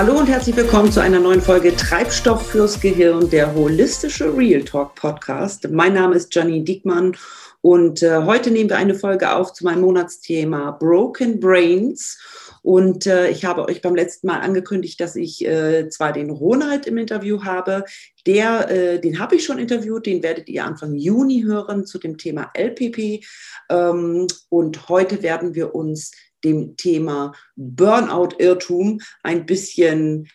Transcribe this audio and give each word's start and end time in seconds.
Hallo 0.00 0.18
und 0.18 0.28
herzlich 0.28 0.56
willkommen 0.56 0.90
zu 0.90 1.02
einer 1.02 1.20
neuen 1.20 1.42
Folge 1.42 1.76
Treibstoff 1.76 2.46
fürs 2.52 2.80
Gehirn, 2.80 3.28
der 3.28 3.54
holistische 3.54 4.34
Real 4.34 4.62
Talk 4.62 4.94
Podcast. 4.94 5.68
Mein 5.70 5.92
Name 5.92 6.14
ist 6.14 6.34
Janine 6.34 6.64
Diekmann 6.64 7.18
und 7.60 8.02
äh, 8.02 8.22
heute 8.24 8.50
nehmen 8.50 8.70
wir 8.70 8.78
eine 8.78 8.94
Folge 8.94 9.30
auf 9.30 9.52
zu 9.52 9.62
meinem 9.62 9.82
Monatsthema 9.82 10.70
Broken 10.70 11.38
Brains. 11.38 12.18
Und 12.62 13.06
äh, 13.06 13.28
ich 13.28 13.44
habe 13.44 13.68
euch 13.68 13.82
beim 13.82 13.94
letzten 13.94 14.28
Mal 14.28 14.40
angekündigt, 14.40 14.98
dass 15.00 15.16
ich 15.16 15.44
äh, 15.46 15.90
zwar 15.90 16.14
den 16.14 16.30
Ronald 16.30 16.86
im 16.86 16.96
Interview 16.96 17.44
habe, 17.44 17.84
der, 18.26 18.70
äh, 18.70 19.00
den 19.00 19.18
habe 19.18 19.36
ich 19.36 19.44
schon 19.44 19.58
interviewt, 19.58 20.06
den 20.06 20.22
werdet 20.22 20.48
ihr 20.48 20.64
Anfang 20.64 20.94
Juni 20.94 21.42
hören 21.42 21.84
zu 21.84 21.98
dem 21.98 22.16
Thema 22.16 22.50
LPP. 22.54 23.22
Ähm, 23.68 24.26
und 24.48 24.88
heute 24.88 25.22
werden 25.22 25.54
wir 25.54 25.74
uns 25.74 26.12
dem 26.44 26.76
Thema 26.76 27.32
Burnout-Irrtum 27.56 29.00
ein 29.22 29.46
bisschen 29.46 30.28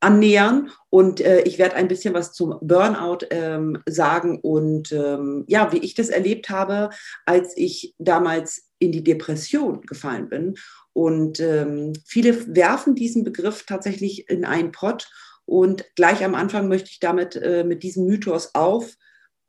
annähern 0.00 0.70
und 0.90 1.20
äh, 1.20 1.40
ich 1.42 1.58
werde 1.58 1.76
ein 1.76 1.88
bisschen 1.88 2.14
was 2.14 2.32
zum 2.32 2.58
Burnout 2.60 3.26
ähm, 3.30 3.82
sagen 3.86 4.38
und 4.40 4.92
ähm, 4.92 5.44
ja, 5.48 5.72
wie 5.72 5.78
ich 5.78 5.94
das 5.94 6.10
erlebt 6.10 6.50
habe, 6.50 6.90
als 7.24 7.56
ich 7.56 7.94
damals 7.98 8.68
in 8.78 8.92
die 8.92 9.02
Depression 9.02 9.80
gefallen 9.82 10.28
bin. 10.28 10.54
Und 10.92 11.40
ähm, 11.40 11.92
viele 12.04 12.54
werfen 12.54 12.94
diesen 12.94 13.24
Begriff 13.24 13.64
tatsächlich 13.66 14.28
in 14.28 14.44
einen 14.44 14.70
Pott 14.70 15.08
und 15.46 15.84
gleich 15.94 16.24
am 16.24 16.34
Anfang 16.34 16.68
möchte 16.68 16.90
ich 16.90 17.00
damit 17.00 17.36
äh, 17.36 17.64
mit 17.64 17.82
diesem 17.82 18.06
Mythos 18.06 18.54
auf 18.54 18.94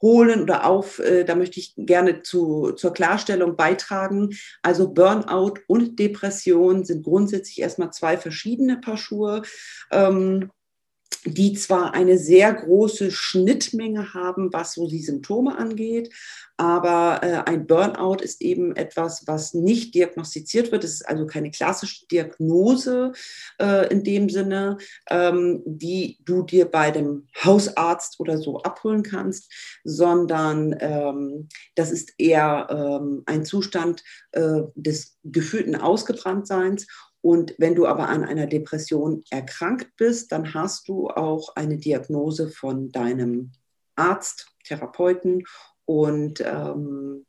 holen 0.02 0.42
oder 0.42 0.66
auf, 0.66 1.00
äh, 1.00 1.24
da 1.24 1.36
möchte 1.36 1.60
ich 1.60 1.74
gerne 1.78 2.22
zu, 2.22 2.72
zur 2.74 2.94
Klarstellung 2.94 3.56
beitragen. 3.56 4.36
Also 4.62 4.90
Burnout 4.90 5.56
und 5.68 5.98
Depression 6.00 6.84
sind 6.86 7.04
grundsätzlich 7.04 7.60
erstmal 7.62 7.92
zwei 7.92 8.18
verschiedene 8.18 8.78
Paar 8.78 8.98
Schuhe. 8.98 9.42
Ähm, 9.92 10.50
die 11.26 11.54
zwar 11.54 11.94
eine 11.94 12.18
sehr 12.18 12.54
große 12.54 13.12
Schnittmenge 13.12 14.14
haben, 14.14 14.54
was 14.54 14.74
so 14.74 14.88
die 14.88 15.02
Symptome 15.02 15.58
angeht, 15.58 16.14
aber 16.58 17.20
äh, 17.22 17.50
ein 17.50 17.68
Burnout 17.68 18.18
ist 18.22 18.42
eben 18.42 18.76
etwas, 18.76 19.28
was 19.28 19.54
nicht 19.54 19.94
diagnostiziert 19.94 20.72
wird. 20.72 20.84
Es 20.84 20.96
ist 20.96 21.08
also 21.08 21.28
keine 21.28 21.52
klassische 21.52 22.08
Diagnose 22.08 23.14
äh, 23.62 23.88
in 23.92 24.04
dem 24.04 24.30
Sinne, 24.30 24.78
ähm, 25.10 25.62
die 25.66 26.18
du 26.26 26.42
dir 26.42 26.66
bei 26.66 26.92
dem 26.92 27.28
Hausarzt 27.44 28.20
oder 28.20 28.38
so 28.40 28.62
abholen 28.62 29.04
kannst, 29.04 29.52
sondern 29.84 30.76
ähm, 30.80 31.48
das 31.76 31.92
ist 31.92 32.14
eher 32.18 32.68
ähm, 32.70 33.24
ein 33.28 33.46
Zustand 33.46 34.04
äh, 34.32 34.62
des 34.76 35.18
gefühlten 35.24 35.76
Ausgebranntseins 35.76 36.88
und 37.22 37.56
wenn 37.58 37.76
du 37.76 37.88
aber 37.88 38.10
an 38.10 38.24
einer 38.24 38.48
Depression 38.48 39.24
erkrankt 39.30 39.96
bist, 39.98 40.32
dann 40.32 40.54
hast 40.54 40.88
du 40.88 41.10
auch 41.10 41.56
eine 41.56 41.78
Diagnose 41.78 42.50
von 42.50 42.92
deinem 42.92 43.52
Arzt, 43.96 44.48
Therapeuten 44.64 45.44
und 45.88 46.44
ähm, 46.46 47.26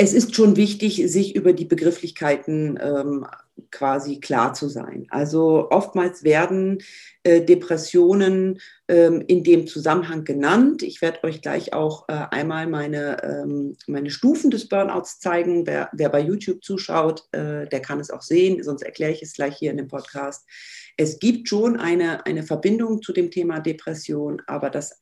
es 0.00 0.12
ist 0.12 0.34
schon 0.34 0.56
wichtig, 0.56 1.02
sich 1.06 1.34
über 1.34 1.52
die 1.52 1.64
Begrifflichkeiten 1.64 2.78
ähm, 2.80 3.26
quasi 3.70 4.20
klar 4.20 4.54
zu 4.54 4.68
sein. 4.68 5.06
Also 5.10 5.70
oftmals 5.70 6.22
werden 6.22 6.78
äh, 7.22 7.40
Depressionen 7.40 8.60
ähm, 8.88 9.24
in 9.26 9.42
dem 9.42 9.66
Zusammenhang 9.66 10.24
genannt. 10.24 10.82
Ich 10.82 11.02
werde 11.02 11.24
euch 11.24 11.40
gleich 11.40 11.72
auch 11.72 12.08
äh, 12.08 12.26
einmal 12.30 12.66
meine, 12.66 13.22
ähm, 13.22 13.76
meine 13.86 14.10
Stufen 14.10 14.50
des 14.50 14.68
Burnouts 14.68 15.20
zeigen. 15.20 15.66
Wer, 15.66 15.88
wer 15.92 16.08
bei 16.08 16.20
YouTube 16.20 16.62
zuschaut, 16.64 17.24
äh, 17.32 17.66
der 17.66 17.80
kann 17.80 18.00
es 18.00 18.10
auch 18.10 18.22
sehen, 18.22 18.62
sonst 18.62 18.82
erkläre 18.82 19.12
ich 19.12 19.22
es 19.22 19.34
gleich 19.34 19.56
hier 19.56 19.70
in 19.70 19.76
dem 19.76 19.88
Podcast. 19.88 20.46
Es 20.96 21.18
gibt 21.18 21.48
schon 21.48 21.78
eine, 21.78 22.26
eine 22.26 22.42
Verbindung 22.42 23.02
zu 23.02 23.12
dem 23.12 23.30
Thema 23.30 23.60
Depression, 23.60 24.42
aber 24.46 24.70
das 24.70 25.00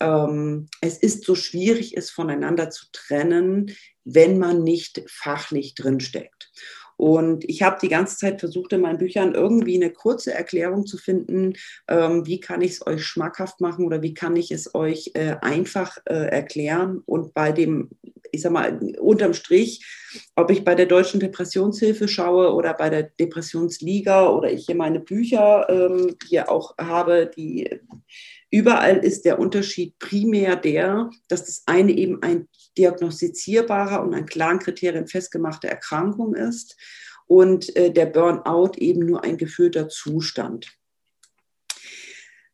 ähm, 0.00 0.68
es 0.80 0.98
ist 0.98 1.24
so 1.24 1.34
schwierig, 1.34 1.96
es 1.96 2.10
voneinander 2.10 2.70
zu 2.70 2.86
trennen, 2.92 3.74
wenn 4.04 4.38
man 4.38 4.62
nicht 4.62 5.02
fachlich 5.08 5.74
drinsteckt. 5.74 6.50
Und 6.96 7.44
ich 7.48 7.62
habe 7.62 7.78
die 7.82 7.88
ganze 7.88 8.16
Zeit 8.16 8.40
versucht, 8.40 8.72
in 8.72 8.80
meinen 8.80 8.98
Büchern 8.98 9.34
irgendwie 9.34 9.74
eine 9.74 9.92
kurze 9.92 10.32
Erklärung 10.32 10.86
zu 10.86 10.96
finden, 10.96 11.54
ähm, 11.88 12.26
wie 12.26 12.40
kann 12.40 12.62
ich 12.62 12.72
es 12.72 12.86
euch 12.86 13.04
schmackhaft 13.04 13.60
machen 13.60 13.84
oder 13.84 14.02
wie 14.02 14.14
kann 14.14 14.36
ich 14.36 14.50
es 14.50 14.74
euch 14.74 15.10
äh, 15.14 15.36
einfach 15.40 15.98
äh, 16.06 16.14
erklären. 16.14 17.02
Und 17.04 17.34
bei 17.34 17.50
dem, 17.50 17.90
ich 18.30 18.42
sag 18.42 18.52
mal, 18.52 18.78
unterm 19.00 19.34
Strich, 19.34 19.84
ob 20.36 20.50
ich 20.50 20.64
bei 20.64 20.76
der 20.76 20.86
Deutschen 20.86 21.18
Depressionshilfe 21.18 22.06
schaue 22.06 22.54
oder 22.54 22.74
bei 22.74 22.90
der 22.90 23.02
Depressionsliga 23.02 24.28
oder 24.28 24.52
ich 24.52 24.66
hier 24.66 24.76
meine 24.76 25.00
Bücher 25.00 25.66
ähm, 25.68 26.16
hier 26.28 26.48
auch 26.50 26.76
habe, 26.78 27.30
die 27.36 27.80
Überall 28.54 28.98
ist 28.98 29.24
der 29.24 29.40
Unterschied 29.40 29.98
primär 29.98 30.54
der, 30.54 31.10
dass 31.26 31.44
das 31.44 31.64
eine 31.66 31.90
eben 31.90 32.22
ein 32.22 32.46
diagnostizierbarer 32.78 34.00
und 34.00 34.14
an 34.14 34.26
klaren 34.26 34.60
Kriterien 34.60 35.08
festgemachte 35.08 35.66
Erkrankung 35.66 36.36
ist 36.36 36.76
und 37.26 37.74
äh, 37.74 37.90
der 37.90 38.06
Burnout 38.06 38.74
eben 38.76 39.06
nur 39.06 39.24
ein 39.24 39.38
gefühlter 39.38 39.88
Zustand. 39.88 40.68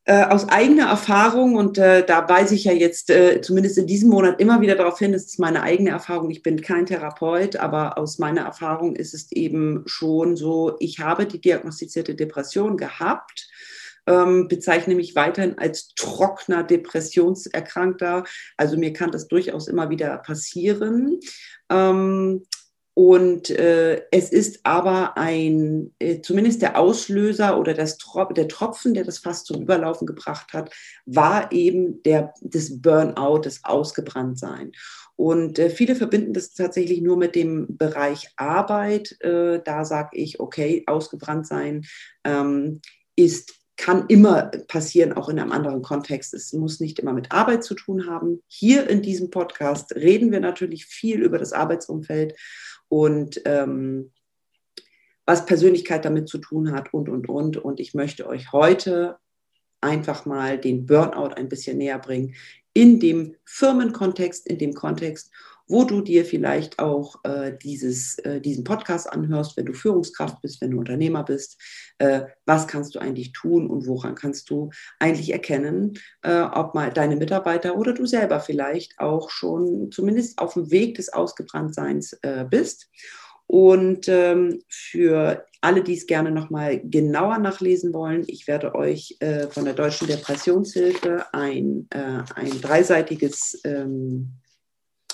Äh, 0.07 0.25
aus 0.25 0.49
eigener 0.49 0.89
Erfahrung, 0.89 1.57
und 1.57 1.77
äh, 1.77 2.03
da 2.07 2.27
weise 2.27 2.55
ich 2.55 2.65
ja 2.65 2.73
jetzt 2.73 3.11
äh, 3.11 3.43
zumindest 3.43 3.77
in 3.77 3.87
diesem 3.87 4.09
Monat 4.09 4.41
immer 4.41 4.63
wieder 4.63 4.77
darauf 4.77 4.99
hin, 4.99 5.13
es 5.13 5.27
ist 5.27 5.39
meine 5.39 5.63
eigene 5.63 5.91
Erfahrung, 5.91 6.31
ich 6.31 6.43
bin 6.43 6.63
kein 6.63 6.87
Therapeut, 6.87 7.57
aber 7.57 7.99
aus 7.99 8.19
meiner 8.19 8.41
Erfahrung 8.41 8.97
ist 8.97 9.13
es 9.13 9.31
eben 9.33 9.83
schon 9.85 10.35
so, 10.35 10.77
ich 10.81 11.01
habe 11.01 11.27
die 11.27 11.43
diagnostizierte 11.43 12.15
Depression 12.15 12.79
gehabt 12.79 13.51
ähm, 14.07 14.49
bezeichne 14.49 14.95
mich 14.95 15.15
weiterhin 15.15 15.59
als 15.59 15.95
trockener 15.95 16.63
Depressionserkrankter. 16.63 18.25
Also 18.57 18.77
mir 18.77 18.93
kann 18.93 19.11
das 19.11 19.29
durchaus 19.29 19.69
immer 19.69 19.91
wieder 19.91 20.19
passieren. 20.19 21.21
Ähm, 21.71 22.43
und 22.95 23.49
äh, 23.51 24.03
es 24.11 24.31
ist 24.31 24.61
aber 24.65 25.17
ein, 25.17 25.95
äh, 26.01 26.21
zumindest 26.21 26.61
der 26.61 26.79
Auslöser 26.79 27.59
oder 27.59 27.73
das 27.73 27.97
Trop 27.99 28.35
der 28.35 28.49
Tropfen, 28.49 28.95
der 28.95 29.05
das 29.05 29.19
fast 29.19 29.47
zum 29.47 29.63
Überlaufen 29.63 30.07
gebracht 30.07 30.53
hat, 30.53 30.71
war 31.07 31.51
eben 31.53 32.03
der, 32.03 32.35
das 32.43 32.83
Burnout, 32.83 33.43
das 33.45 33.65
Ausgebranntsein. 33.65 34.73
Und 35.17 35.59
äh, 35.59 35.71
viele 35.71 35.95
verbinden 35.97 36.33
das 36.33 36.53
tatsächlich 36.53 37.01
nur 37.01 37.17
mit 37.17 37.35
dem 37.35 37.77
Bereich 37.77 38.29
Arbeit. 38.37 39.17
Äh, 39.21 39.61
da 39.65 39.85
sage 39.85 40.17
ich, 40.19 40.41
okay, 40.41 40.83
ausgebrannt 40.87 41.47
sein 41.47 41.87
ähm, 42.25 42.81
ist 43.17 43.60
kann 43.81 44.05
immer 44.09 44.51
passieren, 44.69 45.15
auch 45.15 45.31
in 45.31 45.39
einem 45.39 45.53
anderen 45.53 45.81
Kontext. 45.81 46.35
Es 46.35 46.53
muss 46.53 46.81
nicht 46.81 46.99
immer 46.99 47.15
mit 47.15 47.33
Arbeit 47.33 47.65
zu 47.65 47.75
tun 47.75 48.07
haben. 48.07 48.43
Hier 48.47 48.87
in 48.91 49.01
diesem 49.01 49.31
Podcast 49.31 49.95
reden 49.97 50.31
wir 50.33 50.41
natürlich 50.41 50.85
viel 50.85 51.23
über 51.23 51.39
das 51.39 51.55
Arbeitsumfeld 51.55 52.39
und 52.89 53.41
ähm, 53.47 54.13
was 55.25 55.47
Persönlichkeit 55.47 56.05
damit 56.05 56.29
zu 56.29 56.37
tun 56.37 56.73
hat 56.73 56.93
und, 56.93 57.09
und, 57.09 57.31
und. 57.31 57.57
Und 57.57 57.81
ich 57.81 57.95
möchte 57.95 58.27
euch 58.27 58.53
heute 58.53 59.17
einfach 59.81 60.27
mal 60.27 60.59
den 60.59 60.85
Burnout 60.85 61.35
ein 61.35 61.49
bisschen 61.49 61.79
näher 61.79 61.99
bringen 61.99 62.35
in 62.73 63.01
dem 63.01 63.35
Firmenkontext, 63.45 64.47
in 64.47 64.59
dem 64.59 64.75
Kontext, 64.75 65.31
wo 65.71 65.85
du 65.85 66.01
dir 66.01 66.25
vielleicht 66.25 66.81
auch 66.81 67.17
äh, 67.23 67.57
dieses, 67.63 68.19
äh, 68.19 68.41
diesen 68.41 68.65
Podcast 68.65 69.11
anhörst, 69.11 69.57
wenn 69.57 69.67
du 69.67 69.73
Führungskraft 69.73 70.43
bist, 70.43 70.61
wenn 70.61 70.73
du 70.73 70.79
Unternehmer 70.79 71.23
bist. 71.23 71.61
Äh, 71.99 72.23
was 72.45 72.67
kannst 72.67 72.95
du 72.95 72.99
eigentlich 72.99 73.33
tun 73.33 73.71
und 73.71 73.87
woran 73.87 74.17
kannst 74.17 74.51
du 74.51 74.71
eigentlich 74.99 75.33
erkennen, 75.33 75.97
äh, 76.23 76.41
ob 76.41 76.75
mal 76.75 76.93
deine 76.93 77.15
Mitarbeiter 77.15 77.77
oder 77.77 77.95
du 77.95 78.05
selber 78.05 78.41
vielleicht 78.41 78.99
auch 78.99 79.31
schon 79.31 79.93
zumindest 79.93 80.39
auf 80.39 80.55
dem 80.55 80.73
Weg 80.73 80.97
des 80.97 81.13
Ausgebranntseins 81.13 82.15
äh, 82.23 82.45
bist. 82.51 82.91
Und 83.47 84.09
ähm, 84.09 84.63
für 84.69 85.45
alle, 85.61 85.83
die 85.83 85.95
es 85.95 86.07
gerne 86.07 86.31
nochmal 86.31 86.81
genauer 86.81 87.39
nachlesen 87.39 87.93
wollen, 87.93 88.25
ich 88.27 88.47
werde 88.47 88.75
euch 88.75 89.17
äh, 89.21 89.49
von 89.49 89.65
der 89.65 89.75
Deutschen 89.75 90.09
Depressionshilfe 90.09 91.27
ein, 91.33 91.87
äh, 91.91 92.23
ein 92.35 92.61
dreiseitiges 92.61 93.61
ähm, 93.65 94.33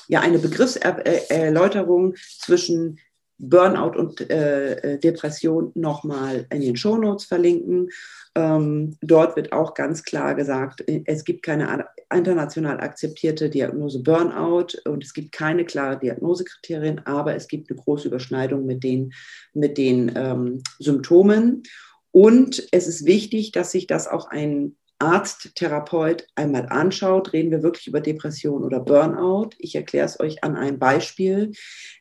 ja 0.08 0.20
eine 0.20 0.38
Begriffserläuterung 0.38 2.14
zwischen 2.38 2.98
Burnout 3.38 3.98
und 3.98 4.30
äh, 4.30 4.94
äh 4.94 4.98
Depression 4.98 5.72
nochmal 5.74 6.46
in 6.50 6.60
den 6.62 6.76
Shownotes 6.76 7.24
verlinken. 7.24 7.90
Ähm, 8.34 8.96
dort 9.00 9.36
wird 9.36 9.52
auch 9.52 9.74
ganz 9.74 10.02
klar 10.02 10.34
gesagt, 10.34 10.84
es 10.86 11.24
gibt 11.24 11.42
keine 11.42 11.86
international 12.14 12.80
akzeptierte 12.80 13.48
Diagnose 13.50 14.02
Burnout 14.02 14.78
und 14.84 15.02
es 15.02 15.12
gibt 15.12 15.32
keine 15.32 15.64
klare 15.64 15.98
Diagnosekriterien, 15.98 17.00
aber 17.06 17.34
es 17.34 17.48
gibt 17.48 17.70
eine 17.70 17.80
große 17.80 18.08
Überschneidung 18.08 18.66
mit 18.66 18.84
den, 18.84 19.12
mit 19.54 19.78
den 19.78 20.12
ähm, 20.14 20.62
Symptomen. 20.78 21.62
Und 22.10 22.66
es 22.72 22.86
ist 22.86 23.04
wichtig, 23.04 23.52
dass 23.52 23.72
sich 23.72 23.86
das 23.86 24.08
auch 24.08 24.28
ein 24.28 24.76
Arzt, 24.98 25.54
Therapeut 25.54 26.26
einmal 26.34 26.66
anschaut, 26.70 27.32
reden 27.32 27.50
wir 27.50 27.62
wirklich 27.62 27.86
über 27.86 28.00
Depression 28.00 28.64
oder 28.64 28.80
Burnout. 28.80 29.50
Ich 29.58 29.74
erkläre 29.74 30.06
es 30.06 30.18
euch 30.20 30.42
an 30.42 30.56
einem 30.56 30.78
Beispiel. 30.78 31.52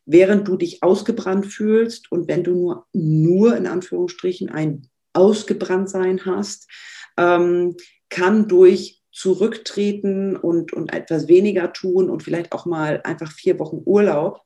Während 0.05 0.47
du 0.47 0.55
dich 0.55 0.81
ausgebrannt 0.81 1.45
fühlst 1.45 2.11
und 2.11 2.27
wenn 2.27 2.43
du 2.43 2.53
nur, 2.53 2.87
nur 2.93 3.57
in 3.57 3.67
Anführungsstrichen 3.67 4.49
ein 4.49 4.87
Ausgebranntsein 5.13 6.25
hast, 6.25 6.69
ähm, 7.17 7.75
kann 8.09 8.47
durch 8.47 9.01
Zurücktreten 9.11 10.35
und, 10.35 10.73
und 10.73 10.93
etwas 10.93 11.27
weniger 11.27 11.71
tun 11.73 12.09
und 12.09 12.23
vielleicht 12.23 12.51
auch 12.51 12.65
mal 12.65 13.01
einfach 13.03 13.31
vier 13.31 13.59
Wochen 13.59 13.81
Urlaub 13.85 14.41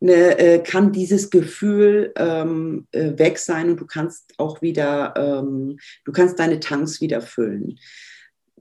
eine, 0.00 0.38
äh, 0.38 0.58
kann 0.60 0.92
dieses 0.92 1.30
Gefühl 1.30 2.12
ähm, 2.16 2.86
äh, 2.92 3.18
weg 3.18 3.38
sein 3.38 3.70
und 3.70 3.80
du 3.80 3.86
kannst 3.86 4.34
auch 4.38 4.62
wieder, 4.62 5.14
ähm, 5.16 5.78
du 6.04 6.12
kannst 6.12 6.38
deine 6.38 6.60
Tanks 6.60 7.00
wieder 7.00 7.20
füllen. 7.20 7.78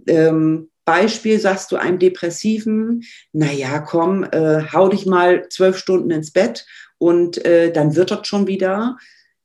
Ähm, 0.07 0.69
Beispiel 0.85 1.39
sagst 1.39 1.71
du 1.71 1.75
einem 1.75 1.99
Depressiven, 1.99 3.03
naja, 3.33 3.79
komm, 3.79 4.23
äh, 4.23 4.63
hau 4.71 4.87
dich 4.87 5.05
mal 5.05 5.47
zwölf 5.49 5.77
Stunden 5.77 6.11
ins 6.11 6.31
Bett 6.31 6.65
und 6.97 7.43
äh, 7.45 7.71
dann 7.71 7.95
wird 7.95 8.09
das 8.09 8.25
schon 8.25 8.47
wieder. 8.47 8.97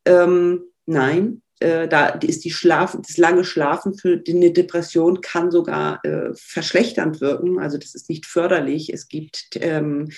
Ähm, 0.05 0.63
nein, 0.87 1.43
äh, 1.59 1.89
da 1.89 2.09
ist 2.09 2.45
die 2.45 2.51
Schlafen, 2.51 3.03
das 3.03 3.17
lange 3.17 3.45
Schlafen 3.45 3.95
für 3.95 4.23
eine 4.27 4.53
Depression 4.53 5.21
kann 5.21 5.51
sogar 5.51 6.05
äh, 6.05 6.31
verschlechternd 6.35 7.21
wirken. 7.21 7.59
Also 7.59 7.79
das 7.79 7.95
ist 7.95 8.09
nicht 8.09 8.27
förderlich. 8.27 8.93
Es 8.93 9.09
gibt 9.09 9.51
ähm, 9.55 10.11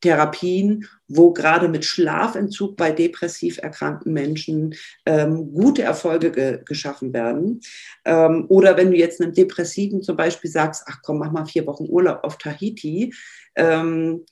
Therapien, 0.00 0.86
wo 1.08 1.32
gerade 1.32 1.68
mit 1.68 1.84
Schlafentzug 1.84 2.76
bei 2.76 2.92
depressiv 2.92 3.58
erkrankten 3.58 4.12
Menschen 4.12 4.74
ähm, 5.06 5.52
gute 5.52 5.82
Erfolge 5.82 6.30
ge 6.30 6.60
geschaffen 6.64 7.12
werden. 7.12 7.60
Ähm, 8.04 8.44
oder 8.48 8.76
wenn 8.76 8.90
du 8.90 8.96
jetzt 8.96 9.20
einem 9.20 9.32
Depressiven 9.32 10.02
zum 10.02 10.16
Beispiel 10.16 10.50
sagst, 10.50 10.84
ach 10.86 11.00
komm, 11.02 11.18
mach 11.18 11.32
mal 11.32 11.46
vier 11.46 11.66
Wochen 11.66 11.86
Urlaub 11.88 12.24
auf 12.24 12.36
Tahiti. 12.38 13.14
Ähm, 13.54 14.24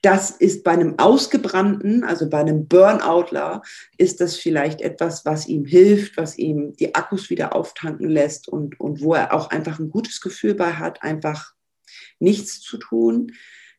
das 0.00 0.30
ist 0.30 0.64
bei 0.64 0.70
einem 0.70 0.98
Ausgebrannten, 0.98 2.04
also 2.04 2.30
bei 2.30 2.38
einem 2.38 2.66
Burnoutler, 2.66 3.62
ist 3.98 4.20
das 4.20 4.36
vielleicht 4.36 4.80
etwas, 4.80 5.24
was 5.24 5.46
ihm 5.46 5.64
hilft, 5.64 6.16
was 6.16 6.38
ihm 6.38 6.74
die 6.76 6.94
Akkus 6.94 7.28
wieder 7.28 7.54
auftanken 7.54 8.08
lässt 8.08 8.48
und, 8.48 8.78
und 8.80 9.02
wo 9.02 9.14
er 9.14 9.34
auch 9.34 9.50
einfach 9.50 9.78
ein 9.78 9.90
gutes 9.90 10.20
Gefühl 10.20 10.54
bei 10.54 10.74
hat, 10.74 11.02
einfach 11.02 11.52
nichts 12.18 12.60
zu 12.60 12.78
tun 12.78 13.32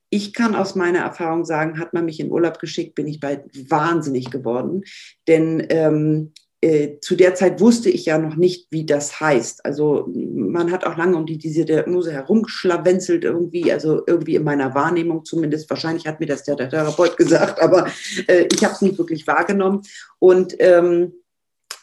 ich 0.10 0.34
kann 0.34 0.56
aus 0.56 0.76
meiner 0.76 1.00
Erfahrung 1.00 1.46
sagen, 1.46 1.80
hat 1.80 1.94
man 1.94 2.06
mich 2.06 2.20
in 2.20 2.32
Urlaub 2.32 2.60
geschickt, 2.60 2.96
bin 2.96 3.08
ich 3.08 3.20
bald 3.20 3.44
wahnsinnig 3.70 4.32
geworden. 4.32 4.84
Denn 5.28 5.66
ähm, 5.70 6.32
äh, 6.62 7.00
zu 7.02 7.16
der 7.16 7.36
Zeit 7.36 7.60
wusste 7.60 7.90
ich 7.90 8.06
ja 8.06 8.18
noch 8.18 8.36
nicht, 8.36 8.68
wie 8.72 8.86
das 8.86 9.20
heißt. 9.20 9.64
Also 9.64 10.08
man 10.14 10.72
hat 10.72 10.86
auch 10.86 10.98
lange 10.98 11.16
um 11.18 11.26
die, 11.26 11.38
diese 11.38 11.66
Diagnose 11.66 12.12
herumgeschlawenzelt 12.12 13.24
irgendwie, 13.24 13.72
also 13.72 14.02
irgendwie 14.08 14.36
in 14.36 14.44
meiner 14.44 14.74
Wahrnehmung 14.74 15.24
zumindest. 15.24 15.70
Wahrscheinlich 15.70 16.08
hat 16.08 16.20
mir 16.20 16.26
das 16.26 16.44
der, 16.44 16.56
der 16.56 16.70
Therapeut 16.70 17.16
gesagt, 17.18 17.62
aber 17.62 17.88
äh, 18.28 18.48
ich 18.52 18.64
habe 18.64 18.74
es 18.74 18.82
nicht 18.82 18.98
wirklich 18.98 19.28
wahrgenommen. 19.28 19.82
Und 20.20 20.56
ähm, 20.60 21.14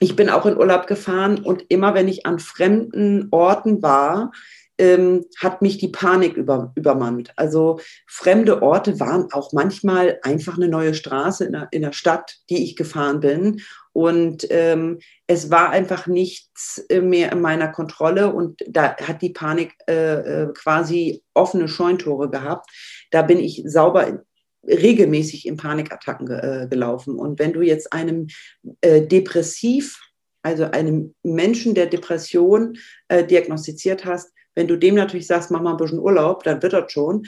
ich 0.01 0.17
bin 0.17 0.29
auch 0.29 0.45
in 0.45 0.57
Urlaub 0.57 0.87
gefahren 0.87 1.45
und 1.45 1.65
immer 1.69 1.95
wenn 1.95 2.09
ich 2.09 2.27
an 2.27 2.41
fremden 2.41 3.29
Orten 3.31 3.81
war, 3.81 4.33
ähm, 4.79 5.25
hat 5.39 5.63
mich 5.63 5.79
die 5.79 5.89
Panik 5.89 6.37
über, 6.37 6.73
übermannt. 6.75 7.33
Also 7.37 7.81
fremde 8.07 8.63
Orte 8.63 8.99
waren 9.01 9.33
auch 9.33 9.53
manchmal 9.53 10.19
einfach 10.23 10.57
eine 10.57 10.69
neue 10.69 10.95
Straße 10.95 11.45
in 11.45 11.53
der, 11.53 11.69
in 11.71 11.83
der 11.83 11.93
Stadt, 11.93 12.39
die 12.51 12.65
ich 12.65 12.77
gefahren 12.77 13.21
bin. 13.21 13.63
Und 13.93 14.47
ähm, 14.51 14.99
es 15.29 15.51
war 15.51 15.71
einfach 15.71 16.07
nichts 16.07 16.85
äh, 16.89 17.01
mehr 17.01 17.31
in 17.31 17.41
meiner 17.41 17.69
Kontrolle 17.69 18.33
und 18.33 18.61
da 18.69 18.97
hat 18.97 19.23
die 19.23 19.31
Panik 19.31 19.75
äh, 19.89 20.43
äh, 20.43 20.53
quasi 20.53 21.23
offene 21.33 21.69
Scheuntore 21.69 22.29
gehabt. 22.29 22.69
Da 23.13 23.23
bin 23.23 23.39
ich 23.39 23.63
sauber 23.67 24.25
regelmäßig 24.67 25.47
in 25.47 25.57
Panikattacken 25.57 26.29
äh, 26.31 26.67
gelaufen. 26.69 27.17
Und 27.17 27.39
wenn 27.39 27.53
du 27.53 27.63
jetzt 27.63 27.93
einem 27.93 28.29
äh, 28.81 29.03
depressiv, 29.03 30.01
also 30.43 30.65
einem 30.65 31.15
Menschen 31.23 31.75
der 31.75 31.87
Depression 31.87 32.77
äh, 33.09 33.25
diagnostiziert 33.25 34.05
hast, 34.05 34.34
wenn 34.55 34.69
du 34.69 34.77
dem 34.77 34.95
natürlich 34.95 35.27
sagst, 35.27 35.51
mach 35.51 35.61
mal 35.61 35.73
ein 35.73 35.77
bisschen 35.77 35.99
Urlaub, 35.99 36.43
dann 36.45 36.63
wird 36.63 36.73
das 36.73 36.93
schon. 36.93 37.27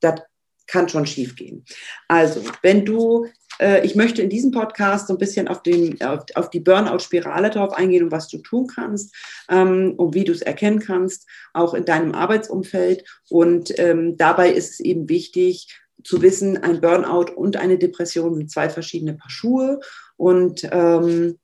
Das 0.00 0.20
kann 0.66 0.88
schon 0.88 1.06
schief 1.06 1.36
gehen. 1.36 1.64
Also, 2.08 2.42
wenn 2.62 2.84
du, 2.84 3.26
äh, 3.60 3.84
ich 3.86 3.94
möchte 3.94 4.22
in 4.22 4.30
diesem 4.30 4.50
Podcast 4.50 5.08
so 5.08 5.14
ein 5.14 5.18
bisschen 5.18 5.48
auf, 5.48 5.62
den, 5.62 6.00
auf, 6.02 6.24
auf 6.34 6.50
die 6.50 6.60
Burnout-Spirale 6.60 7.50
drauf 7.50 7.72
eingehen 7.72 8.04
und 8.04 8.12
was 8.12 8.28
du 8.28 8.38
tun 8.38 8.66
kannst 8.66 9.14
ähm, 9.48 9.94
und 9.96 10.14
wie 10.14 10.24
du 10.24 10.32
es 10.32 10.42
erkennen 10.42 10.80
kannst, 10.80 11.26
auch 11.54 11.74
in 11.74 11.84
deinem 11.84 12.12
Arbeitsumfeld. 12.12 13.04
Und 13.30 13.78
ähm, 13.78 14.16
dabei 14.16 14.50
ist 14.50 14.72
es 14.72 14.80
eben 14.80 15.08
wichtig, 15.08 15.68
zu 16.04 16.22
wissen, 16.22 16.62
ein 16.62 16.80
Burnout 16.80 17.32
und 17.34 17.56
eine 17.56 17.78
Depression 17.78 18.34
sind 18.34 18.50
zwei 18.50 18.68
verschiedene 18.68 19.14
Paar 19.14 19.30
Schuhe. 19.30 19.80
Und 20.16 20.68
ähm, 20.70 21.38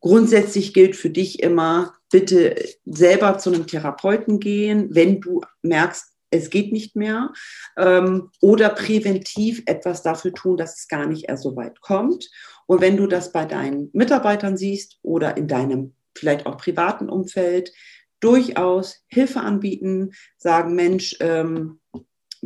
grundsätzlich 0.00 0.74
gilt 0.74 0.96
für 0.96 1.10
dich 1.10 1.42
immer, 1.42 1.94
bitte 2.10 2.54
selber 2.84 3.38
zu 3.38 3.52
einem 3.52 3.66
Therapeuten 3.66 4.40
gehen, 4.40 4.88
wenn 4.90 5.20
du 5.20 5.42
merkst, 5.62 6.16
es 6.30 6.50
geht 6.50 6.72
nicht 6.72 6.96
mehr. 6.96 7.32
Ähm, 7.76 8.30
oder 8.40 8.70
präventiv 8.70 9.62
etwas 9.66 10.02
dafür 10.02 10.32
tun, 10.32 10.56
dass 10.56 10.78
es 10.78 10.88
gar 10.88 11.06
nicht 11.06 11.28
erst 11.28 11.42
so 11.42 11.56
weit 11.56 11.80
kommt. 11.80 12.28
Und 12.66 12.80
wenn 12.80 12.96
du 12.96 13.06
das 13.06 13.32
bei 13.32 13.44
deinen 13.44 13.90
Mitarbeitern 13.92 14.56
siehst 14.56 14.98
oder 15.02 15.36
in 15.36 15.48
deinem 15.48 15.94
vielleicht 16.16 16.46
auch 16.46 16.56
privaten 16.56 17.08
Umfeld, 17.08 17.72
durchaus 18.20 19.04
Hilfe 19.08 19.40
anbieten, 19.40 20.12
sagen, 20.38 20.74
Mensch, 20.74 21.16
ähm, 21.20 21.80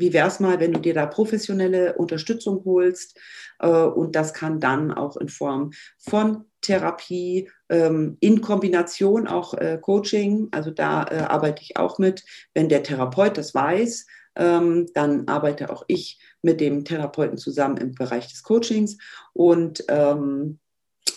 wie 0.00 0.12
wäre 0.12 0.28
es 0.28 0.40
mal, 0.40 0.58
wenn 0.60 0.72
du 0.72 0.80
dir 0.80 0.94
da 0.94 1.06
professionelle 1.06 1.94
Unterstützung 1.94 2.64
holst? 2.64 3.18
Äh, 3.60 3.68
und 3.68 4.16
das 4.16 4.34
kann 4.34 4.60
dann 4.60 4.92
auch 4.92 5.16
in 5.16 5.28
Form 5.28 5.72
von 5.98 6.44
Therapie, 6.60 7.50
ähm, 7.68 8.16
in 8.20 8.40
Kombination 8.40 9.26
auch 9.26 9.54
äh, 9.54 9.78
Coaching, 9.80 10.48
also 10.50 10.70
da 10.70 11.04
äh, 11.04 11.18
arbeite 11.20 11.62
ich 11.62 11.76
auch 11.76 11.98
mit. 11.98 12.24
Wenn 12.54 12.68
der 12.68 12.82
Therapeut 12.82 13.38
das 13.38 13.54
weiß, 13.54 14.06
ähm, 14.36 14.88
dann 14.94 15.28
arbeite 15.28 15.70
auch 15.70 15.84
ich 15.86 16.20
mit 16.42 16.60
dem 16.60 16.84
Therapeuten 16.84 17.38
zusammen 17.38 17.76
im 17.76 17.94
Bereich 17.94 18.28
des 18.28 18.42
Coachings 18.42 18.98
und 19.32 19.84
ähm, 19.88 20.58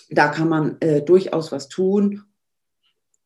da 0.09 0.27
kann 0.27 0.49
man 0.49 0.77
durchaus 1.05 1.51
was 1.51 1.69
tun, 1.69 2.23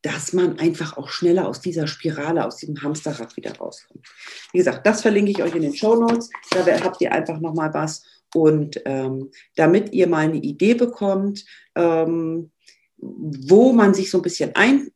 dass 0.02 0.32
man 0.32 0.58
einfach 0.58 0.96
auch 0.96 1.08
schneller 1.08 1.48
aus 1.48 1.60
dieser 1.60 1.86
Spirale, 1.86 2.46
aus 2.46 2.56
diesem 2.56 2.80
Hamsterrad 2.82 3.36
wieder 3.36 3.56
rauskommt. 3.56 4.06
Wie 4.52 4.58
gesagt, 4.58 4.86
das 4.86 5.02
verlinke 5.02 5.30
ich 5.30 5.42
euch 5.42 5.54
in 5.54 5.62
den 5.62 5.74
Show 5.74 5.96
Notes. 5.96 6.30
Da 6.50 6.64
habt 6.80 7.00
ihr 7.00 7.12
einfach 7.12 7.40
nochmal 7.40 7.74
was. 7.74 8.04
Und 8.34 8.80
ähm, 8.84 9.30
damit 9.56 9.92
ihr 9.92 10.06
mal 10.06 10.28
eine 10.28 10.36
Idee 10.36 10.74
bekommt, 10.74 11.44
ähm, 11.74 12.52
wo 12.98 13.72
man 13.72 13.94
sich 13.94 14.10
so 14.10 14.18
ein 14.18 14.22
bisschen 14.22 14.54
ein, 14.54 14.90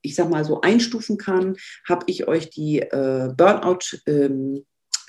ich 0.00 0.14
sag 0.14 0.30
mal 0.30 0.44
so 0.44 0.60
einstufen 0.60 1.18
kann, 1.18 1.56
habe 1.86 2.04
ich 2.06 2.26
euch 2.26 2.50
die 2.50 2.80
äh, 2.80 3.32
Burnout, 3.36 3.98
ähm, 4.06 4.64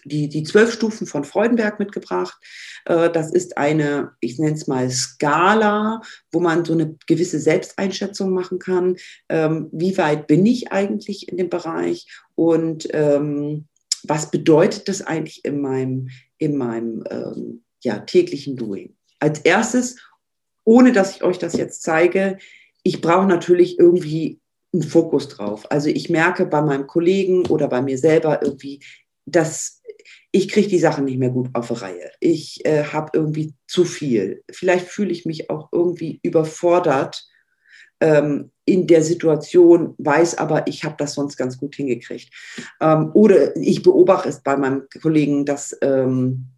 die, 0.05 0.29
die 0.29 0.43
zwölf 0.43 0.73
Stufen 0.73 1.07
von 1.07 1.23
Freudenberg 1.23 1.79
mitgebracht. 1.79 2.37
Äh, 2.85 3.09
das 3.09 3.31
ist 3.31 3.57
eine, 3.57 4.11
ich 4.19 4.39
nenne 4.39 4.55
es 4.55 4.67
mal 4.67 4.89
Skala, 4.89 6.01
wo 6.31 6.39
man 6.39 6.65
so 6.65 6.73
eine 6.73 6.95
gewisse 7.07 7.39
Selbsteinschätzung 7.39 8.31
machen 8.31 8.59
kann. 8.59 8.97
Ähm, 9.29 9.69
wie 9.71 9.97
weit 9.97 10.27
bin 10.27 10.45
ich 10.45 10.71
eigentlich 10.71 11.29
in 11.29 11.37
dem 11.37 11.49
Bereich 11.49 12.07
und 12.35 12.87
ähm, 12.93 13.65
was 14.03 14.31
bedeutet 14.31 14.87
das 14.87 15.01
eigentlich 15.01 15.43
in 15.43 15.61
meinem, 15.61 16.09
in 16.37 16.57
meinem 16.57 17.03
ähm, 17.09 17.63
ja, 17.81 17.99
täglichen 17.99 18.55
Doing? 18.55 18.95
Als 19.19 19.39
erstes, 19.39 19.97
ohne 20.63 20.91
dass 20.91 21.15
ich 21.15 21.23
euch 21.23 21.37
das 21.37 21.53
jetzt 21.53 21.83
zeige, 21.83 22.37
ich 22.83 23.01
brauche 23.01 23.27
natürlich 23.27 23.77
irgendwie 23.77 24.39
einen 24.73 24.83
Fokus 24.83 25.27
drauf. 25.27 25.69
Also 25.71 25.89
ich 25.89 26.09
merke 26.09 26.45
bei 26.45 26.61
meinem 26.61 26.87
Kollegen 26.87 27.45
oder 27.47 27.67
bei 27.67 27.81
mir 27.81 27.97
selber 27.97 28.41
irgendwie, 28.43 28.81
dass 29.25 29.78
ich 30.31 30.49
kriege 30.49 30.67
die 30.67 30.79
Sachen 30.79 31.05
nicht 31.05 31.17
mehr 31.17 31.29
gut 31.29 31.49
auf 31.53 31.67
die 31.67 31.73
Reihe. 31.73 32.11
Ich 32.19 32.65
äh, 32.65 32.83
habe 32.83 33.11
irgendwie 33.13 33.53
zu 33.67 33.85
viel. 33.85 34.43
Vielleicht 34.51 34.87
fühle 34.87 35.11
ich 35.11 35.25
mich 35.25 35.49
auch 35.49 35.69
irgendwie 35.71 36.19
überfordert 36.23 37.27
ähm, 37.99 38.51
in 38.65 38.87
der 38.87 39.03
Situation, 39.03 39.95
weiß 39.97 40.37
aber, 40.37 40.67
ich 40.67 40.83
habe 40.83 40.95
das 40.97 41.15
sonst 41.15 41.37
ganz 41.37 41.57
gut 41.57 41.75
hingekriegt. 41.75 42.31
Ähm, 42.79 43.11
oder 43.13 43.55
ich 43.57 43.81
beobachte 43.81 44.29
es 44.29 44.41
bei 44.41 44.55
meinem 44.55 44.83
Kollegen, 45.01 45.45
dass 45.45 45.75
ähm, 45.81 46.49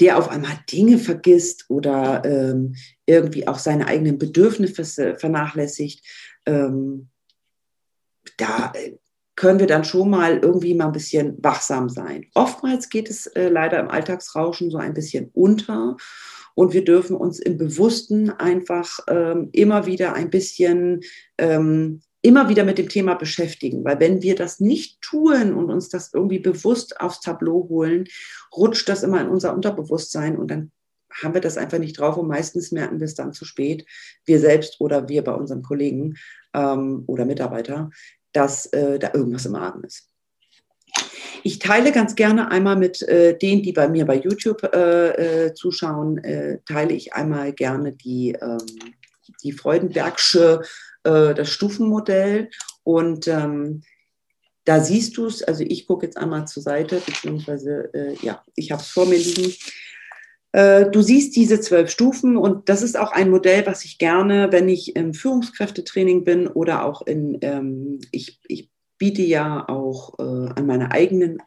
der 0.00 0.18
auf 0.18 0.28
einmal 0.30 0.58
Dinge 0.70 0.98
vergisst 0.98 1.66
oder 1.68 2.22
ähm, 2.24 2.74
irgendwie 3.06 3.46
auch 3.46 3.58
seine 3.58 3.86
eigenen 3.86 4.18
Bedürfnisse 4.18 5.16
vernachlässigt. 5.16 6.04
Ähm, 6.46 7.08
da 8.36 8.72
äh, 8.74 8.96
können 9.40 9.58
wir 9.58 9.66
dann 9.66 9.84
schon 9.84 10.10
mal 10.10 10.36
irgendwie 10.36 10.74
mal 10.74 10.88
ein 10.88 10.92
bisschen 10.92 11.42
wachsam 11.42 11.88
sein. 11.88 12.26
Oftmals 12.34 12.90
geht 12.90 13.08
es 13.08 13.26
äh, 13.28 13.48
leider 13.48 13.80
im 13.80 13.88
Alltagsrauschen 13.88 14.70
so 14.70 14.76
ein 14.76 14.92
bisschen 14.92 15.30
unter 15.32 15.96
und 16.54 16.74
wir 16.74 16.84
dürfen 16.84 17.16
uns 17.16 17.38
im 17.38 17.56
Bewussten 17.56 18.28
einfach 18.28 18.98
ähm, 19.08 19.48
immer 19.52 19.86
wieder 19.86 20.12
ein 20.12 20.28
bisschen 20.28 21.00
ähm, 21.38 22.02
immer 22.20 22.50
wieder 22.50 22.64
mit 22.64 22.76
dem 22.76 22.90
Thema 22.90 23.14
beschäftigen, 23.14 23.82
weil 23.82 23.98
wenn 23.98 24.20
wir 24.20 24.34
das 24.34 24.60
nicht 24.60 25.00
tun 25.00 25.54
und 25.54 25.70
uns 25.70 25.88
das 25.88 26.12
irgendwie 26.12 26.40
bewusst 26.40 27.00
aufs 27.00 27.22
Tableau 27.22 27.66
holen, 27.70 28.04
rutscht 28.54 28.90
das 28.90 29.02
immer 29.02 29.22
in 29.22 29.28
unser 29.28 29.54
Unterbewusstsein 29.54 30.36
und 30.36 30.50
dann 30.50 30.70
haben 31.22 31.32
wir 31.32 31.40
das 31.40 31.56
einfach 31.56 31.78
nicht 31.78 31.98
drauf 31.98 32.18
und 32.18 32.28
meistens 32.28 32.72
merken 32.72 33.00
wir 33.00 33.06
es 33.06 33.14
dann 33.14 33.32
zu 33.32 33.46
spät, 33.46 33.86
wir 34.26 34.38
selbst 34.38 34.82
oder 34.82 35.08
wir 35.08 35.24
bei 35.24 35.32
unseren 35.32 35.62
Kollegen 35.62 36.16
ähm, 36.52 37.04
oder 37.06 37.24
Mitarbeiter, 37.24 37.90
dass 38.32 38.66
äh, 38.66 38.98
da 38.98 39.10
irgendwas 39.14 39.46
im 39.46 39.54
Argen 39.54 39.84
ist. 39.84 40.10
Ich 41.42 41.58
teile 41.58 41.92
ganz 41.92 42.14
gerne 42.14 42.50
einmal 42.50 42.76
mit 42.76 43.02
äh, 43.02 43.36
denen, 43.38 43.62
die 43.62 43.72
bei 43.72 43.88
mir 43.88 44.04
bei 44.04 44.16
YouTube 44.16 44.62
äh, 44.74 45.46
äh 45.46 45.54
zuschauen, 45.54 46.18
äh, 46.18 46.58
teile 46.66 46.92
ich 46.92 47.14
einmal 47.14 47.52
gerne 47.52 47.92
die, 47.92 48.32
ähm, 48.32 48.58
die 49.42 49.52
Freudenbergsche 49.52 50.62
äh, 51.04 51.34
das 51.34 51.48
Stufenmodell. 51.50 52.50
Und 52.82 53.28
ähm, 53.28 53.82
da 54.64 54.80
siehst 54.80 55.16
du 55.16 55.26
es, 55.26 55.42
also 55.42 55.64
ich 55.66 55.86
gucke 55.86 56.06
jetzt 56.06 56.18
einmal 56.18 56.46
zur 56.46 56.62
Seite, 56.62 57.00
beziehungsweise, 57.04 57.90
ja, 58.20 58.44
ich 58.54 58.70
habe 58.70 58.82
es 58.82 58.88
vor 58.88 59.06
mir 59.06 59.18
liegen. 59.18 59.54
Äh, 60.52 60.90
du 60.90 61.02
siehst 61.02 61.36
diese 61.36 61.60
zwölf 61.60 61.90
Stufen 61.90 62.36
und 62.36 62.68
das 62.68 62.82
ist 62.82 62.98
auch 62.98 63.12
ein 63.12 63.30
Modell, 63.30 63.66
was 63.66 63.84
ich 63.84 63.98
gerne, 63.98 64.50
wenn 64.50 64.68
ich 64.68 64.96
im 64.96 65.14
Führungskräftetraining 65.14 66.24
bin 66.24 66.48
oder 66.48 66.84
auch 66.84 67.06
in, 67.06 67.38
ähm, 67.42 68.00
ich, 68.10 68.40
ich 68.48 68.70
biete 68.98 69.22
ja 69.22 69.68
auch 69.68 70.18
äh, 70.18 70.22
an 70.22 70.66
meiner 70.66 70.92
eigenen 70.92 71.38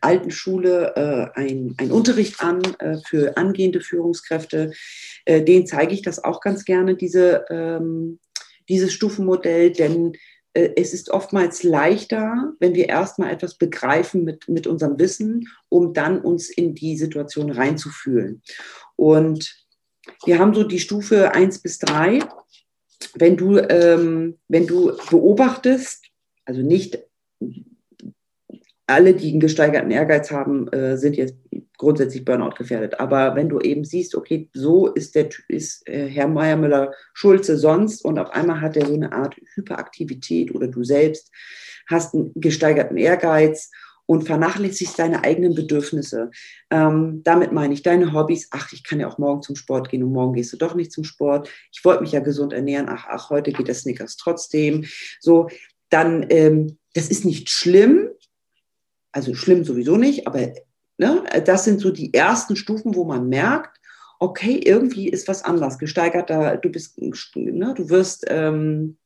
alten 0.00 0.30
Schule 0.30 0.92
äh, 0.94 1.40
ein, 1.40 1.74
ein 1.78 1.90
Unterricht 1.90 2.40
an 2.40 2.62
äh, 2.78 2.98
für 3.04 3.36
angehende 3.36 3.80
Führungskräfte. 3.80 4.72
Äh, 5.24 5.42
den 5.42 5.66
zeige 5.66 5.92
ich 5.92 6.02
das 6.02 6.22
auch 6.22 6.40
ganz 6.40 6.64
gerne, 6.64 6.94
diese 6.94 7.44
ähm, 7.50 8.20
dieses 8.68 8.92
Stufenmodell, 8.92 9.72
denn 9.72 10.12
es 10.54 10.92
ist 10.92 11.10
oftmals 11.10 11.62
leichter, 11.62 12.52
wenn 12.60 12.74
wir 12.74 12.88
erstmal 12.88 13.32
etwas 13.32 13.56
begreifen 13.56 14.24
mit, 14.24 14.48
mit 14.48 14.66
unserem 14.66 14.98
Wissen, 14.98 15.48
um 15.68 15.94
dann 15.94 16.20
uns 16.20 16.50
in 16.50 16.74
die 16.74 16.96
Situation 16.96 17.50
reinzufühlen. 17.50 18.42
Und 18.96 19.56
wir 20.24 20.38
haben 20.38 20.54
so 20.54 20.64
die 20.64 20.80
Stufe 20.80 21.32
1 21.32 21.60
bis 21.60 21.78
3. 21.78 22.20
Wenn 23.14 23.36
du, 23.36 23.58
ähm, 23.58 24.38
wenn 24.48 24.66
du 24.66 24.92
beobachtest, 25.10 26.04
also 26.44 26.60
nicht 26.60 26.98
alle, 28.86 29.14
die 29.14 29.30
einen 29.30 29.40
gesteigerten 29.40 29.90
Ehrgeiz 29.90 30.30
haben, 30.30 30.68
äh, 30.68 30.98
sind 30.98 31.16
jetzt 31.16 31.36
grundsätzlich 31.82 32.24
Burnout 32.24 32.54
gefährdet. 32.56 33.00
Aber 33.00 33.34
wenn 33.34 33.48
du 33.48 33.58
eben 33.58 33.84
siehst, 33.84 34.14
okay, 34.14 34.48
so 34.54 34.86
ist 34.86 35.16
der 35.16 35.28
ist 35.48 35.86
äh, 35.88 36.06
Herr 36.06 36.28
Meier 36.28 36.92
Schulze 37.12 37.58
sonst 37.58 38.04
und 38.04 38.20
auf 38.20 38.30
einmal 38.30 38.60
hat 38.60 38.76
er 38.76 38.86
so 38.86 38.94
eine 38.94 39.12
Art 39.12 39.34
Hyperaktivität 39.54 40.54
oder 40.54 40.68
du 40.68 40.84
selbst 40.84 41.32
hast 41.88 42.14
einen 42.14 42.30
gesteigerten 42.36 42.96
Ehrgeiz 42.96 43.72
und 44.06 44.22
vernachlässigst 44.22 44.96
deine 44.96 45.24
eigenen 45.24 45.56
Bedürfnisse. 45.56 46.30
Ähm, 46.70 47.22
damit 47.24 47.50
meine 47.50 47.74
ich 47.74 47.82
deine 47.82 48.12
Hobbys. 48.12 48.46
Ach, 48.52 48.72
ich 48.72 48.84
kann 48.84 49.00
ja 49.00 49.08
auch 49.08 49.18
morgen 49.18 49.42
zum 49.42 49.56
Sport 49.56 49.88
gehen 49.88 50.04
und 50.04 50.12
morgen 50.12 50.34
gehst 50.34 50.52
du 50.52 50.56
doch 50.56 50.76
nicht 50.76 50.92
zum 50.92 51.02
Sport. 51.02 51.50
Ich 51.72 51.84
wollte 51.84 52.02
mich 52.02 52.12
ja 52.12 52.20
gesund 52.20 52.52
ernähren. 52.52 52.86
Ach, 52.88 53.06
ach, 53.08 53.30
heute 53.30 53.50
geht 53.50 53.66
der 53.66 53.74
Snickers 53.74 54.16
trotzdem. 54.16 54.84
So, 55.18 55.48
dann, 55.88 56.26
ähm, 56.28 56.78
das 56.94 57.08
ist 57.08 57.24
nicht 57.24 57.50
schlimm. 57.50 58.08
Also 59.10 59.34
schlimm 59.34 59.64
sowieso 59.64 59.96
nicht, 59.96 60.28
aber 60.28 60.52
Ne? 61.02 61.24
Das 61.44 61.64
sind 61.64 61.80
so 61.80 61.90
die 61.90 62.14
ersten 62.14 62.54
Stufen, 62.54 62.94
wo 62.94 63.04
man 63.04 63.28
merkt, 63.28 63.80
okay, 64.20 64.60
irgendwie 64.64 65.08
ist 65.08 65.26
was 65.26 65.44
anders, 65.44 65.80
gesteigerter, 65.80 66.56
du 66.58 66.70
bist, 66.70 66.96
ne, 67.34 67.74
du 67.76 67.90
wirst, 67.90 68.24
ähm, 68.28 68.96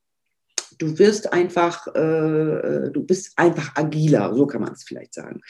du 0.77 0.99
wirst 0.99 1.33
einfach, 1.33 1.87
äh, 1.95 2.91
du 2.93 3.03
bist 3.03 3.33
einfach 3.37 3.75
agiler, 3.77 4.35
so 4.35 4.47
kann 4.47 4.61
man 4.61 4.75
es 4.75 4.85
vielleicht 4.85 5.15
sagen. 5.15 5.41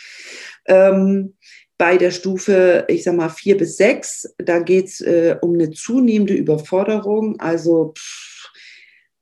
Ähm, 0.67 1.35
bei 1.79 1.97
der 1.97 2.13
Stufe, 2.13 2.85
ich 2.87 3.03
sag 3.03 3.17
mal, 3.17 3.29
vier 3.29 3.57
bis 3.57 3.77
sechs, 3.77 4.33
da 4.39 4.61
geht 4.61 4.87
es 4.87 5.01
äh, 5.01 5.37
um 5.43 5.55
eine 5.55 5.73
zunehmende 5.73 6.35
Überforderung, 6.35 7.41
also 7.41 7.93
pff, 7.99 8.53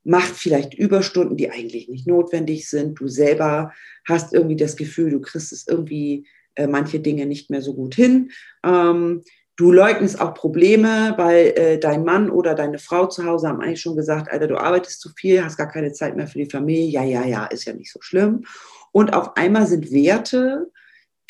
macht 0.04 0.34
vielleicht 0.34 0.74
Überstunden, 0.74 1.38
die 1.38 1.50
eigentlich 1.50 1.88
nicht 1.88 2.06
notwendig 2.06 2.68
sind. 2.68 3.00
Du 3.00 3.08
selber 3.08 3.72
hast 4.06 4.34
irgendwie 4.34 4.56
das 4.56 4.76
Gefühl, 4.76 5.10
du 5.10 5.22
kriegst 5.22 5.52
es 5.52 5.66
irgendwie 5.66 6.26
äh, 6.56 6.66
manche 6.66 7.00
Dinge 7.00 7.26
nicht 7.26 7.50
mehr 7.50 7.62
so 7.62 7.74
gut 7.74 7.94
hin. 7.94 8.30
Ähm, 8.64 9.22
du 9.56 9.72
leugnest 9.72 10.20
auch 10.20 10.34
Probleme, 10.34 11.14
weil 11.16 11.52
äh, 11.56 11.78
dein 11.78 12.04
Mann 12.04 12.30
oder 12.30 12.54
deine 12.54 12.78
Frau 12.78 13.06
zu 13.06 13.24
Hause 13.24 13.48
haben 13.48 13.60
eigentlich 13.60 13.80
schon 13.80 13.96
gesagt, 13.96 14.30
Alter, 14.30 14.48
du 14.48 14.58
arbeitest 14.58 15.00
zu 15.00 15.10
viel, 15.16 15.44
hast 15.44 15.56
gar 15.56 15.70
keine 15.70 15.92
Zeit 15.92 16.16
mehr 16.16 16.26
für 16.26 16.38
die 16.38 16.50
Familie. 16.50 16.86
Ja, 16.88 17.04
ja, 17.04 17.24
ja, 17.24 17.46
ist 17.46 17.64
ja 17.64 17.72
nicht 17.72 17.92
so 17.92 18.00
schlimm. 18.02 18.44
Und 18.92 19.12
auf 19.12 19.36
einmal 19.36 19.66
sind 19.66 19.90
Werte, 19.92 20.70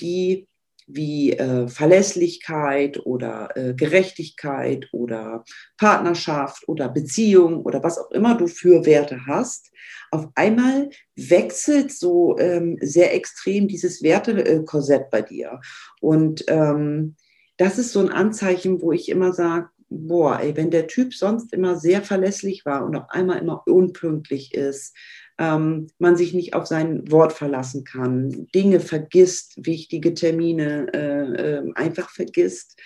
die 0.00 0.48
wie 0.86 1.32
äh, 1.32 1.68
Verlässlichkeit 1.68 3.04
oder 3.06 3.56
äh, 3.56 3.74
Gerechtigkeit 3.74 4.88
oder 4.92 5.44
Partnerschaft 5.78 6.68
oder 6.68 6.88
Beziehung 6.88 7.62
oder 7.62 7.82
was 7.82 7.98
auch 7.98 8.10
immer 8.10 8.36
du 8.36 8.46
für 8.46 8.84
Werte 8.84 9.26
hast, 9.26 9.70
auf 10.10 10.28
einmal 10.34 10.90
wechselt 11.16 11.92
so 11.92 12.38
ähm, 12.38 12.78
sehr 12.80 13.14
extrem 13.14 13.68
dieses 13.68 14.02
Wertekorsett 14.02 15.10
bei 15.10 15.22
dir. 15.22 15.60
Und 16.00 16.44
ähm, 16.48 17.16
das 17.56 17.78
ist 17.78 17.92
so 17.92 18.00
ein 18.00 18.10
Anzeichen, 18.10 18.82
wo 18.82 18.92
ich 18.92 19.08
immer 19.08 19.32
sage, 19.32 19.68
boah, 19.88 20.40
ey, 20.40 20.56
wenn 20.56 20.70
der 20.70 20.86
Typ 20.86 21.14
sonst 21.14 21.52
immer 21.52 21.76
sehr 21.76 22.02
verlässlich 22.02 22.64
war 22.64 22.84
und 22.84 22.96
auf 22.96 23.08
einmal 23.08 23.38
immer 23.38 23.62
unpünktlich 23.66 24.54
ist, 24.54 24.96
ähm, 25.38 25.88
man 25.98 26.16
sich 26.16 26.34
nicht 26.34 26.54
auf 26.54 26.66
sein 26.66 27.10
Wort 27.10 27.32
verlassen 27.32 27.84
kann, 27.84 28.46
Dinge 28.54 28.80
vergisst, 28.80 29.54
wichtige 29.66 30.14
Termine 30.14 30.92
äh, 30.92 31.56
äh, 31.56 31.72
einfach 31.74 32.10
vergisst. 32.10 32.80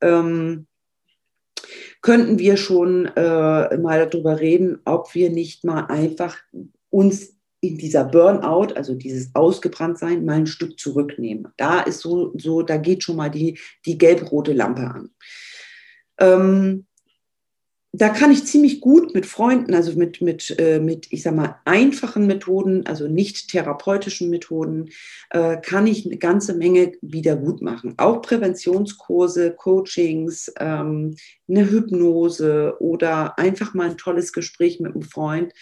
Ähm, 0.00 0.66
könnten 2.02 2.38
wir 2.38 2.56
schon 2.56 3.06
äh, 3.06 3.76
mal 3.78 4.08
darüber 4.08 4.38
reden, 4.38 4.80
ob 4.84 5.14
wir 5.14 5.30
nicht 5.30 5.64
mal 5.64 5.86
einfach 5.86 6.36
uns 6.90 7.36
in 7.60 7.78
dieser 7.78 8.04
Burnout, 8.04 8.74
also 8.74 8.94
dieses 8.94 9.34
Ausgebranntsein, 9.34 10.24
mal 10.24 10.34
ein 10.34 10.46
Stück 10.46 10.78
zurücknehmen. 10.78 11.48
Da 11.56 11.80
ist 11.80 12.00
so, 12.00 12.32
so 12.36 12.62
da 12.62 12.76
geht 12.76 13.02
schon 13.02 13.16
mal 13.16 13.30
die, 13.30 13.58
die 13.86 13.98
gelb-rote 13.98 14.52
Lampe 14.52 14.82
an. 14.82 15.10
Ähm, 16.18 16.86
da 17.92 18.10
kann 18.10 18.30
ich 18.30 18.44
ziemlich 18.44 18.80
gut 18.80 19.14
mit 19.14 19.24
Freunden, 19.24 19.72
also 19.74 19.96
mit, 19.96 20.20
mit, 20.20 20.54
äh, 20.58 20.80
mit, 20.80 21.06
ich 21.10 21.22
sag 21.22 21.34
mal, 21.34 21.60
einfachen 21.64 22.26
Methoden, 22.26 22.86
also 22.86 23.08
nicht 23.08 23.48
therapeutischen 23.48 24.28
Methoden, 24.28 24.90
äh, 25.30 25.56
kann 25.56 25.86
ich 25.86 26.04
eine 26.04 26.18
ganze 26.18 26.54
Menge 26.54 26.92
wieder 27.00 27.36
gut 27.36 27.62
machen. 27.62 27.94
Auch 27.96 28.20
Präventionskurse, 28.20 29.52
Coachings, 29.52 30.52
ähm, 30.58 31.16
eine 31.48 31.70
Hypnose 31.70 32.76
oder 32.80 33.38
einfach 33.38 33.72
mal 33.72 33.90
ein 33.90 33.96
tolles 33.96 34.32
Gespräch 34.32 34.78
mit 34.78 34.94
einem 34.94 35.02
Freund 35.02 35.52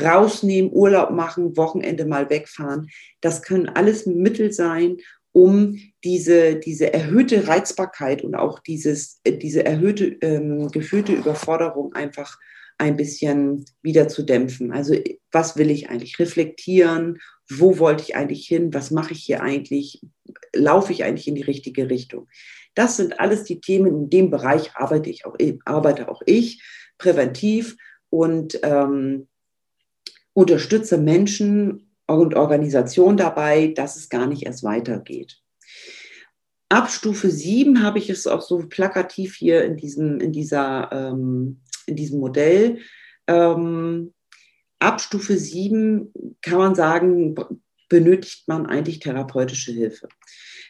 rausnehmen, 0.00 0.70
Urlaub 0.72 1.10
machen, 1.10 1.56
Wochenende 1.56 2.04
mal 2.04 2.28
wegfahren. 2.30 2.90
Das 3.20 3.42
können 3.42 3.68
alles 3.68 4.06
Mittel 4.06 4.52
sein, 4.52 4.98
um 5.36 5.78
diese, 6.02 6.56
diese 6.56 6.94
erhöhte 6.94 7.46
Reizbarkeit 7.46 8.24
und 8.24 8.34
auch 8.34 8.58
dieses, 8.58 9.20
äh, 9.22 9.36
diese 9.36 9.66
erhöhte 9.66 10.16
ähm, 10.22 10.68
gefühlte 10.68 11.12
Überforderung 11.12 11.92
einfach 11.92 12.38
ein 12.78 12.96
bisschen 12.96 13.66
wieder 13.82 14.08
zu 14.08 14.22
dämpfen. 14.22 14.72
Also 14.72 14.94
was 15.30 15.58
will 15.58 15.70
ich 15.70 15.90
eigentlich 15.90 16.18
reflektieren? 16.18 17.18
Wo 17.50 17.78
wollte 17.78 18.02
ich 18.02 18.16
eigentlich 18.16 18.46
hin? 18.46 18.72
Was 18.72 18.90
mache 18.90 19.12
ich 19.12 19.24
hier 19.24 19.42
eigentlich? 19.42 20.00
Laufe 20.54 20.92
ich 20.92 21.04
eigentlich 21.04 21.28
in 21.28 21.34
die 21.34 21.42
richtige 21.42 21.90
Richtung? 21.90 22.28
Das 22.74 22.96
sind 22.96 23.20
alles 23.20 23.44
die 23.44 23.60
Themen, 23.60 23.88
in 23.88 24.08
dem 24.08 24.30
Bereich 24.30 24.74
arbeite 24.74 25.10
ich 25.10 25.26
auch, 25.26 25.36
arbeite 25.66 26.08
auch 26.08 26.22
ich 26.24 26.62
präventiv 26.96 27.76
und 28.08 28.58
ähm, 28.62 29.28
unterstütze 30.32 30.96
Menschen 30.96 31.85
und 32.06 32.34
Organisation 32.34 33.16
dabei, 33.16 33.68
dass 33.68 33.96
es 33.96 34.08
gar 34.08 34.26
nicht 34.26 34.44
erst 34.44 34.62
weitergeht. 34.62 35.40
Ab 36.68 36.90
Stufe 36.90 37.30
7 37.30 37.82
habe 37.82 37.98
ich 37.98 38.10
es 38.10 38.26
auch 38.26 38.42
so 38.42 38.58
plakativ 38.58 39.36
hier 39.36 39.64
in 39.64 39.76
diesem, 39.76 40.20
in 40.20 40.32
dieser, 40.32 40.90
ähm, 40.92 41.60
in 41.86 41.96
diesem 41.96 42.18
Modell. 42.20 42.78
Ähm, 43.28 44.12
ab 44.78 45.00
Stufe 45.00 45.36
7 45.36 46.12
kann 46.42 46.58
man 46.58 46.74
sagen, 46.74 47.34
benötigt 47.88 48.48
man 48.48 48.66
eigentlich 48.66 48.98
therapeutische 48.98 49.72
Hilfe. 49.72 50.08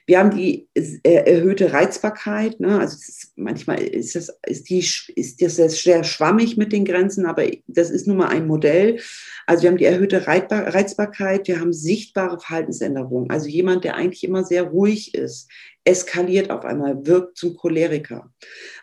Wir 0.07 0.21
haben 0.21 0.31
die 0.31 0.69
äh, 0.75 1.33
erhöhte 1.33 1.73
Reizbarkeit. 1.73 2.61
Ne? 2.61 2.79
Also 2.79 2.95
ist, 2.97 3.33
manchmal 3.37 3.83
ist 3.83 4.15
das, 4.15 4.33
ist, 4.47 4.71
die, 4.71 4.79
ist 4.79 5.43
das 5.59 5.83
sehr 5.83 6.05
schwammig 6.05 6.57
mit 6.57 6.73
den 6.73 6.85
Grenzen, 6.85 7.27
aber 7.27 7.45
das 7.67 7.91
ist 7.91 8.07
nun 8.07 8.19
mal 8.19 8.29
ein 8.29 8.47
Modell. 8.47 9.01
Also 9.47 9.65
wir 9.65 9.71
haben 9.71 9.79
die 9.79 9.85
erhöhte 9.85 10.27
Reizbarkeit, 10.27 11.49
wir 11.49 11.61
haben 11.61 11.73
sichtbare 11.73 12.39
Verhaltensänderungen. 12.39 13.31
Also 13.31 13.49
jemand, 13.49 13.85
der 13.85 13.97
eigentlich 13.97 14.23
immer 14.23 14.45
sehr 14.45 14.63
ruhig 14.63 15.15
ist, 15.15 15.51
eskaliert 15.85 16.51
auf 16.51 16.65
einmal, 16.65 17.05
wirkt 17.05 17.37
zum 17.37 17.57
Choleriker. 17.57 18.33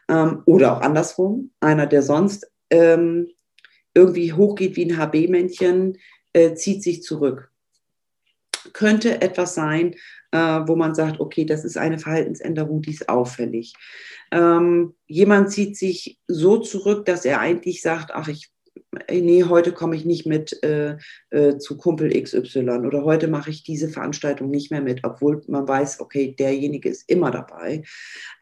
Ähm, 0.09 0.43
oder 0.45 0.77
auch 0.77 0.81
andersrum, 0.81 1.51
einer, 1.61 1.87
der 1.87 2.01
sonst 2.01 2.51
ähm, 2.69 3.29
irgendwie 3.93 4.33
hochgeht 4.33 4.75
wie 4.75 4.91
ein 4.91 4.97
HB-Männchen, 4.97 5.97
äh, 6.33 6.53
zieht 6.55 6.83
sich 6.83 7.03
zurück. 7.03 7.49
Könnte 8.73 9.21
etwas 9.21 9.55
sein, 9.55 9.95
äh, 10.33 10.67
wo 10.67 10.75
man 10.75 10.95
sagt, 10.95 11.19
okay, 11.19 11.45
das 11.45 11.63
ist 11.63 11.77
eine 11.77 11.99
Verhaltensänderung, 11.99 12.81
die 12.81 12.91
ist 12.91 13.07
auffällig. 13.07 13.73
Ähm, 14.31 14.95
jemand 15.05 15.51
zieht 15.51 15.77
sich 15.77 16.19
so 16.27 16.57
zurück, 16.57 17.05
dass 17.05 17.23
er 17.23 17.39
eigentlich 17.39 17.83
sagt, 17.83 18.11
ach, 18.11 18.27
ich 18.27 18.51
nee, 19.09 19.43
heute 19.43 19.71
komme 19.71 19.95
ich 19.95 20.05
nicht 20.05 20.25
mit 20.25 20.63
äh, 20.63 20.97
äh, 21.29 21.57
zu 21.59 21.77
Kumpel 21.77 22.09
XY 22.19 22.69
oder 22.85 23.03
heute 23.03 23.27
mache 23.27 23.51
ich 23.51 23.63
diese 23.63 23.89
Veranstaltung 23.89 24.49
nicht 24.49 24.71
mehr 24.71 24.81
mit, 24.81 25.03
obwohl 25.03 25.43
man 25.47 25.67
weiß, 25.67 25.99
okay, 25.99 26.35
derjenige 26.37 26.89
ist 26.89 27.07
immer 27.07 27.29
dabei. 27.29 27.83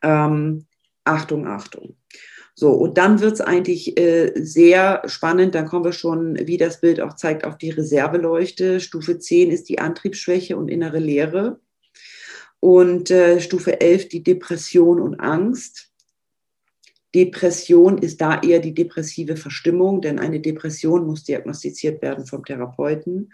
Ähm, 0.01 0.67
Achtung, 1.03 1.45
Achtung. 1.45 1.97
So, 2.53 2.71
und 2.71 2.97
dann 2.97 3.19
wird 3.19 3.33
es 3.33 3.41
eigentlich 3.41 3.97
äh, 3.99 4.31
sehr 4.35 5.01
spannend. 5.07 5.55
Dann 5.55 5.65
kommen 5.65 5.85
wir 5.85 5.93
schon, 5.93 6.37
wie 6.47 6.57
das 6.57 6.79
Bild 6.79 7.01
auch 7.01 7.15
zeigt, 7.15 7.43
auf 7.43 7.57
die 7.57 7.71
Reserveleuchte. 7.71 8.79
Stufe 8.79 9.19
10 9.19 9.51
ist 9.51 9.67
die 9.67 9.79
Antriebsschwäche 9.79 10.55
und 10.55 10.69
innere 10.69 10.99
Leere. 10.99 11.59
Und 12.61 13.09
äh, 13.09 13.41
Stufe 13.41 13.81
11 13.81 14.07
die 14.07 14.23
Depression 14.23 15.01
und 15.01 15.19
Angst. 15.19 15.89
Depression 17.13 17.97
ist 17.97 18.21
da 18.21 18.39
eher 18.39 18.59
die 18.59 18.73
depressive 18.73 19.35
Verstimmung, 19.35 19.99
denn 20.01 20.19
eine 20.19 20.39
Depression 20.39 21.05
muss 21.05 21.23
diagnostiziert 21.25 22.01
werden 22.01 22.25
vom 22.25 22.45
Therapeuten. 22.45 23.33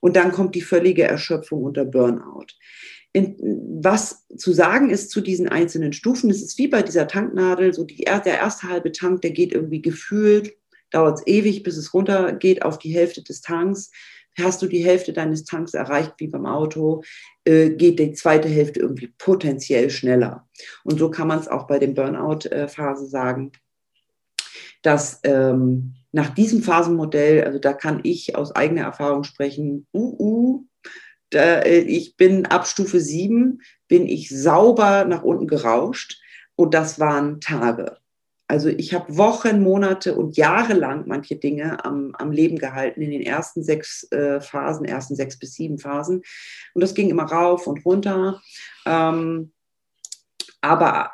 Und 0.00 0.16
dann 0.16 0.32
kommt 0.32 0.54
die 0.54 0.62
völlige 0.62 1.04
Erschöpfung 1.04 1.62
unter 1.62 1.84
Burnout. 1.84 2.46
In, 3.12 3.36
was 3.82 4.26
zu 4.36 4.52
sagen 4.52 4.88
ist 4.88 5.10
zu 5.10 5.20
diesen 5.20 5.48
einzelnen 5.48 5.92
Stufen, 5.92 6.30
es 6.30 6.42
ist 6.42 6.56
wie 6.56 6.66
bei 6.66 6.82
dieser 6.82 7.06
Tanknadel, 7.06 7.74
so 7.74 7.84
die, 7.84 8.04
der 8.06 8.38
erste 8.38 8.68
halbe 8.68 8.90
Tank, 8.90 9.20
der 9.20 9.32
geht 9.32 9.52
irgendwie 9.52 9.82
gefühlt, 9.82 10.56
dauert 10.90 11.18
es 11.18 11.26
ewig, 11.26 11.62
bis 11.62 11.76
es 11.76 11.92
runtergeht 11.92 12.62
auf 12.62 12.78
die 12.78 12.94
Hälfte 12.94 13.22
des 13.22 13.42
Tanks. 13.42 13.90
Hast 14.38 14.62
du 14.62 14.66
die 14.66 14.84
Hälfte 14.84 15.12
deines 15.12 15.44
Tanks 15.44 15.74
erreicht, 15.74 16.14
wie 16.18 16.28
beim 16.28 16.46
Auto, 16.46 17.02
äh, 17.44 17.70
geht 17.70 17.98
die 17.98 18.12
zweite 18.12 18.48
Hälfte 18.48 18.80
irgendwie 18.80 19.12
potenziell 19.18 19.90
schneller. 19.90 20.48
Und 20.84 20.98
so 20.98 21.10
kann 21.10 21.28
man 21.28 21.38
es 21.38 21.48
auch 21.48 21.66
bei 21.66 21.78
der 21.78 21.88
Burnout-Phase 21.88 23.06
sagen, 23.06 23.52
dass 24.82 25.20
ähm, 25.24 25.94
nach 26.12 26.30
diesem 26.34 26.62
Phasenmodell, 26.62 27.44
also 27.44 27.58
da 27.58 27.72
kann 27.72 28.00
ich 28.02 28.36
aus 28.36 28.54
eigener 28.54 28.82
Erfahrung 28.82 29.24
sprechen, 29.24 29.86
uh, 29.92 30.16
uh, 30.18 30.66
da, 31.30 31.60
äh, 31.60 31.80
ich 31.80 32.16
bin 32.16 32.46
ab 32.46 32.66
Stufe 32.66 33.00
7, 33.00 33.60
bin 33.88 34.06
ich 34.06 34.28
sauber 34.28 35.04
nach 35.04 35.22
unten 35.22 35.46
gerauscht 35.46 36.20
und 36.56 36.74
das 36.74 37.00
waren 37.00 37.40
Tage. 37.40 37.96
Also 38.52 38.68
ich 38.68 38.92
habe 38.92 39.16
Wochen, 39.16 39.62
Monate 39.62 40.14
und 40.14 40.36
Jahre 40.36 40.74
lang 40.74 41.04
manche 41.06 41.36
Dinge 41.36 41.82
am, 41.86 42.14
am 42.18 42.32
Leben 42.32 42.58
gehalten 42.58 43.00
in 43.00 43.10
den 43.10 43.22
ersten 43.22 43.64
sechs 43.64 44.06
äh, 44.12 44.42
Phasen, 44.42 44.84
ersten 44.84 45.16
sechs 45.16 45.38
bis 45.38 45.54
sieben 45.54 45.78
Phasen. 45.78 46.20
Und 46.74 46.82
das 46.82 46.92
ging 46.92 47.08
immer 47.08 47.24
rauf 47.24 47.66
und 47.66 47.82
runter. 47.86 48.42
Ähm, 48.84 49.52
aber 50.60 51.12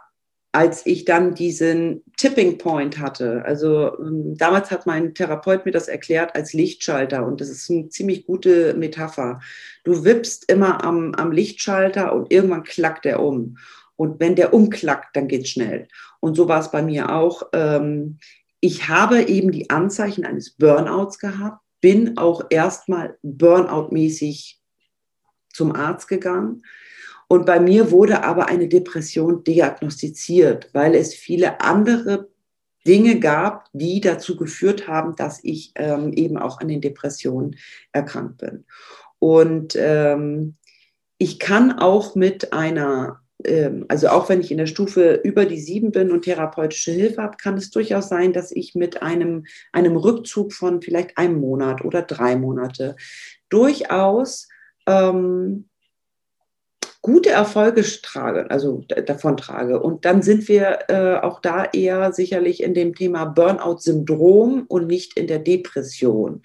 als 0.50 0.84
ich 0.84 1.04
dann 1.04 1.36
diesen 1.36 2.02
Tipping 2.16 2.58
Point 2.58 2.98
hatte, 2.98 3.44
also 3.44 3.96
ähm, 4.00 4.36
damals 4.36 4.72
hat 4.72 4.86
mein 4.86 5.14
Therapeut 5.14 5.64
mir 5.64 5.70
das 5.70 5.86
erklärt 5.86 6.34
als 6.34 6.52
Lichtschalter 6.54 7.24
und 7.24 7.40
das 7.40 7.50
ist 7.50 7.70
eine 7.70 7.88
ziemlich 7.88 8.26
gute 8.26 8.74
Metapher. 8.74 9.38
Du 9.84 10.02
wippst 10.02 10.50
immer 10.50 10.82
am, 10.82 11.14
am 11.14 11.30
Lichtschalter 11.30 12.12
und 12.14 12.32
irgendwann 12.32 12.64
klackt 12.64 13.06
er 13.06 13.22
um. 13.22 13.58
Und 13.94 14.20
wenn 14.20 14.36
der 14.36 14.54
umklackt, 14.54 15.14
dann 15.16 15.26
geht 15.26 15.42
es 15.42 15.50
schnell. 15.50 15.88
Und 16.20 16.34
so 16.34 16.48
war 16.48 16.60
es 16.60 16.70
bei 16.70 16.82
mir 16.82 17.14
auch. 17.14 17.42
Ähm, 17.52 18.18
ich 18.60 18.88
habe 18.88 19.22
eben 19.22 19.52
die 19.52 19.70
Anzeichen 19.70 20.24
eines 20.24 20.50
Burnouts 20.50 21.18
gehabt, 21.18 21.62
bin 21.80 22.18
auch 22.18 22.42
erstmal 22.50 23.16
Burnout-mäßig 23.22 24.60
zum 25.52 25.74
Arzt 25.74 26.08
gegangen. 26.08 26.62
Und 27.28 27.44
bei 27.46 27.60
mir 27.60 27.90
wurde 27.90 28.24
aber 28.24 28.48
eine 28.48 28.68
Depression 28.68 29.44
diagnostiziert, 29.44 30.70
weil 30.72 30.94
es 30.94 31.14
viele 31.14 31.60
andere 31.60 32.28
Dinge 32.86 33.20
gab, 33.20 33.68
die 33.72 34.00
dazu 34.00 34.36
geführt 34.36 34.88
haben, 34.88 35.14
dass 35.14 35.44
ich 35.44 35.72
ähm, 35.74 36.12
eben 36.14 36.38
auch 36.38 36.60
an 36.60 36.68
den 36.68 36.80
Depressionen 36.80 37.56
erkrankt 37.92 38.38
bin. 38.38 38.64
Und 39.18 39.76
ähm, 39.76 40.56
ich 41.18 41.38
kann 41.38 41.78
auch 41.78 42.14
mit 42.14 42.52
einer 42.52 43.20
also 43.88 44.08
auch 44.08 44.28
wenn 44.28 44.40
ich 44.40 44.50
in 44.50 44.58
der 44.58 44.66
Stufe 44.66 45.20
über 45.22 45.44
die 45.44 45.60
sieben 45.60 45.92
bin 45.92 46.10
und 46.10 46.22
therapeutische 46.22 46.90
Hilfe 46.90 47.22
habe, 47.22 47.36
kann 47.36 47.56
es 47.56 47.70
durchaus 47.70 48.08
sein, 48.08 48.32
dass 48.32 48.50
ich 48.50 48.74
mit 48.74 49.02
einem, 49.02 49.46
einem 49.72 49.96
Rückzug 49.96 50.52
von 50.52 50.82
vielleicht 50.82 51.16
einem 51.16 51.40
Monat 51.40 51.84
oder 51.84 52.02
drei 52.02 52.36
Monate 52.36 52.96
durchaus 53.48 54.48
ähm, 54.86 55.68
gute 57.00 57.30
Erfolge 57.30 57.82
trage, 58.02 58.50
also 58.50 58.84
davon 59.06 59.36
trage. 59.36 59.80
Und 59.80 60.04
dann 60.04 60.22
sind 60.22 60.48
wir 60.48 60.80
äh, 60.88 61.24
auch 61.24 61.40
da 61.40 61.64
eher 61.64 62.12
sicherlich 62.12 62.62
in 62.62 62.74
dem 62.74 62.94
Thema 62.94 63.24
Burnout-Syndrom 63.24 64.64
und 64.68 64.88
nicht 64.88 65.16
in 65.16 65.28
der 65.28 65.38
Depression. 65.38 66.42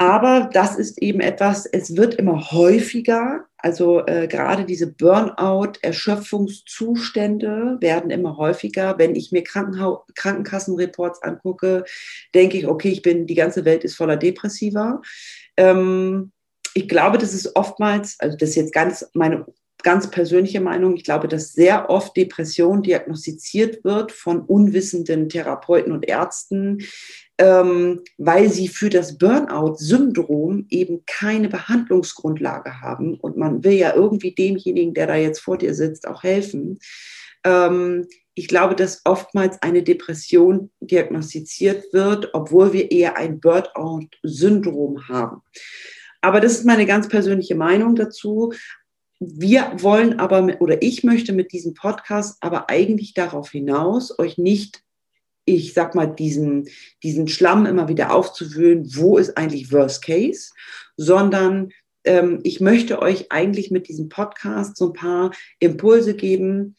Aber 0.00 0.48
das 0.50 0.76
ist 0.76 1.00
eben 1.02 1.20
etwas, 1.20 1.66
es 1.66 1.94
wird 1.94 2.14
immer 2.14 2.52
häufiger. 2.52 3.44
Also 3.58 4.06
äh, 4.06 4.28
gerade 4.28 4.64
diese 4.64 4.86
Burnout-Erschöpfungszustände 4.86 7.76
werden 7.80 8.10
immer 8.10 8.38
häufiger. 8.38 8.96
Wenn 8.96 9.14
ich 9.14 9.30
mir 9.30 9.44
Krankenha 9.44 10.02
Krankenkassenreports 10.14 11.22
angucke, 11.22 11.84
denke 12.34 12.56
ich, 12.56 12.66
okay, 12.66 12.88
ich 12.88 13.02
bin, 13.02 13.26
die 13.26 13.34
ganze 13.34 13.66
Welt 13.66 13.84
ist 13.84 13.94
voller 13.94 14.16
Depressiver. 14.16 15.02
Ähm, 15.58 16.32
ich 16.72 16.88
glaube, 16.88 17.18
das 17.18 17.34
ist 17.34 17.54
oftmals, 17.54 18.16
also 18.20 18.38
das 18.38 18.48
ist 18.48 18.56
jetzt 18.56 18.72
ganz 18.72 19.06
meine 19.12 19.44
ganz 19.82 20.10
persönliche 20.10 20.60
Meinung, 20.60 20.96
ich 20.96 21.04
glaube, 21.04 21.28
dass 21.28 21.52
sehr 21.52 21.90
oft 21.90 22.16
Depression 22.16 22.82
diagnostiziert 22.82 23.84
wird 23.84 24.12
von 24.12 24.42
unwissenden 24.42 25.28
Therapeuten 25.28 25.92
und 25.92 26.08
Ärzten, 26.08 26.78
ähm, 27.40 28.02
weil 28.18 28.50
sie 28.50 28.68
für 28.68 28.90
das 28.90 29.16
Burnout-Syndrom 29.16 30.66
eben 30.68 31.04
keine 31.06 31.48
Behandlungsgrundlage 31.48 32.82
haben. 32.82 33.18
Und 33.18 33.38
man 33.38 33.64
will 33.64 33.72
ja 33.72 33.94
irgendwie 33.94 34.34
demjenigen, 34.34 34.92
der 34.92 35.06
da 35.06 35.16
jetzt 35.16 35.40
vor 35.40 35.56
dir 35.56 35.74
sitzt, 35.74 36.06
auch 36.06 36.22
helfen. 36.22 36.78
Ähm, 37.42 38.06
ich 38.34 38.46
glaube, 38.46 38.76
dass 38.76 39.00
oftmals 39.06 39.60
eine 39.62 39.82
Depression 39.82 40.70
diagnostiziert 40.80 41.92
wird, 41.94 42.28
obwohl 42.34 42.74
wir 42.74 42.90
eher 42.90 43.16
ein 43.16 43.40
Burnout-Syndrom 43.40 45.08
haben. 45.08 45.40
Aber 46.20 46.40
das 46.40 46.52
ist 46.52 46.66
meine 46.66 46.84
ganz 46.84 47.08
persönliche 47.08 47.54
Meinung 47.54 47.96
dazu. 47.96 48.52
Wir 49.18 49.72
wollen 49.76 50.20
aber, 50.20 50.60
oder 50.60 50.82
ich 50.82 51.04
möchte 51.04 51.32
mit 51.32 51.52
diesem 51.52 51.72
Podcast 51.72 52.36
aber 52.40 52.68
eigentlich 52.68 53.14
darauf 53.14 53.50
hinaus, 53.50 54.18
euch 54.18 54.36
nicht 54.36 54.82
ich 55.44 55.74
sag 55.74 55.94
mal, 55.94 56.06
diesen, 56.06 56.68
diesen 57.02 57.28
Schlamm 57.28 57.66
immer 57.66 57.88
wieder 57.88 58.12
aufzuwühlen, 58.14 58.94
wo 58.94 59.18
ist 59.18 59.36
eigentlich 59.36 59.72
Worst 59.72 60.04
Case, 60.04 60.50
sondern 60.96 61.70
ähm, 62.04 62.40
ich 62.44 62.60
möchte 62.60 63.00
euch 63.00 63.30
eigentlich 63.30 63.70
mit 63.70 63.88
diesem 63.88 64.08
Podcast 64.08 64.76
so 64.76 64.88
ein 64.88 64.92
paar 64.92 65.32
Impulse 65.58 66.14
geben, 66.14 66.76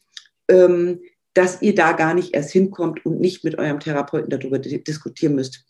ähm, 0.48 1.00
dass 1.34 1.62
ihr 1.62 1.74
da 1.74 1.92
gar 1.92 2.14
nicht 2.14 2.34
erst 2.34 2.50
hinkommt 2.50 3.04
und 3.06 3.20
nicht 3.20 3.44
mit 3.44 3.58
eurem 3.58 3.80
Therapeuten 3.80 4.30
darüber 4.30 4.58
diskutieren 4.58 5.34
müsst. 5.34 5.64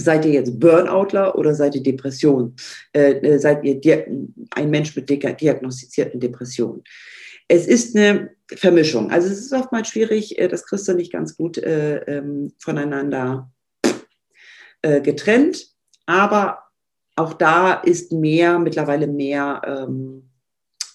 Seid 0.00 0.24
ihr 0.24 0.32
jetzt 0.32 0.60
Burnoutler 0.60 1.36
oder 1.36 1.54
seid 1.54 1.74
ihr 1.74 1.82
Depression? 1.82 2.54
Äh, 2.92 3.14
äh 3.14 3.38
seid 3.38 3.64
ihr 3.64 4.06
ein 4.50 4.70
Mensch 4.70 4.94
mit 4.94 5.08
diagnostizierten 5.10 6.20
Depressionen? 6.20 6.84
Es 7.48 7.66
ist 7.66 7.96
eine 7.96 8.30
Vermischung. 8.54 9.10
Also 9.10 9.28
es 9.28 9.38
ist 9.40 9.52
oftmals 9.52 9.88
schwierig, 9.88 10.38
äh, 10.38 10.48
das 10.48 10.66
kriegst 10.66 10.86
du 10.88 10.94
nicht 10.94 11.12
ganz 11.12 11.36
gut 11.36 11.58
äh, 11.58 11.98
ähm, 12.04 12.52
voneinander 12.58 13.50
äh, 14.82 15.00
getrennt. 15.00 15.66
Aber 16.06 16.62
auch 17.16 17.34
da 17.34 17.74
ist 17.74 18.12
mehr, 18.12 18.58
mittlerweile 18.58 19.06
mehr 19.06 19.62
ähm, 19.64 20.30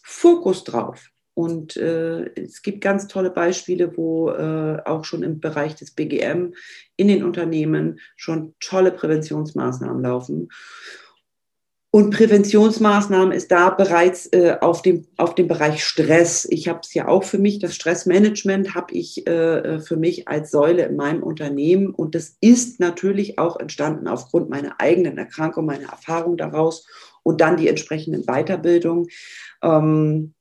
Fokus 0.03 0.63
drauf. 0.63 1.09
Und 1.35 1.75
äh, 1.77 2.25
es 2.39 2.61
gibt 2.61 2.81
ganz 2.81 3.07
tolle 3.07 3.31
Beispiele, 3.31 3.97
wo 3.97 4.29
äh, 4.29 4.81
auch 4.85 5.03
schon 5.03 5.23
im 5.23 5.39
Bereich 5.39 5.75
des 5.75 5.91
BGM 5.91 6.53
in 6.95 7.07
den 7.07 7.23
Unternehmen 7.23 7.99
schon 8.15 8.53
tolle 8.59 8.91
Präventionsmaßnahmen 8.91 10.03
laufen. 10.03 10.49
Und 11.95 12.09
Präventionsmaßnahmen 12.09 13.31
ist 13.31 13.51
da 13.51 13.69
bereits 13.69 14.25
äh, 14.33 14.57
auf, 14.61 14.81
dem, 14.81 15.05
auf 15.15 15.35
dem 15.35 15.47
Bereich 15.47 15.83
Stress. 15.83 16.47
Ich 16.49 16.67
habe 16.67 16.79
es 16.81 16.91
ja 16.95 17.07
auch 17.07 17.23
für 17.23 17.37
mich, 17.37 17.59
das 17.59 17.75
Stressmanagement 17.75 18.73
habe 18.73 18.95
ich 18.95 19.27
äh, 19.27 19.79
für 19.79 19.95
mich 19.95 20.27
als 20.27 20.49
Säule 20.49 20.87
in 20.87 20.95
meinem 20.95 21.21
Unternehmen. 21.21 21.91
Und 21.91 22.15
das 22.15 22.35
ist 22.41 22.79
natürlich 22.79 23.37
auch 23.37 23.59
entstanden 23.59 24.07
aufgrund 24.07 24.49
meiner 24.49 24.81
eigenen 24.81 25.19
Erkrankung, 25.19 25.67
meiner 25.67 25.89
Erfahrung 25.89 26.35
daraus 26.35 26.87
und 27.21 27.41
dann 27.41 27.57
die 27.57 27.67
entsprechenden 27.67 28.23
Weiterbildungen. 28.23 29.05
Ähm, 29.61 30.33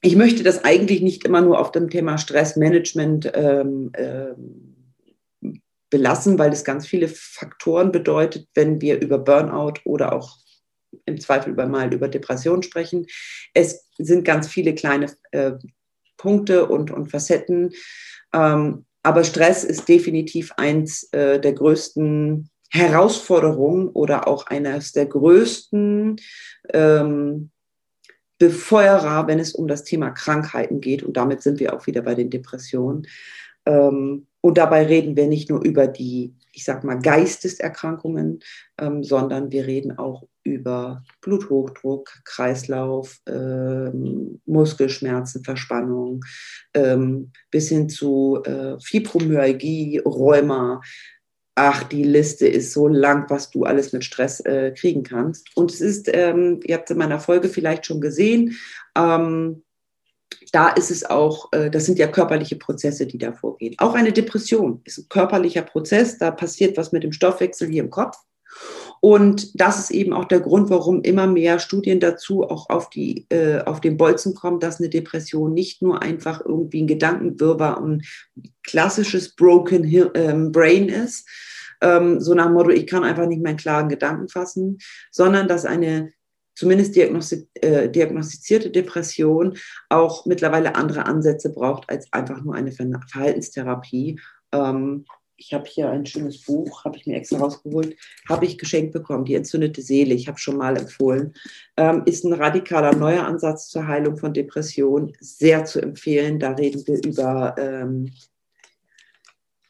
ich 0.00 0.16
möchte 0.16 0.42
das 0.42 0.64
eigentlich 0.64 1.00
nicht 1.00 1.24
immer 1.24 1.42
nur 1.42 1.60
auf 1.60 1.70
dem 1.70 1.90
Thema 1.90 2.18
Stressmanagement 2.18 3.30
ähm, 3.36 3.92
äh, 3.92 4.32
belassen, 5.90 6.40
weil 6.40 6.52
es 6.52 6.64
ganz 6.64 6.88
viele 6.88 7.06
Faktoren 7.06 7.92
bedeutet, 7.92 8.48
wenn 8.54 8.80
wir 8.80 9.00
über 9.00 9.18
Burnout 9.18 9.74
oder 9.84 10.12
auch 10.12 10.41
im 11.06 11.20
Zweifel 11.20 11.52
über 11.52 11.66
mal 11.66 11.92
über 11.92 12.08
Depression 12.08 12.62
sprechen. 12.62 13.06
Es 13.54 13.88
sind 13.98 14.24
ganz 14.24 14.48
viele 14.48 14.74
kleine 14.74 15.12
äh, 15.32 15.52
Punkte 16.16 16.66
und, 16.66 16.90
und 16.90 17.10
Facetten. 17.10 17.72
Ähm, 18.32 18.84
aber 19.02 19.24
Stress 19.24 19.64
ist 19.64 19.88
definitiv 19.88 20.52
eins 20.56 21.12
äh, 21.12 21.40
der 21.40 21.52
größten 21.52 22.48
Herausforderungen 22.70 23.88
oder 23.88 24.28
auch 24.28 24.46
eines 24.46 24.92
der 24.92 25.06
größten 25.06 26.16
ähm, 26.72 27.50
Befeuerer, 28.38 29.26
wenn 29.26 29.38
es 29.38 29.54
um 29.54 29.68
das 29.68 29.84
Thema 29.84 30.10
Krankheiten 30.10 30.80
geht. 30.80 31.02
Und 31.02 31.16
damit 31.16 31.42
sind 31.42 31.60
wir 31.60 31.74
auch 31.74 31.86
wieder 31.86 32.02
bei 32.02 32.14
den 32.14 32.30
Depressionen. 32.30 33.06
Ähm, 33.66 34.26
und 34.40 34.58
dabei 34.58 34.86
reden 34.86 35.16
wir 35.16 35.26
nicht 35.26 35.50
nur 35.50 35.62
über 35.62 35.86
die, 35.86 36.34
ich 36.52 36.64
sag 36.64 36.82
mal, 36.82 36.98
Geisteserkrankungen, 36.98 38.40
ähm, 38.78 39.04
sondern 39.04 39.52
wir 39.52 39.66
reden 39.66 39.96
auch 39.96 40.26
über 40.44 41.02
Bluthochdruck, 41.20 42.10
Kreislauf, 42.24 43.18
ähm, 43.26 44.40
Muskelschmerzen, 44.46 45.44
Verspannung, 45.44 46.24
ähm, 46.74 47.32
bis 47.50 47.68
hin 47.68 47.88
zu 47.88 48.42
äh, 48.44 48.78
Fibromyalgie, 48.80 49.98
Rheuma. 50.04 50.80
Ach, 51.54 51.82
die 51.84 52.04
Liste 52.04 52.46
ist 52.46 52.72
so 52.72 52.88
lang, 52.88 53.28
was 53.28 53.50
du 53.50 53.64
alles 53.64 53.92
mit 53.92 54.04
Stress 54.04 54.40
äh, 54.40 54.72
kriegen 54.72 55.02
kannst. 55.02 55.54
Und 55.54 55.70
es 55.70 55.80
ist, 55.80 56.08
ähm, 56.12 56.60
ihr 56.64 56.76
habt 56.76 56.88
es 56.88 56.94
in 56.94 56.98
meiner 56.98 57.20
Folge 57.20 57.48
vielleicht 57.48 57.86
schon 57.86 58.00
gesehen, 58.00 58.56
ähm, 58.96 59.62
da 60.52 60.68
ist 60.68 60.90
es 60.90 61.04
auch, 61.04 61.52
äh, 61.52 61.70
das 61.70 61.86
sind 61.86 61.98
ja 61.98 62.06
körperliche 62.06 62.56
Prozesse, 62.56 63.06
die 63.06 63.18
da 63.18 63.32
vorgehen. 63.32 63.74
Auch 63.78 63.94
eine 63.94 64.12
Depression 64.12 64.80
ist 64.84 64.98
ein 64.98 65.08
körperlicher 65.08 65.62
Prozess, 65.62 66.18
da 66.18 66.30
passiert 66.30 66.76
was 66.76 66.92
mit 66.92 67.02
dem 67.02 67.12
Stoffwechsel 67.12 67.68
hier 67.68 67.82
im 67.82 67.90
Kopf. 67.90 68.16
Und 69.04 69.60
das 69.60 69.80
ist 69.80 69.90
eben 69.90 70.12
auch 70.12 70.26
der 70.26 70.38
Grund, 70.38 70.70
warum 70.70 71.02
immer 71.02 71.26
mehr 71.26 71.58
Studien 71.58 71.98
dazu 71.98 72.44
auch 72.44 72.70
auf, 72.70 72.88
die, 72.88 73.26
äh, 73.30 73.58
auf 73.62 73.80
den 73.80 73.96
Bolzen 73.96 74.32
kommen, 74.32 74.60
dass 74.60 74.78
eine 74.78 74.90
Depression 74.90 75.52
nicht 75.52 75.82
nur 75.82 76.02
einfach 76.02 76.40
irgendwie 76.44 76.84
ein 76.84 76.86
Gedankenwirrwarr 76.86 77.82
und 77.82 78.06
klassisches 78.62 79.34
Broken 79.34 79.82
ähm, 80.14 80.52
Brain 80.52 80.88
ist, 80.88 81.28
ähm, 81.80 82.20
so 82.20 82.32
nach 82.34 82.44
dem 82.44 82.54
Motto, 82.54 82.70
ich 82.70 82.86
kann 82.86 83.02
einfach 83.02 83.26
nicht 83.26 83.42
meinen 83.42 83.56
klaren 83.56 83.88
Gedanken 83.88 84.28
fassen, 84.28 84.78
sondern 85.10 85.48
dass 85.48 85.64
eine 85.64 86.12
zumindest 86.54 86.94
diagnostiz 86.94 87.48
äh, 87.54 87.88
diagnostizierte 87.88 88.70
Depression 88.70 89.58
auch 89.88 90.26
mittlerweile 90.26 90.76
andere 90.76 91.06
Ansätze 91.06 91.50
braucht 91.52 91.90
als 91.90 92.06
einfach 92.12 92.40
nur 92.42 92.54
eine 92.54 92.70
Verhaltenstherapie. 92.70 94.20
Ähm, 94.52 95.06
ich 95.42 95.52
habe 95.52 95.68
hier 95.68 95.90
ein 95.90 96.06
schönes 96.06 96.42
Buch, 96.42 96.84
habe 96.84 96.96
ich 96.96 97.06
mir 97.06 97.16
extra 97.16 97.38
rausgeholt, 97.38 97.96
habe 98.28 98.44
ich 98.44 98.58
geschenkt 98.58 98.92
bekommen, 98.92 99.24
Die 99.24 99.34
entzündete 99.34 99.82
Seele, 99.82 100.14
ich 100.14 100.28
habe 100.28 100.38
schon 100.38 100.56
mal 100.56 100.76
empfohlen, 100.76 101.34
ähm, 101.76 102.02
ist 102.06 102.24
ein 102.24 102.32
radikaler 102.32 102.94
neuer 102.94 103.24
Ansatz 103.24 103.68
zur 103.68 103.86
Heilung 103.86 104.16
von 104.16 104.32
Depressionen, 104.32 105.12
sehr 105.20 105.64
zu 105.64 105.80
empfehlen. 105.80 106.38
Da 106.38 106.52
reden 106.52 106.86
wir 106.86 107.02
über 107.04 107.56
ähm, 107.58 108.12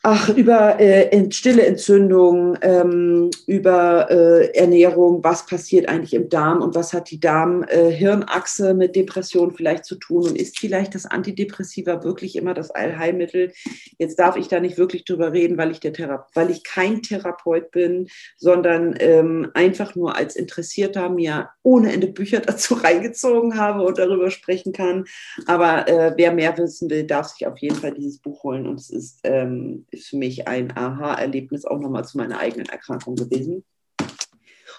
Ach, 0.04 0.30
über 0.30 0.80
äh, 0.80 1.30
stille 1.30 1.64
Entzündung, 1.64 2.58
ähm, 2.62 3.30
über 3.46 4.10
äh, 4.10 4.48
Ernährung, 4.48 5.22
was 5.22 5.46
passiert 5.46 5.88
eigentlich 5.88 6.14
im 6.14 6.28
Darm 6.28 6.60
und 6.60 6.74
was 6.74 6.92
hat 6.92 7.08
die 7.12 7.20
Darm-Hirnachse 7.20 8.70
äh, 8.70 8.74
mit 8.74 8.96
Depression 8.96 9.52
vielleicht 9.52 9.84
zu 9.84 9.94
tun 9.94 10.24
und 10.24 10.36
ist 10.36 10.58
vielleicht 10.58 10.96
das 10.96 11.06
Antidepressiva 11.06 12.02
wirklich 12.02 12.34
immer 12.34 12.52
das 12.52 12.72
Allheilmittel? 12.72 13.52
Jetzt 13.96 14.18
darf 14.18 14.36
ich 14.36 14.48
da 14.48 14.58
nicht 14.58 14.76
wirklich 14.76 15.04
drüber 15.04 15.32
reden, 15.32 15.56
weil 15.56 15.70
ich, 15.70 15.78
der 15.78 15.92
Thera 15.92 16.26
weil 16.34 16.50
ich 16.50 16.64
kein 16.64 17.02
Therapeut 17.02 17.70
bin, 17.70 18.08
sondern 18.36 18.96
ähm, 18.98 19.52
einfach 19.54 19.94
nur 19.94 20.16
als 20.16 20.34
Interessierter 20.34 21.10
mir 21.10 21.50
ohne 21.62 21.92
Ende 21.92 22.08
Bücher 22.08 22.40
dazu 22.44 22.74
reingezogen 22.74 23.56
habe 23.56 23.84
und 23.84 23.98
darüber 23.98 24.32
sprechen 24.32 24.72
kann. 24.72 25.04
Aber 25.46 25.86
äh, 25.86 26.14
wer 26.16 26.32
mehr 26.32 26.58
wissen 26.58 26.90
will, 26.90 27.04
darf 27.04 27.28
sich 27.28 27.46
auf 27.46 27.58
jeden 27.58 27.76
Fall 27.76 27.92
dieses 27.92 28.18
Buch 28.18 28.42
holen 28.42 28.66
und 28.66 28.80
es 28.80 28.90
ist 28.90 29.20
ähm, 29.22 29.86
ist 29.92 30.08
für 30.08 30.16
mich 30.16 30.48
ein 30.48 30.76
Aha-Erlebnis 30.76 31.64
auch 31.64 31.78
nochmal 31.78 32.04
zu 32.04 32.18
meiner 32.18 32.38
eigenen 32.38 32.66
Erkrankung 32.66 33.16
gewesen. 33.16 33.64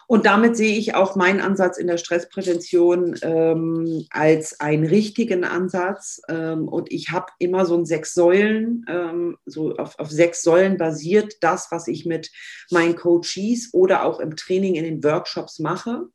Und 0.08 0.26
damit 0.26 0.58
sehe 0.58 0.78
ich 0.78 0.96
auch 0.96 1.16
meinen 1.16 1.40
Ansatz 1.40 1.78
in 1.78 1.88
der 1.88 1.98
Stressprävention 1.98 3.18
ähm, 3.22 4.06
als 4.10 4.60
einen 4.60 4.86
richtigen 4.86 5.44
Ansatz. 5.44 6.22
Ähm, 6.28 6.68
und 6.68 6.92
ich 6.92 7.12
habe 7.12 7.28
immer 7.40 7.66
so 7.66 7.78
ein 7.78 7.86
sechs 7.86 8.14
Säulen, 8.14 8.86
ähm, 8.90 9.38
so 9.46 9.76
auf, 9.76 9.98
auf, 10.00 10.12
sechs 10.12 10.42
Säulen 10.44 10.78
basiert 10.78 11.38
das, 11.42 11.72
was 11.72 11.88
ich 11.88 12.06
mit 12.06 12.32
meinen 12.70 12.96
Coaches 12.96 13.70
oder 13.74 14.04
auch 14.04 14.20
im 14.20 14.36
Training 14.36 14.76
in 14.76 14.84
den 14.84 15.04
Workshops 15.04 15.60
mache. 15.60 16.08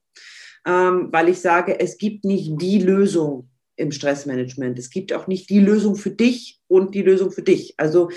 Ähm, 0.66 1.08
weil 1.10 1.28
ich 1.28 1.40
sage, 1.40 1.80
es 1.80 1.96
gibt 1.96 2.24
nicht 2.24 2.60
die 2.60 2.80
Lösung 2.80 3.48
im 3.76 3.92
Stressmanagement. 3.92 4.78
Es 4.78 4.90
gibt 4.90 5.12
auch 5.12 5.28
nicht 5.28 5.48
die 5.50 5.60
Lösung 5.60 5.96
für 5.96 6.10
dich 6.10 6.60
und 6.66 6.94
die 6.94 7.02
Lösung 7.02 7.30
für 7.30 7.42
dich. 7.42 7.74
Also 7.78 8.10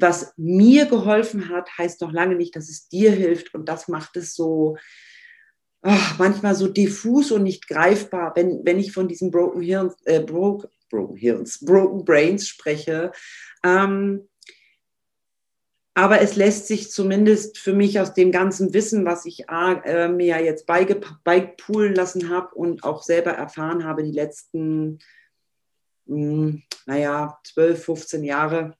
was 0.00 0.32
mir 0.36 0.86
geholfen 0.86 1.48
hat, 1.48 1.68
heißt 1.78 2.00
noch 2.00 2.12
lange 2.12 2.36
nicht, 2.36 2.56
dass 2.56 2.68
es 2.68 2.88
dir 2.88 3.10
hilft. 3.10 3.54
Und 3.54 3.68
das 3.68 3.88
macht 3.88 4.16
es 4.16 4.34
so 4.34 4.76
ach, 5.82 6.18
manchmal 6.18 6.54
so 6.54 6.68
diffus 6.68 7.30
und 7.32 7.42
nicht 7.42 7.68
greifbar, 7.68 8.32
wenn, 8.34 8.64
wenn 8.64 8.78
ich 8.78 8.92
von 8.92 9.08
diesen 9.08 9.30
Broken 9.30 9.62
Hirns, 9.62 9.94
äh, 10.04 10.20
broke, 10.20 10.68
Broken 10.90 11.16
Hirns, 11.16 11.64
Broken 11.64 12.04
Brains 12.04 12.48
spreche. 12.48 13.12
Ähm, 13.64 14.28
aber 15.94 16.20
es 16.20 16.36
lässt 16.36 16.68
sich 16.68 16.92
zumindest 16.92 17.58
für 17.58 17.72
mich 17.72 17.98
aus 17.98 18.14
dem 18.14 18.30
ganzen 18.30 18.72
Wissen, 18.72 19.04
was 19.04 19.26
ich 19.26 19.46
äh, 19.48 20.08
mir 20.08 20.40
jetzt 20.44 20.66
beipulen 20.66 21.94
lassen 21.94 22.30
habe 22.30 22.54
und 22.54 22.84
auch 22.84 23.02
selber 23.02 23.32
erfahren 23.32 23.84
habe, 23.84 24.04
die 24.04 24.12
letzten, 24.12 25.00
mh, 26.06 26.16
hm, 26.16 26.62
naja, 26.86 27.38
12, 27.44 27.84
15 27.84 28.24
Jahre, 28.24 28.77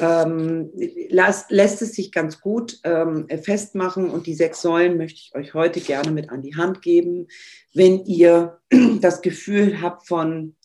ähm, 0.00 0.70
las, 1.10 1.46
lässt 1.50 1.82
es 1.82 1.94
sich 1.94 2.10
ganz 2.10 2.40
gut 2.40 2.78
ähm, 2.84 3.28
festmachen 3.42 4.10
und 4.10 4.26
die 4.26 4.34
sechs 4.34 4.62
Säulen 4.62 4.96
möchte 4.96 5.20
ich 5.20 5.34
euch 5.34 5.54
heute 5.54 5.80
gerne 5.80 6.10
mit 6.10 6.30
an 6.30 6.42
die 6.42 6.56
Hand 6.56 6.82
geben, 6.82 7.28
wenn 7.74 8.04
ihr 8.06 8.58
das 9.00 9.22
Gefühl 9.22 9.80
habt 9.80 10.06
von 10.06 10.56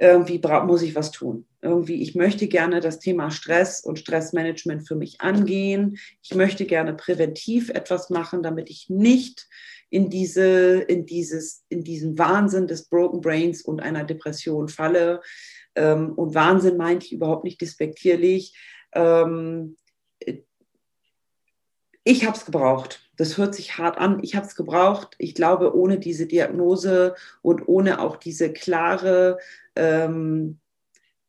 irgendwie 0.00 0.40
muss 0.64 0.80
ich 0.80 0.94
was 0.94 1.10
tun. 1.10 1.44
Irgendwie, 1.60 2.00
ich 2.00 2.14
möchte 2.14 2.48
gerne 2.48 2.80
das 2.80 3.00
Thema 3.00 3.30
Stress 3.30 3.80
und 3.84 3.98
Stressmanagement 3.98 4.88
für 4.88 4.94
mich 4.94 5.20
angehen. 5.20 5.98
Ich 6.22 6.34
möchte 6.34 6.64
gerne 6.64 6.94
präventiv 6.94 7.68
etwas 7.68 8.08
machen, 8.08 8.42
damit 8.42 8.70
ich 8.70 8.88
nicht 8.88 9.46
in 9.90 10.08
diese, 10.08 10.80
in 10.80 11.04
dieses, 11.04 11.64
in 11.68 11.84
diesen 11.84 12.16
Wahnsinn 12.16 12.66
des 12.66 12.84
Broken 12.84 13.20
Brains 13.20 13.60
und 13.60 13.80
einer 13.80 14.04
Depression 14.04 14.68
falle. 14.68 15.20
Ähm, 15.80 16.12
und 16.12 16.34
Wahnsinn 16.34 16.76
meinte 16.76 17.06
ich 17.06 17.12
überhaupt 17.12 17.44
nicht 17.44 17.60
despektierlich. 17.60 18.54
Ähm, 18.92 19.76
ich 22.04 22.26
habe 22.26 22.36
es 22.36 22.44
gebraucht. 22.44 23.10
Das 23.16 23.38
hört 23.38 23.54
sich 23.54 23.78
hart 23.78 23.98
an. 23.98 24.20
Ich 24.22 24.34
habe 24.36 24.46
es 24.46 24.56
gebraucht. 24.56 25.14
Ich 25.18 25.34
glaube, 25.34 25.74
ohne 25.74 25.98
diese 25.98 26.26
Diagnose 26.26 27.14
und 27.42 27.66
ohne 27.66 28.00
auch 28.00 28.16
diese 28.16 28.52
klare 28.52 29.38
ähm, 29.76 30.58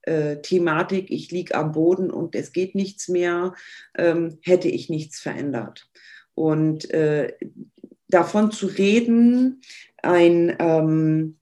äh, 0.02 0.38
Thematik, 0.38 1.12
ich 1.12 1.32
liege 1.32 1.56
am 1.56 1.72
Boden 1.72 2.10
und 2.10 2.36
es 2.36 2.52
geht 2.52 2.76
nichts 2.76 3.08
mehr, 3.08 3.54
ähm, 3.98 4.40
hätte 4.42 4.68
ich 4.68 4.90
nichts 4.90 5.20
verändert. 5.20 5.90
Und 6.34 6.90
äh, 6.92 7.34
davon 8.08 8.52
zu 8.52 8.68
reden, 8.68 9.62
ein, 10.02 10.56
ähm, 10.60 11.38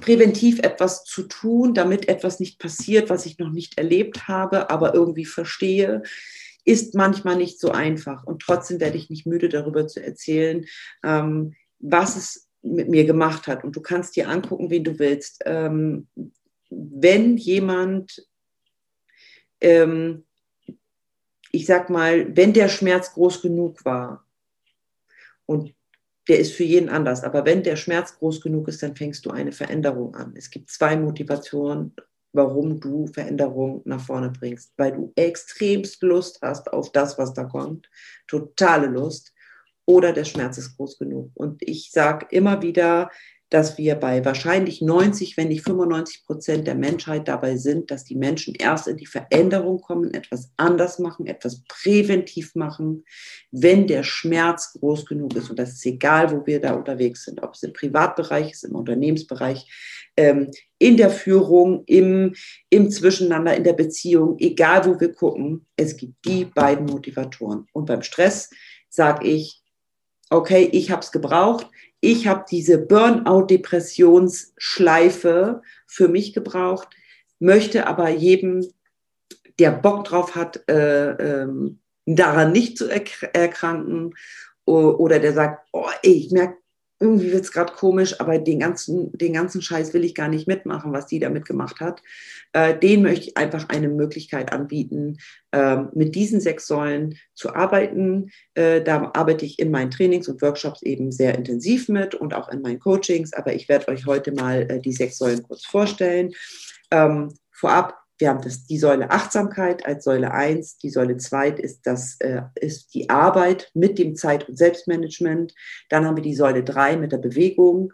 präventiv 0.00 0.58
etwas 0.60 1.04
zu 1.04 1.24
tun, 1.24 1.74
damit 1.74 2.08
etwas 2.08 2.40
nicht 2.40 2.58
passiert, 2.58 3.10
was 3.10 3.26
ich 3.26 3.38
noch 3.38 3.50
nicht 3.50 3.78
erlebt 3.78 4.28
habe, 4.28 4.70
aber 4.70 4.94
irgendwie 4.94 5.24
verstehe, 5.24 6.02
ist 6.64 6.94
manchmal 6.94 7.36
nicht 7.36 7.58
so 7.58 7.70
einfach. 7.72 8.24
Und 8.24 8.42
trotzdem 8.42 8.80
werde 8.80 8.96
ich 8.96 9.10
nicht 9.10 9.26
müde, 9.26 9.48
darüber 9.48 9.86
zu 9.86 10.02
erzählen, 10.02 10.64
ähm, 11.02 11.54
was 11.78 12.16
es 12.16 12.48
mit 12.62 12.88
mir 12.88 13.04
gemacht 13.04 13.46
hat. 13.48 13.64
Und 13.64 13.74
du 13.74 13.80
kannst 13.80 14.16
dir 14.16 14.28
angucken, 14.28 14.70
wen 14.70 14.84
du 14.84 14.98
willst. 14.98 15.42
Ähm, 15.44 16.06
wenn 16.70 17.36
jemand, 17.36 18.26
ähm, 19.60 20.24
ich 21.50 21.66
sag 21.66 21.90
mal, 21.90 22.34
wenn 22.36 22.52
der 22.52 22.68
Schmerz 22.68 23.12
groß 23.12 23.42
genug 23.42 23.84
war 23.84 24.24
und 25.44 25.74
der 26.28 26.38
ist 26.38 26.52
für 26.52 26.64
jeden 26.64 26.88
anders. 26.88 27.24
Aber 27.24 27.44
wenn 27.44 27.62
der 27.62 27.76
Schmerz 27.76 28.16
groß 28.18 28.40
genug 28.40 28.68
ist, 28.68 28.82
dann 28.82 28.96
fängst 28.96 29.26
du 29.26 29.30
eine 29.30 29.52
Veränderung 29.52 30.14
an. 30.14 30.34
Es 30.36 30.50
gibt 30.50 30.70
zwei 30.70 30.96
Motivationen, 30.96 31.94
warum 32.32 32.80
du 32.80 33.06
Veränderung 33.08 33.82
nach 33.84 34.00
vorne 34.00 34.30
bringst. 34.30 34.72
Weil 34.76 34.92
du 34.92 35.12
extremst 35.16 36.02
Lust 36.02 36.38
hast 36.42 36.72
auf 36.72 36.92
das, 36.92 37.18
was 37.18 37.34
da 37.34 37.44
kommt. 37.44 37.90
Totale 38.28 38.86
Lust. 38.86 39.32
Oder 39.84 40.12
der 40.12 40.24
Schmerz 40.24 40.58
ist 40.58 40.76
groß 40.76 40.98
genug. 40.98 41.32
Und 41.34 41.60
ich 41.62 41.90
sage 41.90 42.26
immer 42.30 42.62
wieder, 42.62 43.10
dass 43.52 43.76
wir 43.76 43.96
bei 43.96 44.24
wahrscheinlich 44.24 44.80
90, 44.80 45.36
wenn 45.36 45.48
nicht 45.48 45.62
95 45.64 46.24
Prozent 46.24 46.66
der 46.66 46.74
Menschheit 46.74 47.28
dabei 47.28 47.58
sind, 47.58 47.90
dass 47.90 48.02
die 48.02 48.16
Menschen 48.16 48.54
erst 48.54 48.88
in 48.88 48.96
die 48.96 49.04
Veränderung 49.04 49.82
kommen, 49.82 50.14
etwas 50.14 50.50
anders 50.56 50.98
machen, 50.98 51.26
etwas 51.26 51.62
präventiv 51.68 52.54
machen, 52.54 53.04
wenn 53.50 53.86
der 53.86 54.04
Schmerz 54.04 54.72
groß 54.72 55.04
genug 55.04 55.36
ist. 55.36 55.50
Und 55.50 55.58
das 55.58 55.74
ist 55.74 55.84
egal, 55.84 56.32
wo 56.32 56.46
wir 56.46 56.62
da 56.62 56.72
unterwegs 56.72 57.24
sind, 57.24 57.42
ob 57.42 57.52
es 57.52 57.62
im 57.62 57.74
Privatbereich 57.74 58.52
ist, 58.52 58.64
im 58.64 58.74
Unternehmensbereich, 58.74 59.68
ähm, 60.16 60.50
in 60.78 60.96
der 60.96 61.10
Führung, 61.10 61.84
im, 61.84 62.34
im 62.70 62.90
Zwischeneinander, 62.90 63.54
in 63.54 63.64
der 63.64 63.74
Beziehung, 63.74 64.36
egal 64.38 64.86
wo 64.86 64.98
wir 64.98 65.12
gucken, 65.12 65.66
es 65.76 65.98
gibt 65.98 66.14
die 66.24 66.46
beiden 66.46 66.86
Motivatoren. 66.86 67.66
Und 67.74 67.84
beim 67.84 68.00
Stress 68.00 68.48
sage 68.88 69.26
ich, 69.28 69.61
okay, 70.32 70.68
ich 70.72 70.90
habe 70.90 71.02
es 71.02 71.12
gebraucht, 71.12 71.68
ich 72.00 72.26
habe 72.26 72.46
diese 72.50 72.78
Burnout-Depressionsschleife 72.78 75.60
für 75.86 76.08
mich 76.08 76.32
gebraucht, 76.32 76.88
möchte 77.38 77.86
aber 77.86 78.08
jedem, 78.08 78.66
der 79.58 79.70
Bock 79.70 80.04
drauf 80.04 80.34
hat, 80.34 80.66
äh, 80.68 81.42
ähm, 81.42 81.78
daran 82.06 82.52
nicht 82.52 82.78
zu 82.78 82.88
erkranken 82.88 84.14
oder 84.64 85.18
der 85.18 85.32
sagt, 85.32 85.66
oh, 85.72 85.90
ich 86.02 86.30
merke 86.30 86.61
irgendwie 87.02 87.32
wird 87.32 87.44
es 87.44 87.52
gerade 87.52 87.72
komisch, 87.72 88.20
aber 88.20 88.38
den 88.38 88.60
ganzen, 88.60 89.10
den 89.12 89.32
ganzen 89.32 89.60
Scheiß 89.60 89.92
will 89.92 90.04
ich 90.04 90.14
gar 90.14 90.28
nicht 90.28 90.46
mitmachen, 90.46 90.92
was 90.92 91.06
die 91.06 91.18
damit 91.18 91.44
gemacht 91.44 91.80
hat. 91.80 92.02
Äh, 92.52 92.78
den 92.78 93.02
möchte 93.02 93.26
ich 93.26 93.36
einfach 93.36 93.68
eine 93.68 93.88
Möglichkeit 93.88 94.52
anbieten, 94.52 95.18
äh, 95.50 95.78
mit 95.94 96.14
diesen 96.14 96.40
sechs 96.40 96.66
Säulen 96.66 97.18
zu 97.34 97.54
arbeiten. 97.54 98.30
Äh, 98.54 98.82
da 98.82 99.10
arbeite 99.14 99.44
ich 99.44 99.58
in 99.58 99.70
meinen 99.70 99.90
Trainings 99.90 100.28
und 100.28 100.40
Workshops 100.40 100.82
eben 100.82 101.10
sehr 101.10 101.34
intensiv 101.34 101.88
mit 101.88 102.14
und 102.14 102.34
auch 102.34 102.48
in 102.48 102.62
meinen 102.62 102.78
Coachings, 102.78 103.32
aber 103.32 103.52
ich 103.52 103.68
werde 103.68 103.88
euch 103.88 104.06
heute 104.06 104.32
mal 104.32 104.62
äh, 104.70 104.80
die 104.80 104.92
sechs 104.92 105.18
Säulen 105.18 105.42
kurz 105.42 105.66
vorstellen. 105.66 106.32
Ähm, 106.90 107.34
vorab 107.50 108.01
wir 108.22 108.28
haben 108.28 108.40
das, 108.40 108.66
die 108.66 108.78
Säule 108.78 109.10
Achtsamkeit 109.10 109.84
als 109.84 110.04
Säule 110.04 110.30
1. 110.30 110.76
Die 110.76 110.90
Säule 110.90 111.16
2 111.16 111.48
ist, 111.48 111.80
das, 111.88 112.20
äh, 112.20 112.42
ist 112.54 112.94
die 112.94 113.10
Arbeit 113.10 113.72
mit 113.74 113.98
dem 113.98 114.14
Zeit- 114.14 114.48
und 114.48 114.56
Selbstmanagement. 114.56 115.52
Dann 115.88 116.06
haben 116.06 116.14
wir 116.14 116.22
die 116.22 116.36
Säule 116.36 116.62
3 116.62 116.98
mit 116.98 117.10
der 117.10 117.18
Bewegung, 117.18 117.92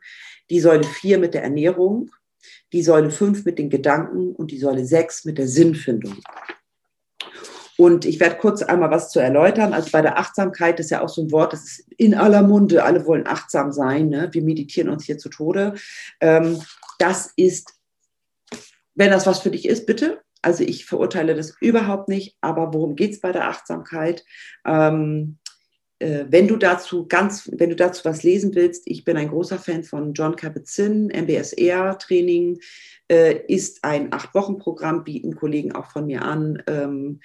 die 0.51 0.61
Säule 0.61 0.85
4 0.85 1.17
mit 1.19 1.33
der 1.33 1.45
Ernährung, 1.45 2.11
die 2.75 2.83
Säule 2.83 3.11
5 3.11 3.47
mit 3.47 3.59
den 3.59 3.71
Gedanken 3.71 4.35
und 4.35 4.51
die 4.51 4.59
Säule 4.59 4.85
6 4.85 5.25
mit 5.25 5.39
der 5.39 5.49
Sinnfindung. 5.49 6.19
Und 7.79 8.05
ich 8.05 8.21
werde 8.21 8.37
kurz 8.37 8.61
einmal 8.61 8.91
was 8.91 9.11
zu 9.11 9.21
erläutern. 9.21 9.73
Also 9.73 9.89
bei 9.91 10.03
der 10.03 10.19
Achtsamkeit 10.19 10.79
ist 10.79 10.91
ja 10.91 11.01
auch 11.01 11.09
so 11.09 11.23
ein 11.23 11.33
Wort, 11.33 11.55
das 11.55 11.65
ist 11.65 11.93
in 11.97 12.15
aller 12.15 12.43
Munde. 12.43 12.85
Alle 12.85 13.07
wollen 13.07 13.27
achtsam 13.27 13.73
sein. 13.73 14.11
Ne? 14.11 14.29
Wir 14.33 14.43
meditieren 14.43 14.91
uns 14.91 15.07
hier 15.07 15.17
zu 15.17 15.31
Tode. 15.31 15.73
Ähm, 16.21 16.61
das 16.99 17.33
ist 17.37 17.78
wenn 18.99 19.13
das 19.13 19.27
was 19.27 19.39
für 19.39 19.51
dich 19.51 19.67
ist, 19.67 19.87
bitte. 19.87 20.21
Also 20.43 20.65
ich 20.65 20.85
verurteile 20.85 21.35
das 21.35 21.55
überhaupt 21.61 22.09
nicht, 22.09 22.37
aber 22.41 22.75
worum 22.75 22.97
geht 22.97 23.13
es 23.13 23.21
bei 23.21 23.33
der 23.33 23.49
Achtsamkeit? 23.49 24.25
Ähm, 24.67 25.39
äh, 26.01 26.25
wenn 26.29 26.49
du 26.49 26.57
dazu 26.57 27.07
ganz, 27.07 27.49
wenn 27.57 27.71
du 27.71 27.77
dazu 27.77 28.05
was 28.05 28.25
lesen 28.25 28.55
willst, 28.55 28.83
ich 28.87 29.05
bin 29.05 29.17
ein 29.17 29.29
großer 29.29 29.59
Fan 29.59 29.85
von 29.85 30.15
John 30.15 30.35
Kabat-Zinn, 30.35 31.11
MBSR-Training 31.11 32.59
äh, 33.09 33.41
ist 33.47 33.85
ein 33.85 34.13
Acht-Wochen-Programm, 34.13 35.05
bieten 35.05 35.37
Kollegen 35.37 35.73
auch 35.73 35.87
von 35.87 36.07
mir 36.07 36.23
an. 36.23 36.63
Ähm, 36.67 37.21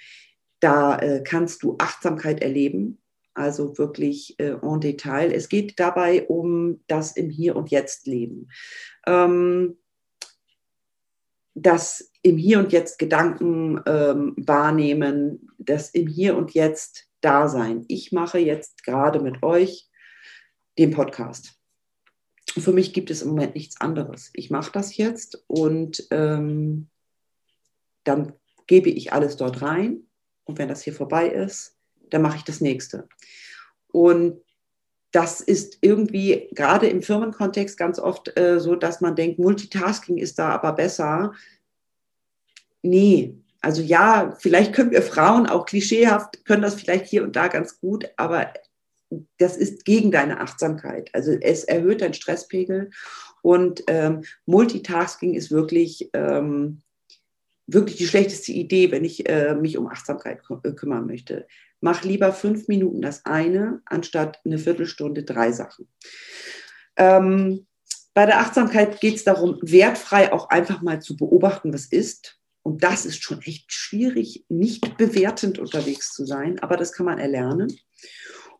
da 0.60 0.96
äh, 0.98 1.22
kannst 1.24 1.62
du 1.64 1.76
Achtsamkeit 1.78 2.40
erleben, 2.40 2.98
also 3.34 3.76
wirklich 3.78 4.38
äh, 4.38 4.56
en 4.62 4.80
Detail. 4.80 5.32
Es 5.32 5.48
geht 5.48 5.78
dabei 5.80 6.24
um 6.26 6.80
das 6.86 7.16
im 7.16 7.30
Hier 7.30 7.56
und 7.56 7.70
Jetzt 7.70 8.06
Leben. 8.06 8.48
Ähm, 9.06 9.76
das 11.54 12.10
im 12.22 12.36
Hier 12.36 12.58
und 12.58 12.72
Jetzt 12.72 12.98
Gedanken 12.98 13.80
ähm, 13.86 14.34
wahrnehmen, 14.36 15.50
das 15.58 15.90
im 15.90 16.06
Hier 16.06 16.36
und 16.36 16.52
Jetzt 16.52 17.06
Dasein. 17.20 17.84
Ich 17.88 18.12
mache 18.12 18.38
jetzt 18.38 18.84
gerade 18.84 19.20
mit 19.20 19.42
euch 19.42 19.88
den 20.78 20.90
Podcast. 20.90 21.54
Für 22.58 22.72
mich 22.72 22.92
gibt 22.92 23.10
es 23.10 23.22
im 23.22 23.28
Moment 23.28 23.54
nichts 23.54 23.80
anderes. 23.80 24.30
Ich 24.34 24.50
mache 24.50 24.72
das 24.72 24.96
jetzt 24.96 25.42
und 25.46 26.06
ähm, 26.10 26.88
dann 28.04 28.34
gebe 28.66 28.90
ich 28.90 29.12
alles 29.12 29.36
dort 29.36 29.62
rein. 29.62 30.06
Und 30.44 30.58
wenn 30.58 30.68
das 30.68 30.82
hier 30.82 30.92
vorbei 30.92 31.28
ist, 31.28 31.78
dann 32.10 32.22
mache 32.22 32.36
ich 32.36 32.44
das 32.44 32.60
nächste. 32.60 33.08
Und 33.88 34.43
das 35.14 35.40
ist 35.40 35.78
irgendwie 35.80 36.48
gerade 36.50 36.88
im 36.88 37.00
Firmenkontext 37.00 37.78
ganz 37.78 38.00
oft 38.00 38.36
äh, 38.36 38.58
so, 38.58 38.74
dass 38.74 39.00
man 39.00 39.14
denkt, 39.14 39.38
Multitasking 39.38 40.18
ist 40.18 40.40
da 40.40 40.48
aber 40.48 40.72
besser. 40.72 41.34
Nee, 42.82 43.36
also 43.60 43.80
ja, 43.80 44.34
vielleicht 44.40 44.72
können 44.72 44.90
wir 44.90 45.02
Frauen 45.02 45.46
auch 45.46 45.66
klischeehaft, 45.66 46.44
können 46.44 46.62
das 46.62 46.74
vielleicht 46.74 47.06
hier 47.06 47.22
und 47.22 47.36
da 47.36 47.46
ganz 47.46 47.80
gut, 47.80 48.10
aber 48.16 48.52
das 49.38 49.56
ist 49.56 49.84
gegen 49.84 50.10
deine 50.10 50.40
Achtsamkeit. 50.40 51.10
Also 51.12 51.30
es 51.30 51.62
erhöht 51.62 52.00
deinen 52.00 52.14
Stresspegel 52.14 52.90
und 53.40 53.84
ähm, 53.86 54.24
Multitasking 54.46 55.34
ist 55.34 55.52
wirklich, 55.52 56.10
ähm, 56.12 56.80
wirklich 57.68 57.98
die 57.98 58.08
schlechteste 58.08 58.50
Idee, 58.50 58.90
wenn 58.90 59.04
ich 59.04 59.28
äh, 59.28 59.54
mich 59.54 59.78
um 59.78 59.86
Achtsamkeit 59.86 60.40
äh, 60.64 60.72
kümmern 60.72 61.06
möchte 61.06 61.46
mach 61.84 62.02
lieber 62.02 62.32
fünf 62.32 62.66
Minuten 62.66 63.02
das 63.02 63.26
eine, 63.26 63.82
anstatt 63.84 64.40
eine 64.46 64.56
Viertelstunde 64.56 65.22
drei 65.22 65.52
Sachen. 65.52 65.86
Ähm, 66.96 67.66
bei 68.14 68.24
der 68.24 68.40
Achtsamkeit 68.40 69.02
geht 69.02 69.16
es 69.16 69.24
darum, 69.24 69.58
wertfrei 69.60 70.32
auch 70.32 70.48
einfach 70.48 70.80
mal 70.80 71.02
zu 71.02 71.14
beobachten, 71.14 71.74
was 71.74 71.84
ist. 71.84 72.40
Und 72.62 72.82
das 72.82 73.04
ist 73.04 73.22
schon 73.22 73.42
echt 73.42 73.70
schwierig, 73.70 74.46
nicht 74.48 74.96
bewertend 74.96 75.58
unterwegs 75.58 76.14
zu 76.14 76.24
sein, 76.24 76.58
aber 76.60 76.78
das 76.78 76.94
kann 76.94 77.04
man 77.04 77.18
erlernen. 77.18 77.70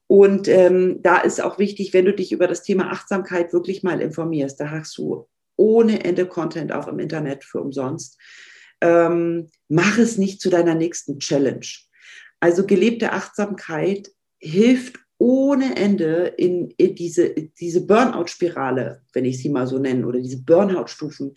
Und 0.07 0.47
ähm, 0.47 1.01
da 1.01 1.17
ist 1.17 1.41
auch 1.41 1.59
wichtig, 1.59 1.95
wenn 1.95 2.05
du 2.05 2.13
dich 2.13 2.31
über 2.31 2.47
das 2.47 2.63
Thema 2.63 2.93
Achtsamkeit 2.93 3.55
wirklich 3.55 3.83
mal 3.83 4.03
informierst, 4.03 4.61
da 4.61 4.71
hast 4.71 4.99
du 4.99 5.27
ohne 5.57 6.05
Ende 6.05 6.27
Content 6.27 6.73
auch 6.73 6.89
im 6.89 6.99
Internet 6.99 7.43
für 7.43 7.63
umsonst. 7.63 8.19
Ähm, 8.83 9.49
mach 9.69 9.97
es 9.97 10.19
nicht 10.19 10.43
zu 10.43 10.51
deiner 10.51 10.75
nächsten 10.75 11.21
Challenge. 11.21 11.67
Also 12.45 12.67
gelebte 12.67 13.13
Achtsamkeit 13.13 14.11
hilft 14.39 14.99
ohne 15.17 15.77
Ende 15.77 16.27
in, 16.37 16.75
diese, 16.79 17.31
diese 17.31 17.87
Burnout-Spirale, 17.87 19.01
wenn 19.15 19.25
ich 19.25 19.41
sie 19.41 19.49
mal 19.49 19.67
so 19.67 19.79
nenne, 19.79 20.07
oder 20.07 20.21
diese 20.21 20.43
Burnout-Stufen, 20.43 21.33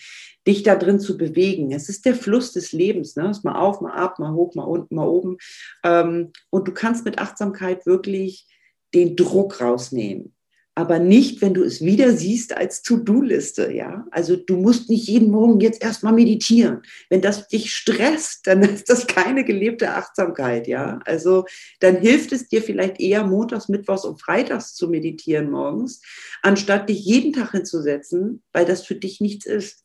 dich 0.46 0.64
da 0.64 0.76
drin 0.76 1.00
zu 1.00 1.18
bewegen. 1.18 1.72
Es 1.72 1.88
ist 1.88 2.06
der 2.06 2.14
Fluss 2.14 2.52
des 2.52 2.74
Lebens. 2.74 3.16
Ne? 3.16 3.30
Ist 3.30 3.46
mal 3.46 3.58
auf, 3.58 3.80
mal 3.80 3.94
ab, 3.94 4.20
mal 4.20 4.34
hoch, 4.34 4.54
mal 4.56 4.66
unten, 4.66 4.96
mal 4.96 5.08
oben. 5.08 5.38
Ähm, 5.86 6.34
und 6.50 6.68
du 6.68 6.74
kannst 6.74 7.06
mit 7.06 7.20
Achtsamkeit 7.20 7.86
wirklich 7.86 8.46
den 8.94 9.16
Druck 9.16 9.62
rausnehmen 9.62 10.36
aber 10.78 11.00
nicht, 11.00 11.42
wenn 11.42 11.56
du 11.56 11.64
es 11.64 11.82
wieder 11.82 12.12
siehst 12.12 12.56
als 12.56 12.84
To-Do-Liste, 12.84 13.74
ja. 13.74 14.06
Also 14.12 14.36
du 14.36 14.58
musst 14.58 14.92
nicht 14.92 15.08
jeden 15.08 15.32
Morgen 15.32 15.60
jetzt 15.60 15.82
erstmal 15.82 16.14
meditieren. 16.14 16.84
Wenn 17.10 17.22
das 17.24 17.48
dich 17.48 17.74
stresst, 17.74 18.46
dann 18.46 18.62
ist 18.62 18.88
das 18.88 19.08
keine 19.08 19.44
gelebte 19.44 19.96
Achtsamkeit, 19.96 20.68
ja. 20.68 21.00
Also 21.04 21.46
dann 21.80 21.96
hilft 21.96 22.32
es 22.32 22.48
dir 22.48 22.62
vielleicht 22.62 23.00
eher 23.00 23.24
montags, 23.24 23.70
mittwochs 23.70 24.06
und 24.06 24.22
freitags 24.22 24.76
zu 24.76 24.88
meditieren 24.88 25.50
morgens, 25.50 26.00
anstatt 26.44 26.90
dich 26.90 27.04
jeden 27.04 27.34
Tag 27.34 27.54
hinzusetzen, 27.54 28.44
weil 28.54 28.66
das 28.66 28.86
für 28.86 28.94
dich 28.94 29.20
nichts 29.20 29.48
ist. 29.48 29.82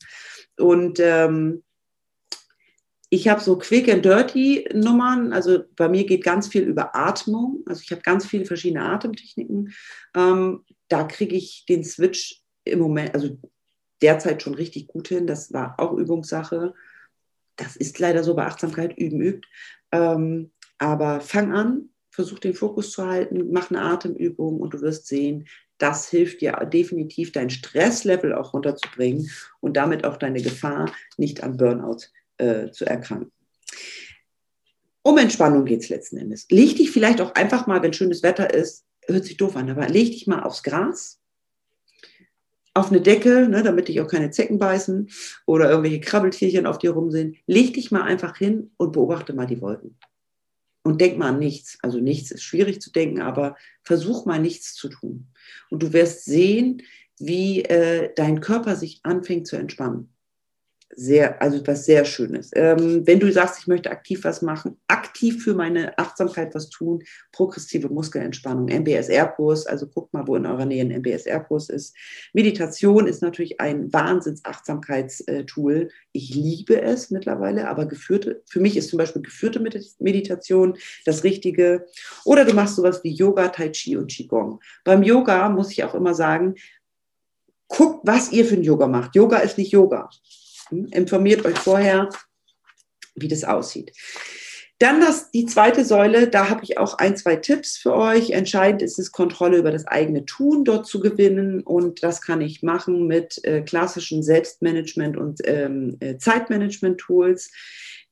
Und 0.59 1.01
ähm, 1.01 1.63
ich 3.13 3.29
habe 3.29 3.43
so 3.43 3.59
Quick 3.59 3.91
and 3.91 4.03
Dirty 4.03 4.67
Nummern. 4.73 5.35
Also 5.35 5.65
bei 5.77 5.87
mir 5.87 6.07
geht 6.07 6.25
ganz 6.25 6.49
viel 6.49 6.63
über 6.63 6.97
Atmung. 6.97 7.63
Also 7.67 7.83
ich 7.85 7.93
habe 7.93 8.01
ganz 8.01 8.25
viele 8.25 8.47
verschiedene 8.47 8.87
Atemtechniken. 8.87 9.75
Ähm, 10.17 10.65
da 10.89 11.05
kriege 11.05 11.37
ich 11.37 11.67
den 11.69 11.85
Switch 11.85 12.41
im 12.65 12.79
Moment, 12.79 13.15
also 13.15 13.37
derzeit 14.01 14.43
schon 14.43 14.55
richtig 14.55 14.87
gut 14.87 15.09
hin. 15.09 15.27
Das 15.27 15.53
war 15.53 15.75
auch 15.79 15.93
Übungssache. 15.93 16.73
Das 17.57 17.77
ist 17.77 17.99
leider 17.99 18.25
so 18.25 18.35
bei 18.35 18.47
Achtsamkeit, 18.47 18.97
üben 18.97 19.21
übt. 19.21 19.47
Ähm, 19.91 20.51
aber 20.79 21.21
fang 21.21 21.53
an, 21.53 21.91
versuch 22.11 22.39
den 22.39 22.55
Fokus 22.55 22.93
zu 22.93 23.07
halten, 23.07 23.53
mach 23.53 23.69
eine 23.69 23.83
Atemübung 23.83 24.59
und 24.59 24.73
du 24.73 24.81
wirst 24.81 25.07
sehen, 25.07 25.47
das 25.77 26.09
hilft 26.09 26.41
dir 26.41 26.53
definitiv, 26.73 27.33
dein 27.33 27.51
Stresslevel 27.51 28.33
auch 28.33 28.55
runterzubringen 28.55 29.29
und 29.61 29.77
damit 29.77 30.07
auch 30.07 30.17
deine 30.17 30.41
Gefahr, 30.41 30.91
nicht 31.19 31.43
an 31.43 31.59
Burnout 31.59 32.07
äh, 32.43 32.71
zu 32.73 32.85
erkranken. 32.85 33.33
Um 35.03 35.19
Entspannung 35.19 35.65
geht 35.65 35.81
es 35.81 35.89
letzten 35.89 36.17
Endes. 36.17 36.47
Leg 36.51 36.77
dich 36.77 36.91
vielleicht 36.91 37.21
auch 37.21 37.35
einfach 37.35 37.67
mal, 37.67 37.83
wenn 37.83 37.93
schönes 37.93 38.23
Wetter 38.23 38.53
ist, 38.53 38.85
hört 39.07 39.25
sich 39.25 39.37
doof 39.37 39.57
an, 39.57 39.71
aber 39.71 39.89
leg 39.89 40.13
dich 40.13 40.27
mal 40.27 40.43
aufs 40.43 40.63
Gras, 40.63 41.19
auf 42.75 42.91
eine 42.91 43.01
Decke, 43.01 43.49
ne, 43.49 43.63
damit 43.63 43.89
dich 43.89 44.01
auch 44.01 44.09
keine 44.09 44.31
Zecken 44.31 44.59
beißen 44.59 45.11
oder 45.45 45.69
irgendwelche 45.69 46.01
Krabbeltierchen 46.01 46.67
auf 46.67 46.79
dir 46.79 46.93
rum 46.93 47.11
sind. 47.11 47.37
Leg 47.47 47.75
dich 47.75 47.91
mal 47.91 48.03
einfach 48.03 48.37
hin 48.37 48.71
und 48.77 48.93
beobachte 48.93 49.35
mal 49.35 49.47
die 49.47 49.61
Wolken. 49.61 49.99
Und 50.85 51.01
denk 51.01 51.19
mal 51.19 51.29
an 51.29 51.39
nichts. 51.39 51.79
Also 51.83 51.99
nichts 51.99 52.31
ist 52.31 52.43
schwierig 52.43 52.81
zu 52.81 52.91
denken, 52.91 53.21
aber 53.21 53.57
versuch 53.83 54.25
mal 54.25 54.41
nichts 54.41 54.75
zu 54.75 54.89
tun. 54.89 55.29
Und 55.71 55.83
du 55.83 55.93
wirst 55.93 56.25
sehen, 56.25 56.83
wie 57.19 57.63
äh, 57.65 58.11
dein 58.17 58.41
Körper 58.41 58.75
sich 58.75 59.01
anfängt 59.03 59.47
zu 59.47 59.57
entspannen 59.57 60.13
sehr, 60.95 61.41
also 61.41 61.67
was 61.67 61.85
sehr 61.85 62.05
Schönes. 62.05 62.51
Ähm, 62.55 63.07
wenn 63.07 63.21
du 63.21 63.33
sagst, 63.33 63.61
ich 63.61 63.67
möchte 63.67 63.91
aktiv 63.91 64.25
was 64.25 64.43
machen, 64.43 64.77
aktiv 64.89 65.43
für 65.43 65.55
meine 65.55 65.99
Achtsamkeit 65.99 66.55
was 66.55 66.69
tun, 66.71 67.03
progressive 67.33 67.89
Muskelentspannung, 67.89 68.67
MBSR-Kurs, 68.67 69.67
also 69.67 69.87
guckt 69.87 70.13
mal, 70.13 70.27
wo 70.27 70.37
in 70.37 70.47
eurer 70.47 70.67
Nähe 70.67 70.83
ein 70.83 70.91
MBSR-Kurs 70.91 71.71
ist. 71.71 71.97
Meditation 72.33 73.07
ist 73.07 73.23
natürlich 73.23 73.61
ein 73.61 73.93
Wahnsinns-Achtsamkeitstool. 73.93 75.89
Ich 76.13 76.35
liebe 76.35 76.81
es 76.83 77.11
mittlerweile, 77.11 77.69
aber 77.69 77.87
geführte, 77.87 78.43
für 78.49 78.61
mich 78.61 78.77
ist 78.77 78.91
zum 78.91 78.99
Beispiel 78.99 79.23
geführte 79.23 79.61
Meditation 79.99 80.77
das 81.05 81.25
Richtige. 81.25 81.87
Oder 82.25 82.45
du 82.45 82.53
machst 82.55 82.77
sowas 82.77 83.03
wie 83.03 83.15
Yoga, 83.15 83.49
Tai 83.49 83.71
Chi 83.71 83.97
und 83.97 84.11
Qigong. 84.11 84.61
Beim 84.85 85.03
Yoga 85.03 85.49
muss 85.49 85.71
ich 85.73 85.85
auch 85.85 85.95
immer 85.95 86.15
sagen, 86.15 86.55
guckt, 87.69 88.01
was 88.07 88.31
ihr 88.33 88.45
für 88.45 88.57
ein 88.57 88.63
Yoga 88.63 88.87
macht. 88.87 89.15
Yoga 89.17 89.39
ist 89.39 89.57
nicht 89.57 89.73
Yoga. 89.73 90.11
Informiert 90.73 91.45
euch 91.45 91.59
vorher, 91.59 92.09
wie 93.15 93.29
das 93.29 93.45
aussieht. 93.45 93.93
Dann 94.83 95.01
das, 95.01 95.31
die 95.31 95.47
zweite 95.47 95.85
Säule, 95.85 96.27
da 96.27 96.51
habe 96.51 96.65
ich 96.65 96.77
auch 96.77 96.99
ein, 96.99 97.17
zwei 97.17 97.37
Tipps 97.37 97.77
für 97.77 97.95
euch. 97.95 98.31
Entscheidend 98.31 98.83
ist 98.83 98.99
es, 98.99 99.13
Kontrolle 99.13 99.59
über 99.59 99.71
das 99.71 99.87
eigene 99.87 100.25
Tun 100.25 100.65
dort 100.65 100.89
zu 100.89 100.99
gewinnen. 100.99 101.63
Und 101.63 102.03
das 102.03 102.21
kann 102.21 102.41
ich 102.41 102.65
machen 102.65 103.07
mit 103.07 103.39
äh, 103.45 103.61
klassischen 103.61 104.23
Selbstmanagement- 104.23 105.17
und 105.17 105.41
ähm, 105.45 105.99
äh, 106.01 106.17
Zeitmanagement-Tools. 106.17 107.53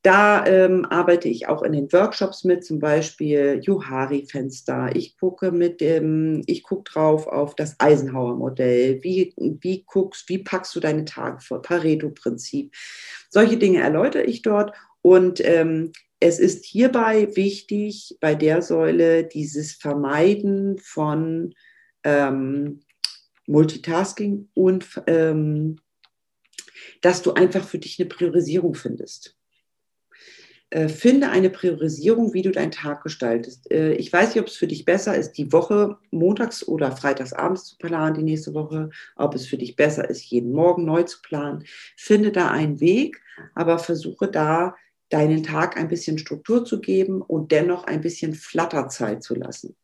Da 0.02 0.46
ähm, 0.46 0.86
arbeite 0.86 1.28
ich 1.28 1.48
auch 1.48 1.62
in 1.62 1.72
den 1.72 1.92
Workshops 1.92 2.44
mit, 2.44 2.64
zum 2.64 2.78
Beispiel 2.78 3.60
Johari-Fenster. 3.62 4.96
Ich 4.96 5.18
gucke 5.18 5.52
mit 5.52 5.82
dem, 5.82 6.42
ich 6.46 6.62
gucke 6.62 6.90
drauf 6.90 7.26
auf 7.26 7.54
das 7.54 7.78
Eisenhower-Modell. 7.78 9.02
Wie, 9.02 9.34
wie 9.36 9.84
guckst, 9.84 10.28
wie 10.30 10.38
packst 10.38 10.74
du 10.74 10.80
deine 10.80 11.04
Tage 11.04 11.40
vor? 11.40 11.60
Pareto-Prinzip. 11.60 12.74
Solche 13.28 13.58
Dinge 13.58 13.80
erläutere 13.80 14.22
ich 14.22 14.40
dort. 14.40 14.74
Und 15.02 15.44
ähm, 15.44 15.92
es 16.18 16.38
ist 16.38 16.64
hierbei 16.64 17.36
wichtig, 17.36 18.16
bei 18.20 18.34
der 18.34 18.62
Säule 18.62 19.24
dieses 19.24 19.72
Vermeiden 19.72 20.78
von 20.78 21.54
ähm, 22.04 22.80
Multitasking 23.46 24.48
und 24.54 25.02
ähm, 25.06 25.76
dass 27.02 27.20
du 27.20 27.32
einfach 27.32 27.66
für 27.66 27.78
dich 27.78 28.00
eine 28.00 28.08
Priorisierung 28.08 28.74
findest. 28.74 29.36
Äh, 30.70 30.88
finde 30.88 31.30
eine 31.30 31.50
Priorisierung, 31.50 32.32
wie 32.32 32.42
du 32.42 32.52
deinen 32.52 32.70
Tag 32.70 33.02
gestaltest. 33.02 33.68
Äh, 33.72 33.94
ich 33.94 34.12
weiß 34.12 34.28
nicht, 34.28 34.40
ob 34.40 34.46
es 34.46 34.56
für 34.56 34.68
dich 34.68 34.84
besser 34.84 35.16
ist, 35.16 35.32
die 35.32 35.52
Woche 35.52 35.98
montags 36.12 36.66
oder 36.66 36.96
freitags 36.96 37.32
abends 37.32 37.64
zu 37.64 37.76
planen, 37.76 38.14
die 38.14 38.22
nächste 38.22 38.54
Woche, 38.54 38.90
ob 39.16 39.34
es 39.34 39.46
für 39.46 39.58
dich 39.58 39.74
besser 39.74 40.08
ist, 40.08 40.22
jeden 40.30 40.52
Morgen 40.52 40.84
neu 40.84 41.02
zu 41.02 41.20
planen. 41.22 41.64
Finde 41.96 42.30
da 42.30 42.50
einen 42.52 42.78
Weg, 42.78 43.20
aber 43.56 43.80
versuche 43.80 44.28
da 44.28 44.76
deinen 45.08 45.42
Tag 45.42 45.76
ein 45.76 45.88
bisschen 45.88 46.18
Struktur 46.18 46.64
zu 46.64 46.80
geben 46.80 47.20
und 47.20 47.50
dennoch 47.50 47.82
ein 47.84 48.00
bisschen 48.00 48.34
Flatterzeit 48.34 49.24
zu 49.24 49.34
lassen. 49.34 49.74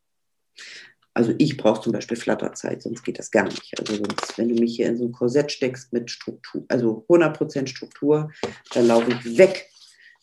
Also 1.14 1.35
ich 1.38 1.57
brauche 1.57 1.81
zum 1.81 1.92
Beispiel 1.92 2.16
Flatterzeit, 2.16 2.83
sonst 2.83 3.03
geht 3.03 3.18
das 3.18 3.33
gar 3.33 3.46
nicht. 3.46 3.77
Also 3.81 3.96
sonst, 3.96 4.38
wenn 4.38 4.51
du 4.51 4.55
mich 4.55 4.77
hier 4.77 4.87
in 4.87 4.99
so 4.99 5.07
ein 5.07 5.12
Korsett 5.12 5.51
steckst 5.51 5.92
mit 5.92 6.12
Struktur, 6.12 6.64
also 6.68 7.05
100% 7.09 7.66
Struktur, 7.66 8.31
dann 8.72 8.87
laufe 8.87 9.11
ich 9.11 9.37
weg 9.37 9.66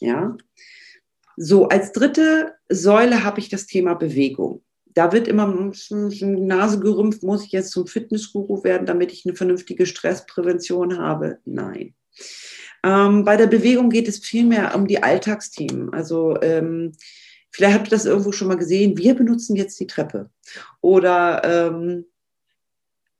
ja. 0.04 0.36
So, 1.38 1.68
als 1.68 1.92
dritte 1.92 2.54
Säule 2.70 3.24
habe 3.24 3.40
ich 3.40 3.50
das 3.50 3.66
Thema 3.66 3.94
Bewegung. 3.94 4.64
Da 4.94 5.12
wird 5.12 5.28
immer 5.28 5.48
Nase 5.48 6.80
gerümpft, 6.80 7.24
muss 7.24 7.46
ich 7.46 7.52
jetzt 7.52 7.72
zum 7.72 7.88
Fitnessguru 7.88 8.64
werden, 8.64 8.86
damit 8.86 9.12
ich 9.12 9.26
eine 9.26 9.36
vernünftige 9.36 9.86
Stressprävention 9.86 11.00
habe? 11.00 11.40
Nein. 11.46 11.96
Ähm, 12.84 13.26
bei 13.26 13.38
der 13.38 13.48
Bewegung 13.48 13.90
geht 13.90 14.08
es 14.08 14.20
vielmehr 14.20 14.76
um 14.76 14.88
die 14.88 15.02
Alltagsthemen. 15.02 15.94
Also 15.94 16.40
ähm, 16.42 16.92
vielleicht 17.50 17.76
habt 17.76 17.88
ihr 17.88 17.92
das 17.92 18.06
irgendwo 18.06 18.32
schon 18.32 18.50
mal 18.50 18.58
gesehen. 18.58 18.98
Wir 18.98 19.16
benutzen 19.16 19.56
jetzt 19.56 19.80
die 19.80 19.88
Treppe. 19.88 20.30
Oder 20.82 21.42
ähm, 21.44 22.06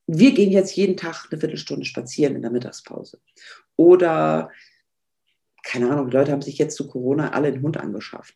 wir 0.06 0.34
gehen 0.34 0.52
jetzt 0.52 0.76
jeden 0.76 0.98
Tag 0.98 1.28
eine 1.32 1.40
Viertelstunde 1.40 1.86
spazieren 1.86 2.36
in 2.36 2.42
der 2.42 2.52
Mittagspause. 2.52 3.20
Oder 3.76 4.52
keine 5.64 5.90
Ahnung, 5.90 6.10
die 6.10 6.16
Leute 6.16 6.32
haben 6.32 6.42
sich 6.42 6.58
jetzt 6.58 6.76
zu 6.76 6.88
Corona 6.88 7.32
alle 7.32 7.48
einen 7.48 7.62
Hund 7.62 7.78
angeschafft. 7.78 8.36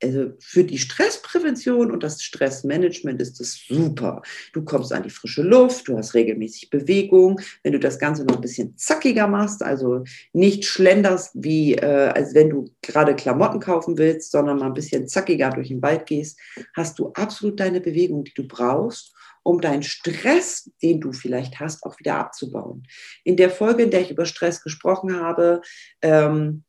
Also 0.00 0.32
für 0.38 0.62
die 0.62 0.78
Stressprävention 0.78 1.90
und 1.90 2.04
das 2.04 2.22
Stressmanagement 2.22 3.20
ist 3.20 3.40
das 3.40 3.58
super. 3.66 4.22
Du 4.52 4.64
kommst 4.64 4.92
an 4.92 5.02
die 5.02 5.10
frische 5.10 5.42
Luft, 5.42 5.88
du 5.88 5.98
hast 5.98 6.14
regelmäßig 6.14 6.70
Bewegung. 6.70 7.40
Wenn 7.64 7.72
du 7.72 7.80
das 7.80 7.98
Ganze 7.98 8.24
noch 8.24 8.36
ein 8.36 8.40
bisschen 8.40 8.76
zackiger 8.76 9.26
machst, 9.26 9.62
also 9.62 10.04
nicht 10.32 10.64
schlenderst, 10.66 11.32
wie 11.34 11.74
äh, 11.74 12.12
als 12.14 12.32
wenn 12.34 12.50
du 12.50 12.70
gerade 12.80 13.16
Klamotten 13.16 13.58
kaufen 13.58 13.98
willst, 13.98 14.30
sondern 14.30 14.58
mal 14.58 14.66
ein 14.66 14.74
bisschen 14.74 15.08
zackiger 15.08 15.50
durch 15.50 15.68
den 15.68 15.82
Wald 15.82 16.06
gehst, 16.06 16.38
hast 16.76 16.98
du 17.00 17.10
absolut 17.14 17.58
deine 17.58 17.80
Bewegung, 17.80 18.22
die 18.22 18.34
du 18.34 18.46
brauchst, 18.46 19.14
um 19.42 19.60
deinen 19.60 19.82
Stress, 19.82 20.70
den 20.82 21.00
du 21.00 21.12
vielleicht 21.12 21.58
hast, 21.58 21.82
auch 21.82 21.98
wieder 21.98 22.16
abzubauen. 22.16 22.86
In 23.24 23.36
der 23.36 23.50
Folge, 23.50 23.82
in 23.82 23.90
der 23.90 24.02
ich 24.02 24.10
über 24.10 24.26
Stress 24.26 24.62
gesprochen 24.62 25.16
habe, 25.16 25.62
ähm, 26.02 26.64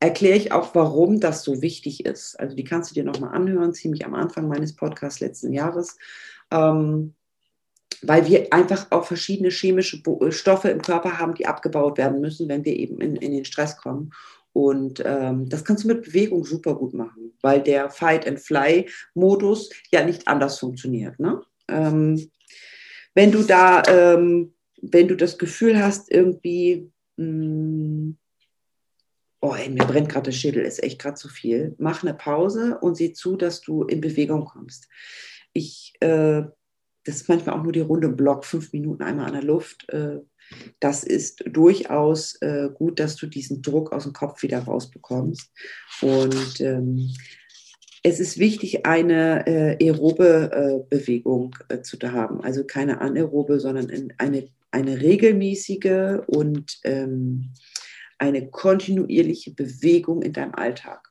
erkläre 0.00 0.36
ich 0.36 0.52
auch, 0.52 0.74
warum 0.74 1.20
das 1.20 1.42
so 1.42 1.62
wichtig 1.62 2.04
ist. 2.04 2.38
Also 2.38 2.54
die 2.54 2.64
kannst 2.64 2.90
du 2.90 2.94
dir 2.94 3.04
nochmal 3.04 3.34
anhören, 3.34 3.72
ziemlich 3.72 4.04
am 4.04 4.14
Anfang 4.14 4.48
meines 4.48 4.74
Podcasts 4.74 5.20
letzten 5.20 5.52
Jahres. 5.52 5.96
Ähm, 6.50 7.14
weil 8.02 8.26
wir 8.26 8.52
einfach 8.52 8.86
auch 8.90 9.06
verschiedene 9.06 9.50
chemische 9.50 10.02
Stoffe 10.30 10.68
im 10.68 10.82
Körper 10.82 11.18
haben, 11.18 11.34
die 11.34 11.46
abgebaut 11.46 11.96
werden 11.96 12.20
müssen, 12.20 12.48
wenn 12.48 12.64
wir 12.64 12.76
eben 12.76 13.00
in, 13.00 13.16
in 13.16 13.32
den 13.32 13.44
Stress 13.44 13.76
kommen. 13.76 14.12
Und 14.52 15.02
ähm, 15.04 15.48
das 15.48 15.64
kannst 15.64 15.84
du 15.84 15.88
mit 15.88 16.04
Bewegung 16.04 16.44
super 16.44 16.74
gut 16.74 16.94
machen, 16.94 17.32
weil 17.42 17.62
der 17.62 17.90
Fight-and-Fly-Modus 17.90 19.70
ja 19.90 20.04
nicht 20.04 20.28
anders 20.28 20.58
funktioniert. 20.58 21.18
Ne? 21.18 21.42
Ähm, 21.68 22.30
wenn 23.14 23.32
du 23.32 23.42
da, 23.42 23.82
ähm, 23.86 24.54
wenn 24.80 25.08
du 25.08 25.16
das 25.16 25.38
Gefühl 25.38 25.82
hast, 25.82 26.10
irgendwie, 26.10 26.90
mh, 27.16 27.24
hm, 27.26 28.16
oh, 29.46 29.54
ey, 29.54 29.68
mir 29.68 29.84
brennt 29.84 30.08
gerade 30.08 30.24
der 30.24 30.32
Schädel, 30.32 30.64
ist 30.64 30.82
echt 30.82 31.00
gerade 31.00 31.16
zu 31.16 31.28
viel. 31.28 31.74
Mach 31.78 32.02
eine 32.02 32.14
Pause 32.14 32.78
und 32.80 32.96
sieh 32.96 33.12
zu, 33.12 33.36
dass 33.36 33.60
du 33.60 33.84
in 33.84 34.00
Bewegung 34.00 34.44
kommst. 34.44 34.88
Ich, 35.52 35.94
äh, 36.00 36.42
das 37.04 37.16
ist 37.16 37.28
manchmal 37.28 37.56
auch 37.56 37.62
nur 37.62 37.72
die 37.72 37.80
Runde 37.80 38.08
Block, 38.08 38.44
fünf 38.44 38.72
Minuten 38.72 39.02
einmal 39.02 39.26
an 39.26 39.34
der 39.34 39.44
Luft. 39.44 39.88
Äh, 39.90 40.18
das 40.80 41.04
ist 41.04 41.44
durchaus 41.46 42.36
äh, 42.40 42.68
gut, 42.72 43.00
dass 43.00 43.16
du 43.16 43.26
diesen 43.26 43.62
Druck 43.62 43.92
aus 43.92 44.04
dem 44.04 44.12
Kopf 44.12 44.42
wieder 44.42 44.60
rausbekommst. 44.60 45.50
Und 46.02 46.60
ähm, 46.60 47.12
es 48.02 48.20
ist 48.20 48.38
wichtig, 48.38 48.86
eine 48.86 49.46
äh, 49.46 49.84
aerobe 49.84 50.50
äh, 50.52 50.96
Bewegung 50.96 51.56
äh, 51.68 51.80
zu 51.82 51.98
haben. 52.02 52.40
Also 52.42 52.64
keine 52.64 53.00
anaerobe, 53.00 53.58
sondern 53.58 53.90
eine, 54.18 54.48
eine 54.70 55.00
regelmäßige 55.00 56.20
und 56.28 56.78
ähm, 56.84 57.52
eine 58.18 58.50
kontinuierliche 58.50 59.52
Bewegung 59.52 60.22
in 60.22 60.32
deinem 60.32 60.54
Alltag. 60.54 61.08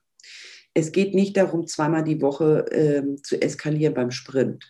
Es 0.74 0.92
geht 0.92 1.14
nicht 1.14 1.38
darum, 1.38 1.68
zweimal 1.68 2.04
die 2.04 2.22
Woche 2.22 2.66
ähm, 2.72 3.24
zu 3.24 3.42
eskalieren 3.42 3.94
beim 3.94 4.12
Sprint, 4.12 4.70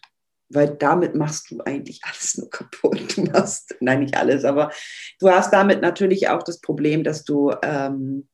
weil 0.50 0.76
damit 0.76 1.16
machst 1.16 1.50
du 1.50 1.62
eigentlich 1.62 2.02
alles 2.04 2.38
nur 2.38 2.50
kaputt. 2.50 3.18
Du 3.18 3.24
machst, 3.24 3.76
nein, 3.80 4.02
nicht 4.02 4.16
alles, 4.16 4.46
aber 4.46 4.72
du 5.20 5.30
hast 5.30 5.52
damit 5.52 5.82
natürlich 5.82 6.30
auch 6.30 6.44
das 6.44 6.62
Problem, 6.62 7.04
dass 7.04 7.24
du 7.24 7.52
ähm, 7.64 8.28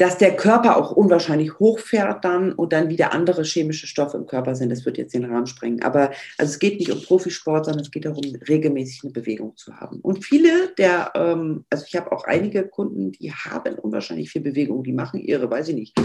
dass 0.00 0.16
der 0.16 0.34
Körper 0.34 0.78
auch 0.78 0.92
unwahrscheinlich 0.92 1.58
hochfährt 1.58 2.24
dann 2.24 2.52
und 2.52 2.72
dann 2.72 2.88
wieder 2.88 3.12
andere 3.12 3.44
chemische 3.44 3.86
Stoffe 3.86 4.16
im 4.16 4.24
Körper 4.24 4.54
sind. 4.54 4.70
Das 4.70 4.86
wird 4.86 4.96
jetzt 4.96 5.12
den 5.12 5.26
Rahmen 5.26 5.46
sprengen. 5.46 5.82
Aber 5.82 6.10
also 6.38 6.52
es 6.52 6.58
geht 6.58 6.78
nicht 6.78 6.90
um 6.90 7.02
Profisport, 7.02 7.66
sondern 7.66 7.82
es 7.82 7.90
geht 7.90 8.06
darum, 8.06 8.24
regelmäßig 8.48 9.04
eine 9.04 9.12
Bewegung 9.12 9.58
zu 9.58 9.76
haben. 9.76 10.00
Und 10.00 10.24
viele 10.24 10.72
der, 10.78 11.12
ähm, 11.14 11.66
also 11.68 11.84
ich 11.86 11.96
habe 11.96 12.12
auch 12.12 12.24
einige 12.24 12.66
Kunden, 12.66 13.12
die 13.12 13.30
haben 13.30 13.74
unwahrscheinlich 13.74 14.30
viel 14.30 14.40
Bewegung, 14.40 14.84
die 14.84 14.94
machen 14.94 15.20
ihre, 15.20 15.50
weiß 15.50 15.68
ich 15.68 15.74
nicht, 15.74 16.00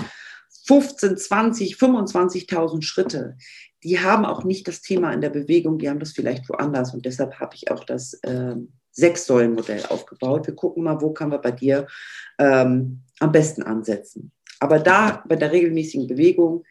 15, 0.65 1.15
20, 1.15 1.75
25.000 1.75 2.81
Schritte. 2.81 3.37
Die 3.85 4.01
haben 4.01 4.25
auch 4.25 4.43
nicht 4.43 4.67
das 4.67 4.81
Thema 4.81 5.13
in 5.13 5.21
der 5.21 5.29
Bewegung, 5.29 5.77
die 5.77 5.89
haben 5.89 5.99
das 5.99 6.11
vielleicht 6.11 6.49
woanders. 6.49 6.93
Und 6.93 7.05
deshalb 7.05 7.39
habe 7.39 7.55
ich 7.55 7.71
auch 7.71 7.85
das 7.85 8.19
ähm, 8.23 8.73
Sechs-Säulen-Modell 8.91 9.85
aufgebaut. 9.87 10.47
Wir 10.47 10.55
gucken 10.55 10.83
mal, 10.83 10.99
wo 10.99 11.11
kann 11.11 11.31
wir 11.31 11.37
bei 11.37 11.51
dir 11.51 11.87
ähm, 12.39 13.04
am 13.19 13.31
besten 13.31 13.63
ansetzen. 13.63 14.31
Aber 14.59 14.79
da 14.79 15.23
bei 15.27 15.35
der 15.35 15.51
regelmäßigen 15.51 16.07
Bewegung 16.07 16.63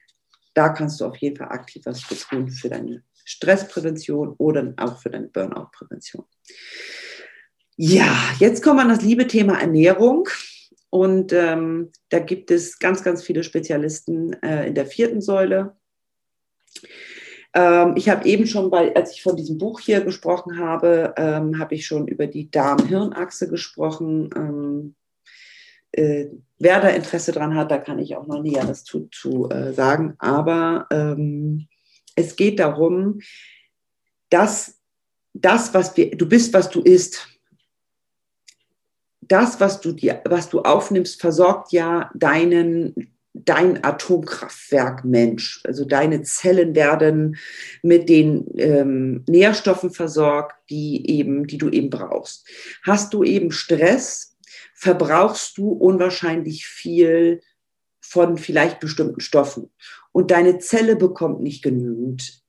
da 0.54 0.68
kannst 0.68 1.00
du 1.00 1.04
auf 1.04 1.16
jeden 1.16 1.36
Fall 1.36 1.48
aktiv 1.48 1.82
was 1.84 2.00
tun 2.02 2.48
für 2.48 2.68
deine 2.68 3.02
Stressprävention 3.24 4.34
oder 4.38 4.72
auch 4.76 4.98
für 5.00 5.10
deine 5.10 5.28
Burnout-Prävention. 5.28 6.24
Ja, 7.76 8.16
jetzt 8.38 8.62
kommen 8.62 8.78
wir 8.78 8.82
an 8.82 8.88
das 8.88 9.02
liebe 9.02 9.26
Thema 9.26 9.60
Ernährung. 9.60 10.28
Und 10.90 11.32
ähm, 11.32 11.90
da 12.08 12.20
gibt 12.20 12.52
es 12.52 12.78
ganz, 12.78 13.02
ganz 13.02 13.24
viele 13.24 13.42
Spezialisten 13.42 14.32
äh, 14.44 14.68
in 14.68 14.76
der 14.76 14.86
vierten 14.86 15.20
Säule. 15.20 15.76
Ähm, 17.52 17.94
ich 17.96 18.08
habe 18.08 18.28
eben 18.28 18.46
schon 18.46 18.70
bei, 18.70 18.94
als 18.94 19.12
ich 19.12 19.22
von 19.22 19.34
diesem 19.34 19.58
Buch 19.58 19.80
hier 19.80 20.02
gesprochen 20.02 20.60
habe, 20.60 21.14
ähm, 21.16 21.58
habe 21.58 21.74
ich 21.74 21.84
schon 21.84 22.06
über 22.06 22.28
die 22.28 22.48
Darm-Hirn-Achse 22.48 23.48
gesprochen. 23.48 24.94
Äh, 25.96 26.26
wer 26.58 26.80
da 26.80 26.88
Interesse 26.88 27.32
dran 27.32 27.54
hat, 27.54 27.70
da 27.70 27.78
kann 27.78 27.98
ich 27.98 28.16
auch 28.16 28.26
noch 28.26 28.42
Näheres 28.42 28.84
zu, 28.84 29.08
zu 29.12 29.48
äh, 29.50 29.72
sagen. 29.72 30.14
Aber 30.18 30.86
ähm, 30.90 31.68
es 32.16 32.36
geht 32.36 32.58
darum, 32.58 33.20
dass 34.30 34.80
das, 35.32 35.74
was 35.74 35.96
wir, 35.96 36.16
du 36.16 36.28
bist, 36.28 36.52
was 36.52 36.70
du 36.70 36.80
isst. 36.80 37.28
Das, 39.20 39.60
was 39.60 39.80
du 39.80 39.92
dir, 39.92 40.20
was 40.26 40.48
du 40.48 40.60
aufnimmst, 40.60 41.20
versorgt 41.20 41.72
ja 41.72 42.10
deinen 42.14 43.14
dein 43.34 43.82
Atomkraftwerk 43.82 45.04
Mensch. 45.04 45.60
Also 45.64 45.84
deine 45.84 46.22
Zellen 46.22 46.74
werden 46.74 47.36
mit 47.82 48.08
den 48.08 48.46
ähm, 48.56 49.24
Nährstoffen 49.28 49.90
versorgt, 49.90 50.54
die 50.70 51.10
eben, 51.10 51.46
die 51.46 51.58
du 51.58 51.68
eben 51.68 51.90
brauchst. 51.90 52.46
Hast 52.84 53.12
du 53.12 53.24
eben 53.24 53.50
Stress, 53.50 54.33
verbrauchst 54.74 55.56
du 55.56 55.70
unwahrscheinlich 55.70 56.66
viel 56.66 57.40
von 58.00 58.36
vielleicht 58.36 58.80
bestimmten 58.80 59.20
Stoffen. 59.20 59.72
Und 60.12 60.30
deine 60.30 60.58
Zelle 60.58 60.96
bekommt 60.96 61.40
nicht 61.40 61.62
genügend 61.62 62.42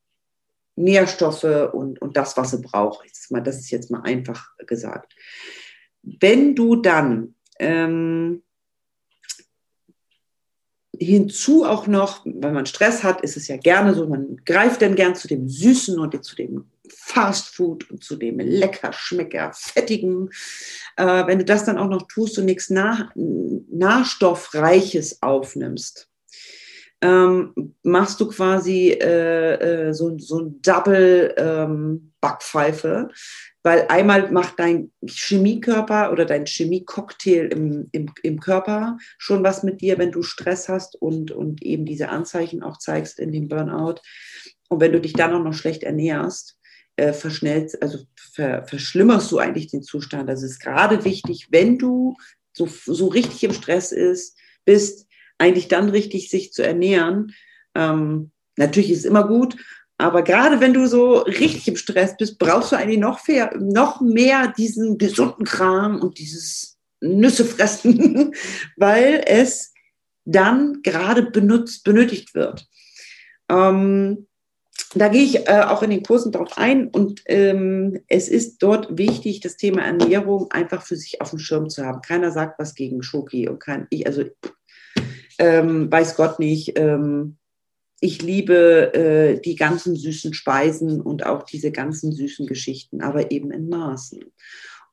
Nährstoffe 0.76 1.71
und, 1.73 2.01
und 2.01 2.17
das, 2.17 2.36
was 2.36 2.51
sie 2.51 2.61
braucht. 2.61 3.07
Das 3.30 3.57
ist 3.57 3.71
jetzt 3.71 3.89
mal 3.89 4.01
einfach 4.01 4.49
gesagt. 4.57 5.15
Wenn 6.03 6.55
du 6.55 6.76
dann 6.76 7.36
ähm, 7.59 8.43
hinzu 10.99 11.65
auch 11.65 11.88
noch, 11.88 12.26
wenn 12.26 12.53
man 12.53 12.65
Stress 12.65 13.03
hat, 13.03 13.21
ist 13.21 13.38
es 13.38 13.47
ja 13.47 13.57
gerne 13.57 13.93
so, 13.93 14.07
man 14.07 14.41
greift 14.45 14.82
dann 14.82 14.95
gern 14.95 15.15
zu 15.15 15.28
dem 15.28 15.47
Süßen 15.47 15.97
und 15.99 16.23
zu 16.23 16.36
dem 16.36 16.69
Fastfood 16.89 17.89
und 17.89 18.03
zu 18.03 18.15
dem 18.15 18.39
lecker, 18.39 18.93
schmecker, 18.93 19.51
fettigen. 19.53 20.29
Äh, 20.97 21.27
wenn 21.27 21.39
du 21.39 21.45
das 21.45 21.65
dann 21.65 21.77
auch 21.77 21.89
noch 21.89 22.07
tust 22.07 22.38
und 22.38 22.45
nichts 22.45 22.69
nah, 22.69 23.11
Nährstoffreiches 23.15 25.21
aufnimmst, 25.21 26.09
ähm, 27.01 27.75
machst 27.83 28.19
du 28.19 28.27
quasi 28.27 28.89
äh, 28.89 29.89
äh, 29.89 29.93
so, 29.93 30.17
so 30.17 30.39
ein 30.39 30.61
Double 30.61 31.33
ähm, 31.38 32.13
Backpfeife, 32.21 33.09
weil 33.63 33.86
einmal 33.89 34.31
macht 34.31 34.59
dein 34.59 34.91
Chemiekörper 35.05 36.11
oder 36.11 36.25
dein 36.25 36.45
Chemiecocktail 36.45 37.47
im, 37.47 37.89
im, 37.91 38.11
im 38.23 38.39
Körper 38.39 38.97
schon 39.17 39.43
was 39.43 39.63
mit 39.63 39.81
dir, 39.81 39.97
wenn 39.97 40.11
du 40.11 40.23
Stress 40.23 40.69
hast 40.69 40.95
und, 41.01 41.31
und 41.31 41.61
eben 41.61 41.86
diese 41.86 42.09
Anzeichen 42.09 42.63
auch 42.63 42.77
zeigst 42.77 43.19
in 43.19 43.31
dem 43.31 43.49
Burnout. 43.49 43.95
Und 44.69 44.79
wenn 44.79 44.91
du 44.91 45.01
dich 45.01 45.13
dann 45.13 45.33
auch 45.33 45.43
noch 45.43 45.53
schlecht 45.53 45.83
ernährst, 45.83 46.55
äh, 46.98 47.14
verschnellst, 47.14 47.82
also 47.82 48.00
ver, 48.16 48.66
verschlimmerst 48.68 49.32
du 49.32 49.39
eigentlich 49.39 49.68
den 49.68 49.84
Zustand. 49.84 50.30
Also 50.30 50.46
es 50.46 50.54
ist 50.54 50.60
gerade 50.60 51.04
wichtig, 51.06 51.48
wenn 51.52 51.78
du 51.78 52.16
so, 52.54 52.68
so 52.68 53.08
richtig 53.08 53.43
im 53.43 53.54
Stress 53.54 53.91
ist, 53.91 54.38
bist, 54.66 55.08
eigentlich 55.38 55.68
dann 55.68 55.89
richtig 55.89 56.30
sich 56.30 56.54
zu 56.54 56.64
ernähren. 56.64 57.34
Ähm, 57.76 58.32
natürlich 58.58 58.91
ist 58.91 59.00
es 59.00 59.06
immer 59.06 59.28
gut, 59.28 59.58
aber 59.98 60.24
gerade 60.24 60.60
wenn 60.60 60.74
du 60.74 60.88
so 60.88 61.20
richtig 61.20 61.68
im 61.68 61.78
Stress 61.78 62.18
bist, 62.18 62.38
brauchst 62.38 62.72
du 62.72 62.76
eigentlich 62.76 63.00
noch, 63.00 63.26
mehr, 63.28 63.54
noch 63.58 64.02
mehr 64.02 64.54
diesen 64.58 64.98
gesunden 64.98 65.46
Kram 65.46 66.02
und 66.02 66.20
dieses 66.20 66.78
Nüsse 67.02 67.46
fressen, 67.46 68.34
weil 68.78 69.24
es 69.26 69.74
dann 70.26 70.82
gerade 70.82 71.24
benutzt, 71.24 71.84
benötigt 71.84 72.34
wird. 72.34 72.68
Ähm, 73.50 74.28
da 74.96 75.10
gehe 75.10 75.24
ich 75.24 75.48
äh, 75.48 75.64
auch 75.68 75.84
in 75.84 75.89
den 75.89 76.04
Kursen 76.04 76.32
drauf 76.32 76.58
ein 76.58 76.88
und 76.88 77.22
ähm, 77.26 78.00
es 78.08 78.30
ist 78.30 78.60
dort 78.60 78.98
wichtig, 78.98 79.41
das 79.41 79.58
Thema 79.58 79.82
Ernährung 79.82 80.52
einfach 80.52 80.82
für 80.82 80.96
sich 80.96 81.22
auf 81.22 81.32
dem 81.32 81.39
Schirm 81.39 81.70
zu 81.70 81.86
haben. 81.86 82.02
Keiner 82.02 82.32
sagt 82.32 82.60
was 82.60 82.76
gegen 82.76 83.04
Schoki 83.04 83.50
und 83.50 83.60
kein, 83.60 83.88
ich, 83.89 84.08
also 84.08 84.24
ähm, 85.38 85.91
weiß 85.91 86.16
Gott 86.16 86.39
nicht. 86.39 86.80
Ähm, 86.80 87.38
ich 88.00 88.22
liebe 88.22 88.93
äh, 88.93 89.41
die 89.41 89.56
ganzen 89.56 89.96
süßen 89.96 90.34
Speisen 90.34 91.02
und 91.02 91.26
auch 91.26 91.43
diese 91.43 91.72
ganzen 91.72 92.12
süßen 92.12 92.46
Geschichten, 92.46 93.02
aber 93.02 93.32
eben 93.32 93.52
in 93.52 93.70
Maßen. 93.70 94.24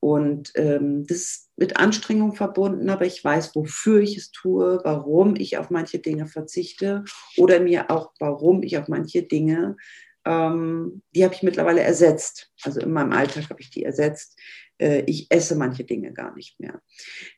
Und 0.03 0.51
ähm, 0.55 1.05
das 1.07 1.17
ist 1.17 1.49
mit 1.55 1.77
Anstrengung 1.77 2.33
verbunden, 2.35 2.89
aber 2.89 3.05
ich 3.05 3.23
weiß, 3.23 3.55
wofür 3.55 4.01
ich 4.01 4.17
es 4.17 4.31
tue, 4.31 4.81
warum 4.83 5.37
ich 5.37 5.57
auf 5.57 5.69
manche 5.69 5.99
Dinge 5.99 6.27
verzichte 6.27 7.05
oder 7.37 7.61
mir 7.61 7.89
auch, 7.89 8.11
warum 8.19 8.63
ich 8.63 8.77
auf 8.77 8.89
manche 8.89 9.23
Dinge, 9.23 9.77
ähm, 10.25 11.03
die 11.15 11.23
habe 11.23 11.33
ich 11.33 11.41
mittlerweile 11.41 11.79
ersetzt. 11.79 12.51
Also 12.63 12.81
in 12.81 12.91
meinem 12.91 13.13
Alltag 13.13 13.49
habe 13.49 13.61
ich 13.61 13.69
die 13.69 13.85
ersetzt. 13.85 14.37
Äh, 14.77 15.03
ich 15.07 15.27
esse 15.29 15.55
manche 15.55 15.85
Dinge 15.85 16.11
gar 16.11 16.35
nicht 16.35 16.59
mehr. 16.59 16.81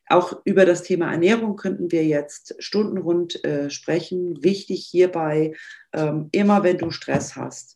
Auch 0.07 0.41
über 0.43 0.65
das 0.65 0.81
Thema 0.81 1.11
Ernährung 1.11 1.57
könnten 1.57 1.91
wir 1.91 2.03
jetzt 2.03 2.55
stundenrund 2.57 3.45
äh, 3.45 3.69
sprechen. 3.69 4.43
Wichtig 4.43 4.87
hierbei, 4.89 5.53
ähm, 5.93 6.29
immer 6.31 6.63
wenn 6.63 6.79
du 6.79 6.89
Stress 6.89 7.35
hast, 7.35 7.74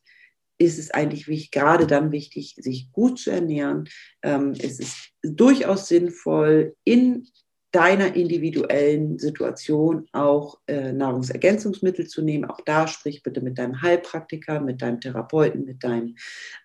ist 0.60 0.78
es 0.78 0.92
eigentlich 0.92 1.28
wichtig, 1.28 1.52
gerade 1.52 1.88
dann 1.88 2.12
wichtig, 2.12 2.56
sich 2.58 2.92
gut 2.92 3.18
zu 3.18 3.32
ernähren. 3.32 3.90
Ähm, 4.22 4.54
es 4.60 4.80
ist 4.80 5.12
durchaus 5.24 5.88
sinnvoll, 5.88 6.76
in 6.84 7.28
deiner 7.72 8.16
individuellen 8.16 9.20
Situation 9.20 10.08
auch 10.12 10.60
äh, 10.66 10.92
Nahrungsergänzungsmittel 10.92 12.08
zu 12.08 12.24
nehmen. 12.24 12.46
Auch 12.46 12.62
da 12.62 12.88
sprich 12.88 13.22
bitte 13.22 13.42
mit 13.42 13.60
deinem 13.60 13.82
Heilpraktiker, 13.82 14.60
mit 14.60 14.82
deinem 14.82 15.00
Therapeuten, 15.00 15.66
mit 15.66 15.84
deinem 15.84 16.16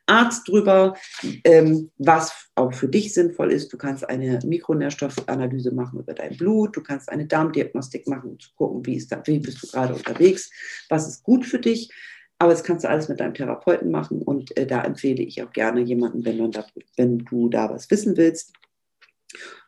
Arzt 0.07 0.49
drüber, 0.49 0.97
ähm, 1.45 1.91
was 1.99 2.49
auch 2.55 2.73
für 2.73 2.89
dich 2.89 3.13
sinnvoll 3.13 3.53
ist. 3.53 3.71
Du 3.71 3.77
kannst 3.77 4.09
eine 4.09 4.39
Mikronährstoffanalyse 4.45 5.75
machen 5.75 6.01
über 6.01 6.15
dein 6.15 6.39
Blut, 6.39 6.75
du 6.77 6.83
kannst 6.83 7.11
eine 7.11 7.27
Darmdiagnostik 7.27 8.07
machen, 8.07 8.31
um 8.31 8.41
zu 8.41 8.49
gucken, 8.57 8.87
wie, 8.87 8.97
ist 8.97 9.13
da, 9.13 9.23
wie 9.27 9.41
bist 9.41 9.63
du 9.63 9.67
gerade 9.67 9.95
unterwegs, 9.95 10.51
was 10.89 11.07
ist 11.07 11.23
gut 11.23 11.45
für 11.45 11.59
dich. 11.59 11.91
Aber 12.39 12.51
das 12.51 12.65
kannst 12.65 12.85
du 12.85 12.89
alles 12.89 13.09
mit 13.09 13.21
deinem 13.21 13.35
Therapeuten 13.35 13.91
machen 13.91 14.23
und 14.23 14.57
äh, 14.57 14.67
da 14.67 14.83
empfehle 14.83 15.23
ich 15.23 15.43
auch 15.43 15.53
gerne 15.53 15.81
jemanden, 15.81 16.25
wenn, 16.25 16.51
da, 16.51 16.67
wenn 16.97 17.19
du 17.19 17.49
da 17.49 17.71
was 17.71 17.91
wissen 17.91 18.17
willst 18.17 18.53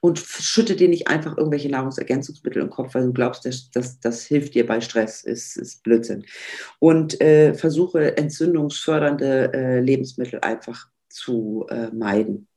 und 0.01 0.19
schütte 0.19 0.77
dir 0.77 0.89
nicht 0.89 1.09
einfach 1.09 1.37
irgendwelche 1.37 1.69
Nahrungsergänzungsmittel 1.69 2.63
im 2.63 2.71
Kopf, 2.71 2.95
weil 2.95 3.07
du 3.07 3.13
glaubst, 3.13 3.45
das, 3.45 3.71
das, 3.71 4.01
das 4.01 4.25
hilft 4.25 4.55
dir 4.55 4.67
bei 4.67 4.81
Stress, 4.81 5.23
ist, 5.23 5.57
ist 5.57 5.83
Blödsinn. 5.83 6.25
Und 6.79 7.21
äh, 7.21 7.55
versuche 7.55 8.17
entzündungsfördernde 8.17 9.53
äh, 9.53 9.81
Lebensmittel 9.81 10.41
einfach 10.41 10.89
zu 11.09 11.67
äh, 11.71 11.89
meiden. 11.89 12.49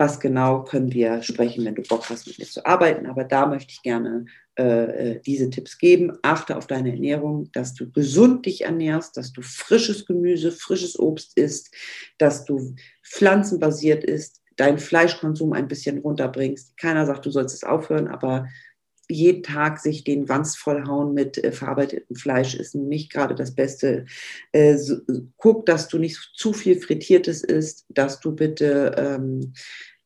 Was 0.00 0.18
genau 0.18 0.64
können 0.64 0.94
wir 0.94 1.22
sprechen, 1.22 1.62
wenn 1.66 1.74
du 1.74 1.82
Bock 1.82 2.08
hast, 2.08 2.26
mit 2.26 2.38
mir 2.38 2.46
zu 2.46 2.64
arbeiten. 2.64 3.04
Aber 3.04 3.22
da 3.22 3.44
möchte 3.44 3.74
ich 3.74 3.82
gerne 3.82 4.24
äh, 4.58 4.62
äh, 4.62 5.20
diese 5.20 5.50
Tipps 5.50 5.76
geben. 5.76 6.16
Achte 6.22 6.56
auf 6.56 6.66
deine 6.66 6.92
Ernährung, 6.92 7.52
dass 7.52 7.74
du 7.74 7.90
gesund 7.90 8.46
dich 8.46 8.62
ernährst, 8.62 9.18
dass 9.18 9.34
du 9.34 9.42
frisches 9.42 10.06
Gemüse, 10.06 10.52
frisches 10.52 10.98
Obst 10.98 11.36
isst, 11.36 11.74
dass 12.16 12.46
du 12.46 12.74
pflanzenbasiert 13.04 14.02
isst, 14.02 14.40
deinen 14.56 14.78
Fleischkonsum 14.78 15.52
ein 15.52 15.68
bisschen 15.68 15.98
runterbringst. 15.98 16.78
Keiner 16.78 17.04
sagt, 17.04 17.26
du 17.26 17.30
sollst 17.30 17.54
es 17.54 17.62
aufhören, 17.62 18.08
aber 18.08 18.48
jeden 19.10 19.42
Tag 19.42 19.78
sich 19.78 20.04
den 20.04 20.28
Wanst 20.28 20.58
vollhauen 20.58 21.12
mit 21.14 21.42
äh, 21.42 21.52
verarbeitetem 21.52 22.16
Fleisch 22.16 22.54
ist 22.54 22.74
nicht 22.74 23.12
gerade 23.12 23.34
das 23.34 23.54
Beste. 23.54 24.06
Äh, 24.52 24.76
so, 24.76 24.96
guck, 25.36 25.66
dass 25.66 25.88
du 25.88 25.98
nicht 25.98 26.16
zu 26.34 26.52
viel 26.52 26.80
Frittiertes 26.80 27.42
isst, 27.42 27.84
dass 27.88 28.20
du 28.20 28.32
bitte 28.34 28.94
ähm, 28.96 29.52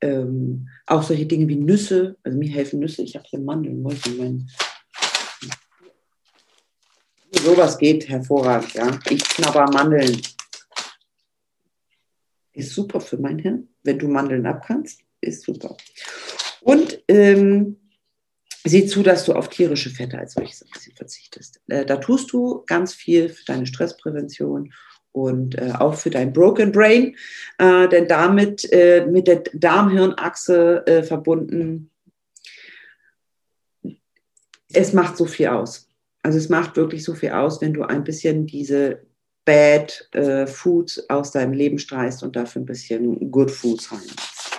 ähm, 0.04 0.68
auch 0.86 1.02
solche 1.02 1.26
Dinge 1.26 1.48
wie 1.48 1.56
Nüsse, 1.56 2.16
also 2.22 2.38
mir 2.38 2.50
helfen 2.50 2.80
Nüsse, 2.80 3.02
ich 3.02 3.16
habe 3.16 3.26
hier 3.28 3.40
Mandeln, 3.40 3.82
wo 3.82 3.90
ich 3.90 4.18
mein 4.18 4.48
Sowas 7.32 7.76
geht 7.76 8.08
hervorragend, 8.08 8.72
ja. 8.74 8.98
Ich 9.10 9.22
knabber 9.24 9.70
Mandeln. 9.70 10.22
Ist 12.52 12.72
super 12.72 13.00
für 13.00 13.18
mein 13.18 13.38
Hirn 13.38 13.68
wenn 13.84 13.98
du 13.98 14.08
Mandeln 14.08 14.46
abkannst, 14.46 15.00
ist 15.20 15.44
super. 15.44 15.76
Und 16.62 17.02
ähm, 17.08 17.76
sieh 18.64 18.86
zu, 18.86 19.02
dass 19.02 19.26
du 19.26 19.34
auf 19.34 19.48
tierische 19.48 19.90
Fette 19.90 20.18
als 20.18 20.32
solches 20.32 20.62
ein 20.62 20.70
bisschen 20.72 20.96
verzichtest. 20.96 21.60
Äh, 21.68 21.84
da 21.84 21.98
tust 21.98 22.32
du 22.32 22.64
ganz 22.66 22.94
viel 22.94 23.28
für 23.28 23.44
deine 23.44 23.66
Stressprävention 23.66 24.72
und 25.14 25.56
äh, 25.56 25.72
auch 25.78 25.94
für 25.94 26.10
dein 26.10 26.32
Broken 26.32 26.72
Brain, 26.72 27.16
äh, 27.58 27.88
denn 27.88 28.08
damit 28.08 28.70
äh, 28.72 29.06
mit 29.06 29.28
der 29.28 29.44
Darm-Hirn-Achse 29.54 30.86
äh, 30.86 31.02
verbunden, 31.04 31.90
es 34.72 34.92
macht 34.92 35.16
so 35.16 35.26
viel 35.26 35.46
aus. 35.46 35.88
Also 36.22 36.38
es 36.38 36.48
macht 36.48 36.76
wirklich 36.76 37.04
so 37.04 37.14
viel 37.14 37.30
aus, 37.30 37.60
wenn 37.60 37.74
du 37.74 37.84
ein 37.84 38.02
bisschen 38.02 38.46
diese 38.46 39.02
Bad 39.44 40.08
äh, 40.12 40.48
Foods 40.48 41.08
aus 41.08 41.30
deinem 41.30 41.52
Leben 41.52 41.78
streichst 41.78 42.24
und 42.24 42.34
dafür 42.34 42.62
ein 42.62 42.66
bisschen 42.66 43.30
Good 43.30 43.52
Foods 43.52 43.92
reinmachst. 43.92 44.58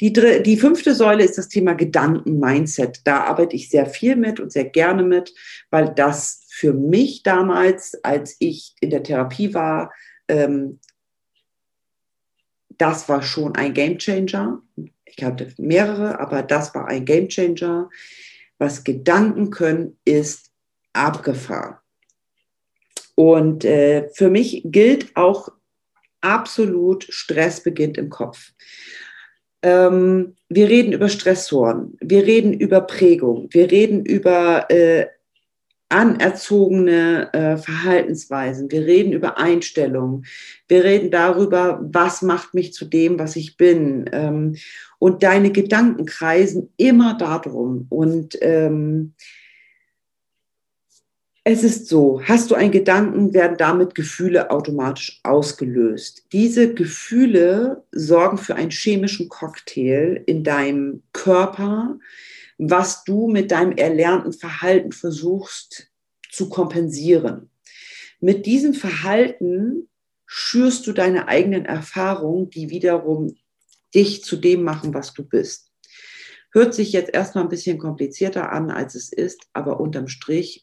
Die, 0.00 0.12
die 0.14 0.56
fünfte 0.56 0.94
Säule 0.94 1.22
ist 1.22 1.36
das 1.36 1.48
Thema 1.48 1.74
Gedanken, 1.74 2.38
Mindset. 2.38 3.02
Da 3.04 3.24
arbeite 3.24 3.56
ich 3.56 3.68
sehr 3.68 3.84
viel 3.84 4.16
mit 4.16 4.40
und 4.40 4.50
sehr 4.50 4.64
gerne 4.64 5.02
mit, 5.02 5.34
weil 5.68 5.92
das 5.94 6.39
für 6.60 6.74
mich 6.74 7.22
damals, 7.22 8.04
als 8.04 8.36
ich 8.38 8.74
in 8.82 8.90
der 8.90 9.02
Therapie 9.02 9.54
war, 9.54 9.94
ähm, 10.28 10.78
das 12.68 13.08
war 13.08 13.22
schon 13.22 13.54
ein 13.54 13.72
Game 13.72 13.96
Changer. 13.96 14.60
Ich 15.06 15.24
hatte 15.24 15.54
mehrere, 15.56 16.20
aber 16.20 16.42
das 16.42 16.74
war 16.74 16.86
ein 16.86 17.06
Game 17.06 17.28
Changer. 17.28 17.88
Was 18.58 18.84
Gedanken 18.84 19.48
können, 19.48 19.96
ist 20.04 20.52
abgefahren. 20.92 21.78
Und 23.14 23.64
äh, 23.64 24.10
für 24.12 24.28
mich 24.28 24.60
gilt 24.66 25.16
auch 25.16 25.48
absolut, 26.20 27.04
Stress 27.04 27.62
beginnt 27.62 27.96
im 27.96 28.10
Kopf. 28.10 28.52
Ähm, 29.62 30.36
wir 30.50 30.68
reden 30.68 30.92
über 30.92 31.08
Stressoren, 31.08 31.96
wir 32.02 32.26
reden 32.26 32.52
über 32.52 32.82
Prägung, 32.82 33.48
wir 33.50 33.70
reden 33.70 34.04
über 34.04 34.70
äh, 34.70 35.06
anerzogene 35.90 37.32
äh, 37.34 37.56
Verhaltensweisen, 37.56 38.70
wir 38.70 38.86
reden 38.86 39.12
über 39.12 39.38
Einstellungen, 39.38 40.24
wir 40.68 40.84
reden 40.84 41.10
darüber, 41.10 41.80
was 41.82 42.22
macht 42.22 42.54
mich 42.54 42.72
zu 42.72 42.84
dem, 42.84 43.18
was 43.18 43.36
ich 43.36 43.56
bin. 43.56 44.08
Ähm, 44.12 44.56
und 44.98 45.22
deine 45.22 45.50
Gedanken 45.50 46.06
kreisen 46.06 46.72
immer 46.76 47.18
darum. 47.18 47.86
Und 47.90 48.38
ähm, 48.40 49.14
es 51.42 51.64
ist 51.64 51.88
so, 51.88 52.20
hast 52.22 52.50
du 52.50 52.54
einen 52.54 52.70
Gedanken, 52.70 53.32
werden 53.32 53.56
damit 53.56 53.94
Gefühle 53.94 54.50
automatisch 54.50 55.20
ausgelöst. 55.24 56.26
Diese 56.32 56.74
Gefühle 56.74 57.82
sorgen 57.92 58.38
für 58.38 58.54
einen 58.54 58.70
chemischen 58.70 59.28
Cocktail 59.28 60.22
in 60.26 60.44
deinem 60.44 61.02
Körper, 61.12 61.98
was 62.62 63.04
du 63.04 63.26
mit 63.26 63.50
deinem 63.52 63.72
erlernten 63.72 64.34
Verhalten 64.34 64.92
versuchst 64.92 65.90
zu 66.30 66.50
kompensieren. 66.50 67.50
Mit 68.20 68.44
diesem 68.44 68.74
Verhalten 68.74 69.88
schürst 70.26 70.86
du 70.86 70.92
deine 70.92 71.26
eigenen 71.26 71.64
Erfahrungen, 71.64 72.50
die 72.50 72.68
wiederum 72.68 73.34
dich 73.94 74.22
zu 74.24 74.36
dem 74.36 74.62
machen, 74.62 74.92
was 74.92 75.14
du 75.14 75.24
bist. 75.24 75.72
Hört 76.52 76.74
sich 76.74 76.92
jetzt 76.92 77.14
erstmal 77.14 77.44
ein 77.44 77.50
bisschen 77.50 77.78
komplizierter 77.78 78.52
an, 78.52 78.70
als 78.70 78.94
es 78.94 79.10
ist, 79.10 79.48
aber 79.54 79.80
unterm 79.80 80.08
Strich 80.08 80.62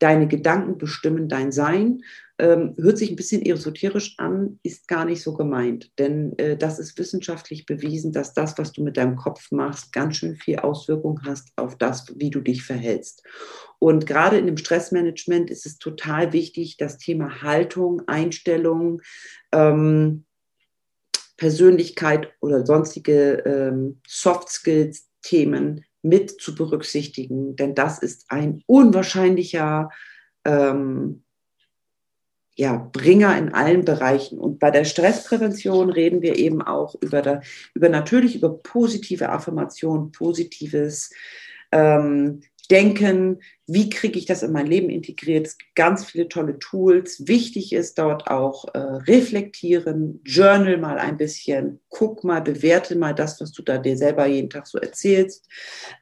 deine 0.00 0.28
Gedanken 0.28 0.76
bestimmen 0.76 1.28
dein 1.28 1.50
Sein. 1.50 2.02
Ähm, 2.38 2.74
hört 2.76 2.98
sich 2.98 3.10
ein 3.10 3.16
bisschen 3.16 3.46
esoterisch 3.46 4.16
an, 4.18 4.58
ist 4.62 4.88
gar 4.88 5.04
nicht 5.04 5.22
so 5.22 5.34
gemeint. 5.34 5.92
Denn 5.98 6.36
äh, 6.38 6.56
das 6.56 6.78
ist 6.78 6.98
wissenschaftlich 6.98 7.64
bewiesen, 7.64 8.12
dass 8.12 8.34
das, 8.34 8.58
was 8.58 8.72
du 8.72 8.82
mit 8.82 8.96
deinem 8.96 9.16
Kopf 9.16 9.52
machst, 9.52 9.92
ganz 9.92 10.16
schön 10.16 10.34
viel 10.36 10.58
Auswirkung 10.58 11.20
hast 11.24 11.52
auf 11.56 11.78
das, 11.78 12.12
wie 12.16 12.30
du 12.30 12.40
dich 12.40 12.64
verhältst. 12.64 13.22
Und 13.78 14.06
gerade 14.06 14.38
in 14.38 14.46
dem 14.46 14.56
Stressmanagement 14.56 15.50
ist 15.50 15.66
es 15.66 15.78
total 15.78 16.32
wichtig, 16.32 16.76
das 16.76 16.98
Thema 16.98 17.42
Haltung, 17.42 18.02
Einstellung, 18.06 19.00
ähm, 19.52 20.24
Persönlichkeit 21.36 22.32
oder 22.40 22.64
sonstige 22.64 23.42
ähm, 23.44 24.00
Soft 24.06 24.48
Skills 24.48 25.08
Themen 25.22 25.84
mit 26.02 26.40
zu 26.40 26.54
berücksichtigen, 26.54 27.56
denn 27.56 27.74
das 27.74 27.98
ist 27.98 28.26
ein 28.28 28.62
unwahrscheinlicher 28.66 29.90
ähm, 30.44 31.23
ja, 32.56 32.76
Bringer 32.92 33.36
in 33.36 33.52
allen 33.52 33.84
Bereichen. 33.84 34.38
Und 34.38 34.58
bei 34.58 34.70
der 34.70 34.84
Stressprävention 34.84 35.90
reden 35.90 36.22
wir 36.22 36.36
eben 36.36 36.62
auch 36.62 36.94
über, 37.00 37.20
der, 37.20 37.42
über 37.74 37.88
natürlich 37.88 38.36
über 38.36 38.50
positive 38.50 39.28
Affirmation, 39.30 40.12
positives 40.12 41.10
ähm, 41.72 42.42
denken, 42.70 43.40
wie 43.66 43.88
kriege 43.88 44.18
ich 44.18 44.26
das 44.26 44.42
in 44.42 44.52
mein 44.52 44.66
Leben 44.66 44.90
integriert. 44.90 45.46
Es 45.46 45.56
gibt 45.56 45.74
ganz 45.74 46.04
viele 46.04 46.28
tolle 46.28 46.58
Tools. 46.58 47.26
Wichtig 47.26 47.72
ist 47.72 47.98
dort 47.98 48.28
auch 48.28 48.66
äh, 48.74 48.78
reflektieren, 48.78 50.20
journal 50.24 50.76
mal 50.76 50.98
ein 50.98 51.16
bisschen, 51.16 51.80
guck 51.88 52.24
mal, 52.24 52.42
bewerte 52.42 52.96
mal 52.96 53.14
das, 53.14 53.40
was 53.40 53.52
du 53.52 53.62
da 53.62 53.78
dir 53.78 53.96
selber 53.96 54.26
jeden 54.26 54.50
Tag 54.50 54.66
so 54.66 54.78
erzählst. 54.78 55.48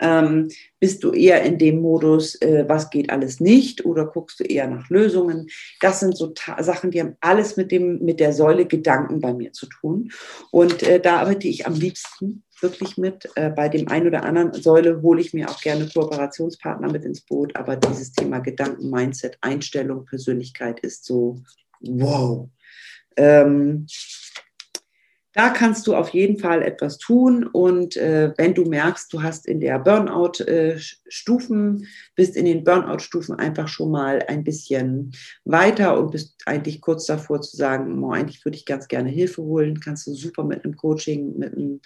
Ähm, 0.01 0.49
bist 0.81 1.05
du 1.05 1.13
eher 1.13 1.43
in 1.43 1.59
dem 1.59 1.81
Modus, 1.81 2.35
äh, 2.43 2.65
was 2.67 2.91
geht 2.91 3.11
alles 3.11 3.39
nicht 3.39 3.85
oder 3.85 4.07
guckst 4.07 4.41
du 4.41 4.45
eher 4.45 4.67
nach 4.67 4.89
Lösungen? 4.91 5.47
Das 5.81 6.01
sind 6.01 6.17
so 6.17 6.35
Sachen, 6.59 6.91
die 6.91 7.01
haben 7.01 7.17
alles 7.21 7.57
mit, 7.57 7.71
dem, 7.71 8.01
mit 8.01 8.19
der 8.19 8.33
Säule 8.33 8.67
Gedanken 8.67 9.21
bei 9.21 9.33
mir 9.33 9.53
zu 9.53 9.67
tun. 9.67 10.11
Und 10.51 10.83
äh, 10.83 11.01
da 11.01 11.21
arbeite 11.21 11.47
ich 11.47 11.67
am 11.67 11.75
liebsten 11.75 12.43
wirklich 12.63 12.97
mit. 12.97 13.29
Äh, 13.35 13.51
bei 13.51 13.69
dem 13.69 13.89
einen 13.89 14.07
oder 14.07 14.25
anderen 14.25 14.53
Säule 14.55 15.03
hole 15.03 15.21
ich 15.21 15.35
mir 15.35 15.49
auch 15.49 15.61
gerne 15.61 15.89
Kooperationspartner 15.89 16.91
mit 16.91 17.05
ins 17.05 17.21
Boot, 17.21 17.55
aber 17.57 17.77
dieses 17.77 18.13
Thema 18.13 18.41
Gedanken, 18.41 18.91
Mindset, 18.91 19.39
Einstellung, 19.41 20.07
Persönlichkeit 20.07 20.81
ist 20.81 21.05
so 21.05 21.43
wow. 21.81 22.49
Ähm, 23.17 23.87
da 25.35 25.49
kannst 25.49 25.87
du 25.87 25.95
auf 25.95 26.11
jeden 26.11 26.39
Fall 26.39 26.63
etwas 26.63 26.99
tun. 26.99 27.47
Und 27.47 27.97
äh, 27.97 28.35
wenn 28.37 28.55
du 28.55 28.67
merkst, 28.67 29.11
du 29.13 29.23
hast 29.23 29.47
in 29.47 29.61
der 29.61 29.79
Burnout-Stufen, 29.79 31.83
äh, 31.83 31.87
bist 32.15 32.37
in 32.37 32.45
den 32.45 32.65
Burnout-Stufen 32.65 33.39
einfach 33.39 33.69
schon 33.69 33.91
mal 33.91 34.23
ein 34.29 34.45
bisschen 34.45 35.13
weiter 35.45 35.99
und 35.99 36.11
bist 36.11 36.37
eigentlich 36.45 36.83
kurz 36.83 37.07
davor 37.07 37.41
zu 37.41 37.57
sagen, 37.57 38.05
oh, 38.05 38.13
eigentlich 38.13 38.45
würde 38.45 38.59
ich 38.59 38.67
ganz 38.67 38.89
gerne 38.89 39.09
Hilfe 39.09 39.43
holen, 39.43 39.81
kannst 39.81 40.07
du 40.07 40.13
super 40.13 40.45
mit 40.45 40.65
einem 40.65 40.77
Coaching, 40.77 41.39
mit 41.39 41.55
einem, 41.55 41.81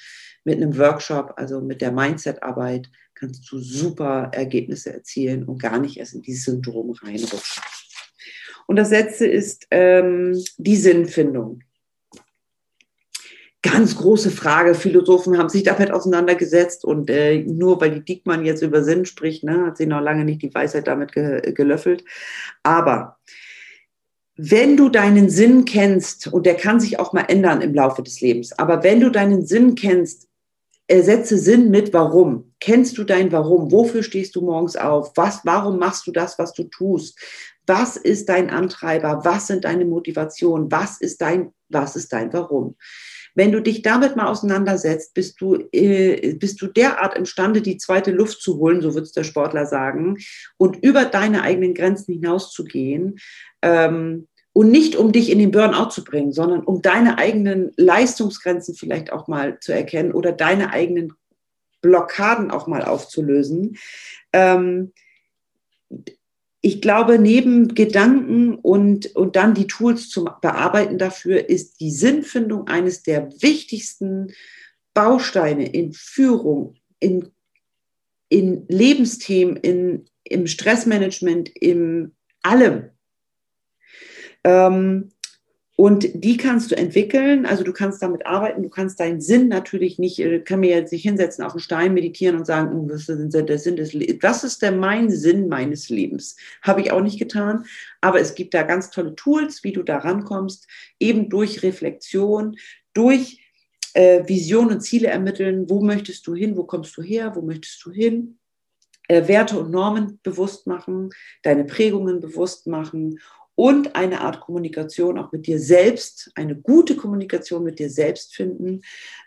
mit 0.47 0.57
einem 0.57 0.79
Workshop, 0.79 1.35
also 1.37 1.61
mit 1.61 1.81
der 1.81 1.93
Mindset-Arbeit, 1.93 2.89
kannst 3.15 3.51
du 3.51 3.59
super 3.59 4.31
Ergebnisse 4.33 4.93
erzielen 4.93 5.45
und 5.45 5.61
gar 5.61 5.79
nicht 5.79 5.99
erst 5.99 6.15
in 6.15 6.23
dieses 6.23 6.45
Syndrom 6.45 6.93
reinrutschen. 6.93 7.63
Und 8.67 8.77
das 8.77 8.91
letzte 8.91 9.27
ist 9.27 9.67
ähm, 9.71 10.43
die 10.59 10.77
Sinnfindung 10.77 11.61
ganz 13.63 13.97
große 13.97 14.31
Frage. 14.31 14.75
Philosophen 14.75 15.39
haben 15.39 15.49
sich 15.49 15.65
damit 15.65 15.91
auseinandergesetzt 15.91 16.85
und 16.85 17.11
äh, 17.11 17.39
nur 17.43 17.81
weil 17.81 17.91
die 17.91 18.05
Diekmann 18.05 18.45
jetzt 18.45 18.63
über 18.63 18.85
Sinn 18.85 19.07
spricht, 19.07 19.45
ne, 19.45 19.67
hat 19.67 19.77
sie 19.77 19.87
noch 19.87 20.01
lange 20.01 20.25
nicht 20.25 20.43
die 20.43 20.55
Weisheit 20.55 20.87
damit 20.87 21.13
ge 21.13 21.53
gelöffelt. 21.53 22.05
Aber 22.63 23.19
wenn 24.37 24.77
du 24.77 24.89
deinen 24.89 25.31
Sinn 25.31 25.65
kennst, 25.65 26.27
und 26.29 26.47
der 26.47 26.57
kann 26.57 26.79
sich 26.79 26.99
auch 26.99 27.13
mal 27.13 27.23
ändern 27.23 27.63
im 27.63 27.75
Laufe 27.75 28.03
des 28.03 28.21
Lebens, 28.21 28.57
aber 28.59 28.83
wenn 28.83 29.01
du 29.01 29.11
deinen 29.11 29.47
Sinn 29.47 29.75
kennst, 29.75 30.29
ersetze 30.89 31.39
Sinn 31.39 31.71
mit 31.71 31.93
Warum. 31.93 32.53
Kennst 32.61 32.97
du 32.99 33.05
dein 33.05 33.33
Warum? 33.33 33.73
Wofür 33.73 34.03
stehst 34.03 34.37
du 34.37 34.43
morgens 34.43 34.77
auf? 34.77 35.13
Was, 35.17 35.41
warum 35.45 35.79
machst 35.79 36.07
du 36.07 36.13
das, 36.13 36.39
was 36.39 36.53
du 36.53 36.65
tust? 36.65 37.19
Was 37.67 37.97
ist 37.97 38.29
dein 38.29 38.51
Antreiber? 38.51 39.25
Was 39.25 39.49
sind 39.49 39.65
deine 39.65 39.85
Motivationen? 39.85 40.71
Was 40.71 41.01
ist 41.01 41.21
dein, 41.21 41.53
was 41.69 41.97
ist 41.97 42.13
dein 42.13 42.33
Warum? 42.33 42.77
Wenn 43.35 43.53
du 43.53 43.61
dich 43.61 43.83
damit 43.83 44.17
mal 44.17 44.29
auseinandersetzt, 44.29 45.13
bist 45.13 45.41
du, 45.41 45.57
äh, 45.73 46.35
bist 46.35 46.63
du 46.63 46.69
derart 46.69 47.19
imstande, 47.19 47.61
die 47.61 47.77
zweite 47.77 48.11
Luft 48.11 48.41
zu 48.41 48.57
holen, 48.57 48.81
so 48.81 48.95
wird 48.95 49.05
es 49.05 49.13
der 49.13 49.25
Sportler 49.25 49.67
sagen, 49.67 50.17
und 50.57 50.83
über 50.83 51.05
deine 51.05 51.43
eigenen 51.43 51.75
Grenzen 51.75 52.15
hinauszugehen. 52.15 53.19
Ähm, 53.61 54.27
und 54.57 54.71
nicht 54.71 54.97
um 54.97 55.13
dich 55.13 55.29
in 55.29 55.39
den 55.39 55.51
Burnout 55.51 55.91
zu 55.91 56.03
bringen, 56.03 56.33
sondern 56.33 56.63
um 56.63 56.81
deine 56.81 57.19
eigenen 57.19 57.73
Leistungsgrenzen 57.77 58.75
vielleicht 58.75 59.13
auch 59.13 59.29
mal 59.29 59.61
zu 59.61 59.71
erkennen 59.71 60.13
oder 60.13 60.33
deine 60.33 60.73
eigenen 60.73 61.13
Blockaden 61.83 62.51
auch 62.51 62.67
mal 62.67 62.83
aufzulösen. 62.83 63.77
Ähm, 64.33 64.95
ich 66.63 66.81
glaube, 66.81 67.19
neben 67.19 67.75
Gedanken 67.75 68.55
und, 68.55 69.15
und 69.15 69.37
dann 69.37 69.53
die 69.53 69.67
Tools 69.67 70.09
zum 70.09 70.31
Bearbeiten 70.41 70.97
dafür 70.97 71.51
ist 71.51 71.79
die 71.81 71.91
Sinnfindung 71.91 72.67
eines 72.67 73.03
der 73.03 73.31
wichtigsten 73.43 74.33
Bausteine 74.95 75.71
in 75.71 75.93
Führung, 75.93 76.77
in, 76.99 77.29
in 78.31 78.65
Lebensthemen, 78.69 79.57
in, 79.57 80.07
im 80.25 80.47
Stressmanagement, 80.47 81.51
in 81.51 82.17
allem. 82.41 82.96
Ähm, 84.47 85.11
und 85.79 86.09
die 86.15 86.39
kannst 86.39 86.71
du 86.71 86.77
entwickeln, 86.77 87.45
also 87.45 87.63
du 87.63 87.73
kannst 87.75 88.01
damit 88.01 88.25
arbeiten, 88.25 88.63
du 88.63 88.71
kannst 88.71 88.99
deinen 88.99 89.21
Sinn 89.21 89.49
natürlich 89.49 89.99
nicht, 89.99 90.19
äh, 90.21 90.41
kann 90.41 90.61
mir 90.61 90.71
jetzt 90.71 90.93
nicht 90.93 91.03
hinsetzen 91.03 91.45
auf 91.45 91.53
einen 91.53 91.61
Stein, 91.61 91.93
meditieren 91.93 92.37
und 92.37 92.47
sagen, 92.47 92.75
oh, 92.75 92.89
was 92.89 93.09
ist 93.09 93.35
der 93.35 93.59
Sinn 93.59 93.77
des 93.77 93.93
Lebens? 93.93 94.23
Was 94.23 94.45
ist 94.45 94.63
der 94.63 94.73
mein 94.73 95.11
Sinn 95.11 95.49
meines 95.49 95.91
Lebens? 95.91 96.37
Habe 96.63 96.81
ich 96.81 96.93
auch 96.93 97.03
nicht 97.03 97.19
getan, 97.19 97.67
aber 98.01 98.21
es 98.21 98.35
gibt 98.35 98.55
da 98.55 98.63
ganz 98.63 98.89
tolle 98.89 99.17
Tools, 99.17 99.65
wie 99.65 99.73
du 99.73 99.83
da 99.83 99.99
rankommst, 99.99 100.67
eben 100.99 101.29
durch 101.29 101.63
Reflexion, 101.63 102.57
durch 102.95 103.43
äh, 103.93 104.27
Vision 104.27 104.71
und 104.71 104.81
Ziele 104.81 105.09
ermitteln, 105.09 105.69
wo 105.69 105.83
möchtest 105.83 106.27
du 106.27 106.35
hin, 106.35 106.57
wo 106.57 106.65
kommst 106.65 106.97
du 106.97 107.03
her, 107.03 107.33
wo 107.35 107.43
möchtest 107.43 107.85
du 107.85 107.91
hin? 107.91 108.39
äh, 109.09 109.29
Werte 109.29 109.59
und 109.59 109.71
Normen 109.71 110.19
bewusst 110.23 110.67
machen, 110.67 111.11
deine 111.43 111.65
Prägungen 111.65 112.21
bewusst 112.21 112.67
machen 112.67 113.21
und 113.57 113.97
eine 113.97 114.21
Art 114.21 114.41
Kommunikation 114.41 115.19
auch 115.19 115.33
mit 115.33 115.47
dir 115.47 115.59
selbst, 115.59 116.31
eine 116.35 116.55
gute 116.55 116.95
Kommunikation 116.95 117.65
mit 117.65 117.79
dir 117.79 117.91
selbst 117.91 118.35
finden 118.35 118.83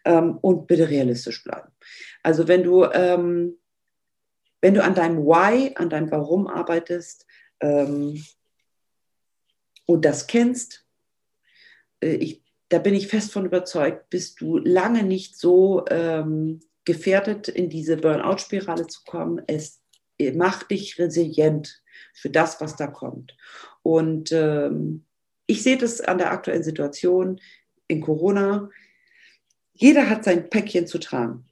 ähm, 0.06 0.38
und 0.38 0.68
bitte 0.68 0.88
realistisch 0.88 1.44
bleiben. 1.44 1.70
Also 2.24 2.48
wenn 2.48 2.64
du, 2.64 2.86
ähm, 2.86 3.58
wenn 4.62 4.76
du 4.76 4.84
an 4.84 4.94
deinem 4.94 5.26
Why, 5.26 5.74
an 5.76 5.90
deinem 5.90 6.12
Warum 6.12 6.48
arbeitest 6.48 7.26
ähm, 7.60 8.24
und 9.88 10.06
das 10.06 10.28
kennst, 10.28 10.86
äh, 12.02 12.14
ich, 12.14 12.44
da 12.70 12.78
bin 12.78 12.94
ich 12.94 13.08
fest 13.08 13.34
von 13.34 13.48
überzeugt, 13.48 14.12
bist 14.12 14.40
du 14.42 14.60
lange 14.60 15.02
nicht 15.02 15.40
so 15.40 15.86
ähm, 15.90 16.60
gefährdet, 16.86 17.48
in 17.48 17.68
diese 17.70 17.98
Burnout-Spirale 17.98 18.86
zu 18.86 19.02
kommen. 19.06 19.42
Es 19.48 19.82
macht 20.36 20.70
dich 20.70 21.00
resilient 21.00 21.82
für 22.14 22.30
das, 22.30 22.60
was 22.62 22.76
da 22.76 22.88
kommt. 22.88 23.36
Und 23.82 24.32
ähm, 24.32 25.06
ich 25.46 25.64
sehe 25.64 25.78
das 25.78 26.02
an 26.02 26.18
der 26.18 26.32
aktuellen 26.32 26.64
Situation 26.64 27.40
in 27.88 28.02
Corona. 28.02 28.70
Jeder 29.74 30.10
hat 30.10 30.24
sein 30.24 30.50
Päckchen 30.50 30.88
zu 30.88 31.00
tragen. 31.00 31.46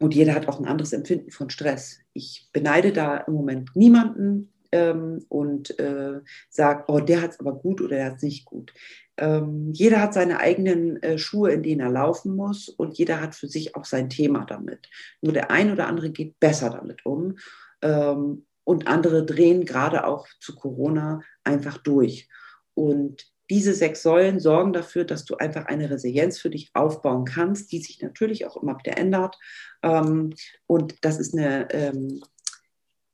Und 0.00 0.14
jeder 0.14 0.34
hat 0.34 0.48
auch 0.48 0.58
ein 0.58 0.66
anderes 0.66 0.92
Empfinden 0.92 1.30
von 1.30 1.50
Stress. 1.50 2.00
Ich 2.14 2.48
beneide 2.52 2.92
da 2.92 3.18
im 3.18 3.34
Moment 3.34 3.76
niemanden 3.76 4.50
ähm, 4.72 5.24
und 5.28 5.78
äh, 5.78 6.20
sage, 6.48 6.84
oh, 6.88 7.00
der 7.00 7.22
hat 7.22 7.32
es 7.32 7.40
aber 7.40 7.54
gut 7.54 7.80
oder 7.80 7.96
der 7.96 8.06
hat 8.06 8.16
es 8.16 8.22
nicht 8.22 8.44
gut. 8.44 8.72
Ähm, 9.18 9.70
jeder 9.72 10.00
hat 10.00 10.14
seine 10.14 10.40
eigenen 10.40 11.02
äh, 11.02 11.18
Schuhe, 11.18 11.52
in 11.52 11.62
denen 11.62 11.80
er 11.80 11.90
laufen 11.90 12.34
muss 12.34 12.68
und 12.70 12.96
jeder 12.96 13.20
hat 13.20 13.34
für 13.34 13.48
sich 13.48 13.76
auch 13.76 13.84
sein 13.84 14.08
Thema 14.08 14.46
damit. 14.46 14.88
Nur 15.20 15.34
der 15.34 15.50
ein 15.50 15.70
oder 15.70 15.86
andere 15.86 16.10
geht 16.10 16.40
besser 16.40 16.70
damit 16.70 17.04
um. 17.04 17.36
Ähm, 17.82 18.46
und 18.70 18.86
andere 18.86 19.26
drehen 19.26 19.64
gerade 19.64 20.06
auch 20.06 20.28
zu 20.38 20.54
Corona 20.54 21.22
einfach 21.42 21.78
durch. 21.78 22.28
Und 22.74 23.26
diese 23.50 23.74
sechs 23.74 24.04
Säulen 24.04 24.38
sorgen 24.38 24.72
dafür, 24.72 25.04
dass 25.04 25.24
du 25.24 25.34
einfach 25.34 25.66
eine 25.66 25.90
Resilienz 25.90 26.38
für 26.38 26.50
dich 26.50 26.70
aufbauen 26.72 27.24
kannst, 27.24 27.72
die 27.72 27.80
sich 27.80 28.00
natürlich 28.00 28.46
auch 28.46 28.62
immer 28.62 28.78
wieder 28.78 28.96
ändert. 28.96 29.36
Ähm, 29.82 30.34
und 30.68 31.04
das 31.04 31.18
ist 31.18 31.36
eine, 31.36 31.68
ähm, 31.72 32.22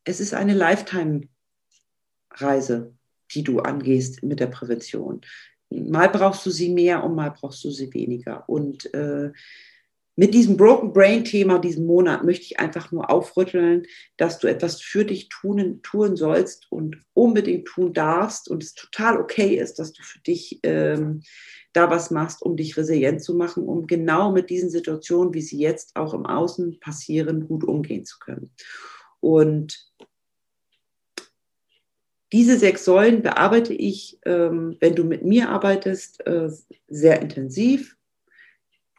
es 0.04 0.20
ist 0.20 0.34
eine 0.34 0.52
Lifetime-Reise, 0.52 2.92
die 3.30 3.42
du 3.42 3.60
angehst 3.60 4.22
mit 4.22 4.40
der 4.40 4.48
Prävention. 4.48 5.22
Mal 5.70 6.10
brauchst 6.10 6.44
du 6.44 6.50
sie 6.50 6.68
mehr 6.68 7.02
und 7.02 7.14
mal 7.14 7.30
brauchst 7.30 7.64
du 7.64 7.70
sie 7.70 7.94
weniger. 7.94 8.46
Und 8.46 8.92
äh, 8.92 9.32
mit 10.18 10.32
diesem 10.32 10.56
Broken 10.56 10.94
Brain 10.94 11.24
Thema 11.24 11.58
diesen 11.58 11.86
Monat 11.86 12.24
möchte 12.24 12.46
ich 12.46 12.58
einfach 12.58 12.90
nur 12.90 13.10
aufrütteln, 13.10 13.84
dass 14.16 14.38
du 14.38 14.46
etwas 14.46 14.80
für 14.80 15.04
dich 15.04 15.28
tun, 15.28 15.80
tun 15.82 16.16
sollst 16.16 16.72
und 16.72 17.04
unbedingt 17.12 17.66
tun 17.66 17.92
darfst 17.92 18.48
und 18.48 18.62
es 18.62 18.74
total 18.74 19.20
okay 19.20 19.56
ist, 19.56 19.78
dass 19.78 19.92
du 19.92 20.02
für 20.02 20.20
dich 20.20 20.58
ähm, 20.62 21.22
da 21.74 21.90
was 21.90 22.10
machst, 22.10 22.40
um 22.40 22.56
dich 22.56 22.78
resilient 22.78 23.22
zu 23.22 23.34
machen, 23.34 23.64
um 23.64 23.86
genau 23.86 24.32
mit 24.32 24.48
diesen 24.48 24.70
Situationen, 24.70 25.34
wie 25.34 25.42
sie 25.42 25.58
jetzt 25.58 25.94
auch 25.96 26.14
im 26.14 26.24
Außen 26.24 26.80
passieren, 26.80 27.46
gut 27.46 27.62
umgehen 27.62 28.06
zu 28.06 28.18
können. 28.18 28.50
Und 29.20 29.86
diese 32.32 32.58
sechs 32.58 32.86
Säulen 32.86 33.20
bearbeite 33.20 33.74
ich, 33.74 34.18
ähm, 34.24 34.78
wenn 34.80 34.94
du 34.94 35.04
mit 35.04 35.24
mir 35.24 35.50
arbeitest, 35.50 36.26
äh, 36.26 36.48
sehr 36.88 37.20
intensiv 37.20 37.96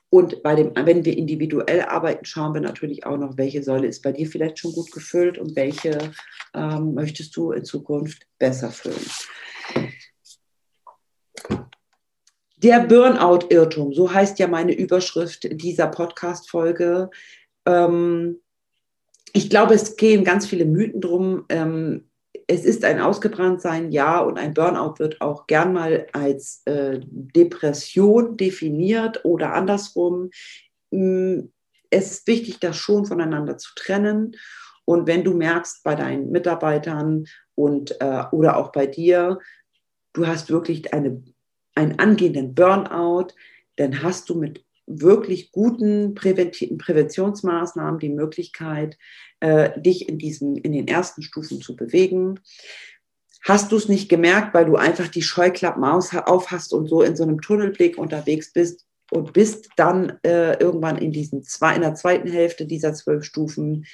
und 0.10 0.42
bei 0.42 0.56
dem, 0.56 0.72
wenn 0.76 1.04
wir 1.04 1.18
individuell 1.18 1.82
arbeiten, 1.82 2.24
schauen 2.24 2.54
wir 2.54 2.62
natürlich 2.62 3.06
auch 3.06 3.18
noch, 3.18 3.38
welche 3.38 3.62
Säule 3.62 3.88
ist 3.88 4.02
bei 4.02 4.14
dir 4.14 4.28
vielleicht 4.28 4.60
schon 4.60 4.72
gut 4.72 4.92
gefüllt 4.92 5.38
und 5.38 5.56
welche 5.56 5.98
ähm, 6.54 6.94
möchtest 6.94 7.36
du 7.36 7.52
in 7.52 7.66
Zukunft 7.66 8.26
besser 8.40 8.72
füllen. 8.72 9.06
Der 12.58 12.80
Burnout-Irrtum, 12.80 13.94
so 13.94 14.12
heißt 14.12 14.40
ja 14.40 14.48
meine 14.48 14.74
Überschrift 14.74 15.48
dieser 15.62 15.88
Podcast-Folge. 15.88 17.10
Ähm, 17.66 18.40
ich 19.34 19.50
glaube, 19.50 19.74
es 19.74 19.98
gehen 19.98 20.24
ganz 20.24 20.48
viele 20.48 20.66
Mythen 20.66 21.02
drum. 21.02 21.46
Ähm, 21.50 22.10
es 22.48 22.64
ist 22.64 22.86
ein 22.86 23.02
Ausgebranntsein, 23.02 23.92
ja, 23.92 24.20
und 24.20 24.40
ein 24.40 24.54
Burnout 24.54 24.96
wird 25.00 25.20
auch 25.20 25.48
gern 25.48 25.74
mal 25.74 26.08
als 26.14 26.62
äh, 26.66 27.02
Depression 27.04 28.38
definiert 28.38 29.26
oder 29.26 29.54
andersrum. 29.54 30.30
Mm, 30.92 31.42
es 31.90 32.12
ist 32.12 32.28
wichtig, 32.28 32.60
das 32.60 32.78
schon 32.78 33.06
voneinander 33.06 33.58
zu 33.58 33.72
trennen. 33.76 34.36
Und 34.86 35.08
wenn 35.08 35.26
du 35.26 35.34
merkst 35.34 35.84
bei 35.84 35.96
deinen 35.96 36.32
Mitarbeitern 36.32 37.26
und 37.56 38.00
äh, 38.00 38.24
oder 38.32 38.56
auch 38.56 38.72
bei 38.72 38.88
dir, 38.88 39.40
du 40.14 40.26
hast 40.26 40.50
wirklich 40.50 40.94
eine, 40.94 41.22
einen 41.76 42.00
angehenden 42.00 42.56
Burnout, 42.56 43.28
dann 43.76 44.02
hast 44.02 44.30
du 44.30 44.36
mit 44.36 44.64
wirklich 44.86 45.52
guten 45.52 46.16
Präventionsmaßnahmen 46.16 48.00
die 48.00 48.10
Möglichkeit, 48.10 48.98
äh, 49.40 49.80
dich 49.80 50.10
in, 50.10 50.18
diesen, 50.18 50.56
in 50.58 50.72
den 50.72 50.88
ersten 50.88 51.22
Stufen 51.22 51.62
zu 51.62 51.76
bewegen. 51.76 52.40
Hast 53.44 53.72
du 53.72 53.78
es 53.78 53.88
nicht 53.88 54.10
gemerkt, 54.10 54.54
weil 54.54 54.66
du 54.66 54.76
einfach 54.76 55.08
die 55.08 55.22
Scheuklappen 55.22 55.84
auf 55.84 56.52
hast 56.52 56.74
und 56.74 56.88
so 56.88 57.02
in 57.02 57.16
so 57.16 57.24
einem 57.24 57.42
Tunnelblick 57.42 57.98
unterwegs 57.98 58.52
bist 58.52 58.86
und 59.12 59.34
bist 59.34 59.70
dann 59.78 60.20
äh, 60.24 60.60
irgendwann 60.60 60.98
in, 60.98 61.12
diesen 61.12 61.44
zwei, 61.44 61.76
in 61.76 61.82
der 61.82 61.96
zweiten 61.96 62.30
Hälfte 62.30 62.66
dieser 62.66 62.94
zwölf 62.94 63.24
Stufen 63.24 63.86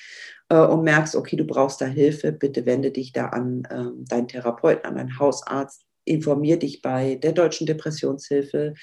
äh, 0.49 0.57
und 0.57 0.83
merkst, 0.83 1.15
okay, 1.15 1.35
du 1.35 1.45
brauchst 1.45 1.81
da 1.81 1.85
Hilfe, 1.85 2.31
bitte 2.31 2.65
wende 2.65 2.91
dich 2.91 3.11
da 3.13 3.27
an 3.27 3.63
äh, 3.65 4.05
deinen 4.07 4.27
Therapeuten, 4.27 4.85
an 4.85 4.95
deinen 4.95 5.19
Hausarzt, 5.19 5.83
informier 6.05 6.57
dich 6.57 6.81
bei 6.81 7.15
der 7.15 7.31
Deutschen 7.31 7.67
Depressionshilfe, 7.67 8.73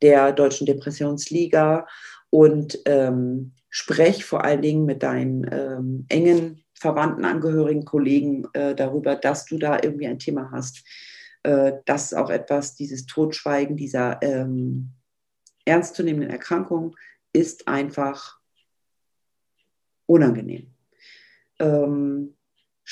der 0.00 0.32
Deutschen 0.32 0.66
Depressionsliga. 0.66 1.86
Und 2.30 2.78
ähm, 2.84 3.52
sprech 3.70 4.24
vor 4.24 4.44
allen 4.44 4.62
Dingen 4.62 4.84
mit 4.84 5.02
deinen 5.02 5.48
ähm, 5.50 6.06
engen 6.08 6.64
Verwandten, 6.74 7.24
Angehörigen, 7.24 7.84
Kollegen 7.84 8.46
äh, 8.52 8.74
darüber, 8.74 9.16
dass 9.16 9.46
du 9.46 9.58
da 9.58 9.78
irgendwie 9.82 10.06
ein 10.06 10.18
Thema 10.18 10.50
hast. 10.50 10.84
Äh, 11.42 11.74
das 11.86 12.06
ist 12.06 12.14
auch 12.14 12.30
etwas, 12.30 12.74
dieses 12.74 13.06
Totschweigen 13.06 13.76
dieser 13.76 14.20
ähm, 14.22 14.90
ernstzunehmenden 15.64 16.30
Erkrankung 16.30 16.96
ist 17.32 17.68
einfach 17.68 18.38
unangenehm. 20.06 20.74
Ähm, 21.58 22.34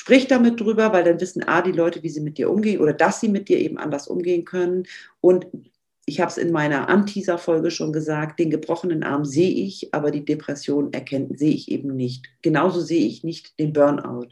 Sprich 0.01 0.29
damit 0.29 0.61
drüber, 0.61 0.93
weil 0.93 1.03
dann 1.03 1.21
wissen 1.21 1.43
A, 1.43 1.61
die 1.61 1.73
Leute, 1.73 2.05
wie 2.05 2.09
sie 2.09 2.21
mit 2.21 2.39
dir 2.39 2.51
umgehen 2.53 2.81
oder 2.81 2.93
dass 2.93 3.21
sie 3.21 3.29
mit 3.29 3.49
dir 3.49 3.59
eben 3.59 3.79
anders 3.79 4.07
umgehen 4.07 4.45
können. 4.45 4.87
Und 5.21 5.49
ich 6.09 6.21
habe 6.21 6.31
es 6.31 6.39
in 6.39 6.53
meiner 6.53 6.89
Anteaser-Folge 6.89 7.71
schon 7.71 7.93
gesagt, 7.93 8.39
den 8.39 8.49
gebrochenen 8.51 9.05
Arm 9.05 9.27
sehe 9.27 9.51
ich, 9.51 9.93
aber 9.93 10.11
die 10.11 10.25
Depression 10.25 10.91
erkennen, 10.93 11.37
sehe 11.37 11.53
ich 11.53 11.71
eben 11.71 11.95
nicht. 11.95 12.31
Genauso 12.41 12.81
sehe 12.81 13.07
ich 13.07 13.25
nicht 13.25 13.61
den 13.61 13.75
Burnout. 13.75 14.29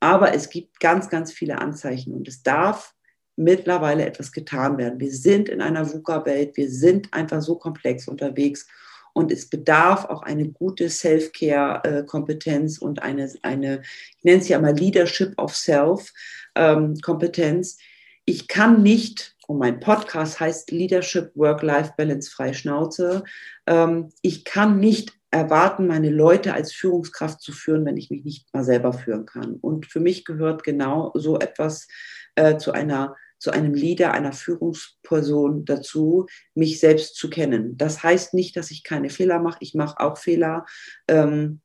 Aber 0.00 0.34
es 0.34 0.50
gibt 0.50 0.80
ganz, 0.80 1.08
ganz 1.08 1.32
viele 1.32 1.62
Anzeichen 1.62 2.12
und 2.12 2.28
es 2.28 2.42
darf 2.42 2.94
mittlerweile 3.36 4.04
etwas 4.04 4.32
getan 4.32 4.76
werden. 4.76 5.00
Wir 5.00 5.12
sind 5.12 5.48
in 5.48 5.62
einer 5.62 5.90
VUCA-Welt, 5.90 6.58
wir 6.58 6.70
sind 6.70 7.14
einfach 7.14 7.40
so 7.40 7.56
komplex 7.56 8.06
unterwegs 8.06 8.66
und 9.14 9.32
es 9.32 9.48
bedarf 9.48 10.04
auch 10.04 10.20
eine 10.22 10.50
gute 10.50 10.90
Self-Care-Kompetenz 10.90 12.76
und 12.76 13.02
eine, 13.02 13.32
eine, 13.40 13.80
ich 14.18 14.24
nenne 14.24 14.42
es 14.42 14.48
ja 14.48 14.60
mal 14.60 14.74
Leadership 14.74 15.32
of 15.40 15.56
Self-Kompetenz. 15.56 17.78
Ich 18.26 18.46
kann 18.46 18.82
nicht, 18.82 19.33
und 19.46 19.58
mein 19.58 19.80
Podcast 19.80 20.40
heißt 20.40 20.70
Leadership 20.70 21.32
Work-Life-Balance 21.34 22.30
frei 22.30 22.52
Schnauze, 22.52 23.24
ähm, 23.66 24.10
ich 24.22 24.44
kann 24.44 24.80
nicht 24.80 25.12
erwarten, 25.30 25.86
meine 25.86 26.10
Leute 26.10 26.54
als 26.54 26.72
Führungskraft 26.72 27.40
zu 27.40 27.52
führen, 27.52 27.84
wenn 27.84 27.96
ich 27.96 28.10
mich 28.10 28.24
nicht 28.24 28.54
mal 28.54 28.64
selber 28.64 28.92
führen 28.92 29.26
kann. 29.26 29.56
Und 29.56 29.86
für 29.86 30.00
mich 30.00 30.24
gehört 30.24 30.62
genau 30.62 31.10
so 31.14 31.38
etwas 31.38 31.88
äh, 32.36 32.56
zu 32.56 32.72
einer 32.72 33.16
zu 33.44 33.50
einem 33.50 33.74
Leader, 33.74 34.12
einer 34.12 34.32
Führungsperson 34.32 35.66
dazu, 35.66 36.26
mich 36.54 36.80
selbst 36.80 37.16
zu 37.16 37.28
kennen. 37.28 37.76
Das 37.76 38.02
heißt 38.02 38.32
nicht, 38.32 38.56
dass 38.56 38.70
ich 38.70 38.84
keine 38.84 39.10
Fehler 39.10 39.38
mache. 39.38 39.58
Ich 39.60 39.74
mache 39.74 40.00
auch 40.00 40.16
Fehler, 40.16 40.64
ähm, 41.08 41.60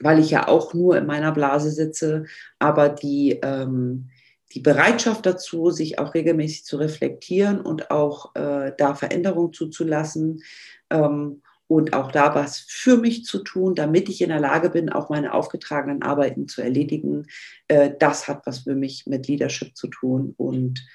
weil 0.00 0.18
ich 0.18 0.30
ja 0.30 0.46
auch 0.46 0.74
nur 0.74 0.98
in 0.98 1.06
meiner 1.06 1.32
Blase 1.32 1.70
sitze. 1.70 2.24
Aber 2.58 2.90
die, 2.90 3.38
ähm, 3.42 4.10
die 4.56 4.60
Bereitschaft 4.60 5.26
dazu, 5.26 5.70
sich 5.70 5.98
auch 5.98 6.14
regelmäßig 6.14 6.64
zu 6.64 6.78
reflektieren 6.78 7.60
und 7.60 7.90
auch 7.90 8.34
äh, 8.34 8.72
da 8.76 8.94
Veränderungen 8.94 9.52
zuzulassen, 9.52 10.42
ähm, 10.90 11.42
und 11.68 11.94
auch 11.94 12.12
da 12.12 12.34
was 12.34 12.60
für 12.60 12.96
mich 12.96 13.24
zu 13.24 13.40
tun, 13.40 13.74
damit 13.74 14.08
ich 14.08 14.22
in 14.22 14.28
der 14.28 14.40
Lage 14.40 14.70
bin, 14.70 14.88
auch 14.88 15.08
meine 15.08 15.34
aufgetragenen 15.34 16.02
Arbeiten 16.02 16.48
zu 16.48 16.62
erledigen. 16.62 17.26
Äh, 17.68 17.90
das 17.98 18.28
hat 18.28 18.46
was 18.46 18.60
für 18.60 18.74
mich 18.74 19.06
mit 19.06 19.26
Leadership 19.26 19.76
zu 19.76 19.88
tun 19.88 20.34
und 20.36 20.86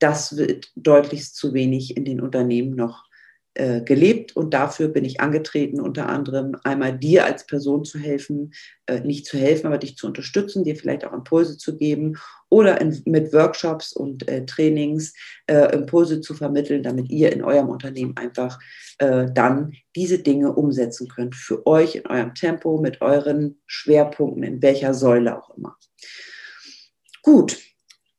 das 0.00 0.36
wird 0.36 0.70
deutlich 0.76 1.32
zu 1.32 1.54
wenig 1.54 1.96
in 1.96 2.04
den 2.04 2.20
Unternehmen 2.20 2.74
noch 2.74 3.07
äh, 3.58 3.80
gelebt 3.80 4.36
und 4.36 4.54
dafür 4.54 4.86
bin 4.86 5.04
ich 5.04 5.20
angetreten, 5.20 5.80
unter 5.80 6.08
anderem 6.08 6.56
einmal 6.62 6.96
dir 6.96 7.24
als 7.24 7.44
Person 7.44 7.84
zu 7.84 7.98
helfen, 7.98 8.52
äh, 8.86 9.00
nicht 9.00 9.26
zu 9.26 9.36
helfen, 9.36 9.66
aber 9.66 9.78
dich 9.78 9.96
zu 9.96 10.06
unterstützen, 10.06 10.62
dir 10.62 10.76
vielleicht 10.76 11.04
auch 11.04 11.12
Impulse 11.12 11.58
zu 11.58 11.76
geben 11.76 12.16
oder 12.50 12.80
in, 12.80 13.02
mit 13.04 13.32
Workshops 13.32 13.92
und 13.92 14.28
äh, 14.28 14.46
Trainings 14.46 15.12
äh, 15.48 15.74
Impulse 15.74 16.20
zu 16.20 16.34
vermitteln, 16.34 16.84
damit 16.84 17.10
ihr 17.10 17.32
in 17.32 17.42
eurem 17.42 17.68
Unternehmen 17.68 18.16
einfach 18.16 18.60
äh, 18.98 19.26
dann 19.34 19.72
diese 19.96 20.20
Dinge 20.20 20.52
umsetzen 20.52 21.08
könnt 21.08 21.34
für 21.34 21.66
euch 21.66 21.96
in 21.96 22.06
eurem 22.06 22.34
Tempo, 22.34 22.80
mit 22.80 23.00
euren 23.00 23.60
Schwerpunkten, 23.66 24.44
in 24.44 24.62
welcher 24.62 24.94
Säule 24.94 25.36
auch 25.36 25.56
immer. 25.56 25.76
Gut, 27.22 27.58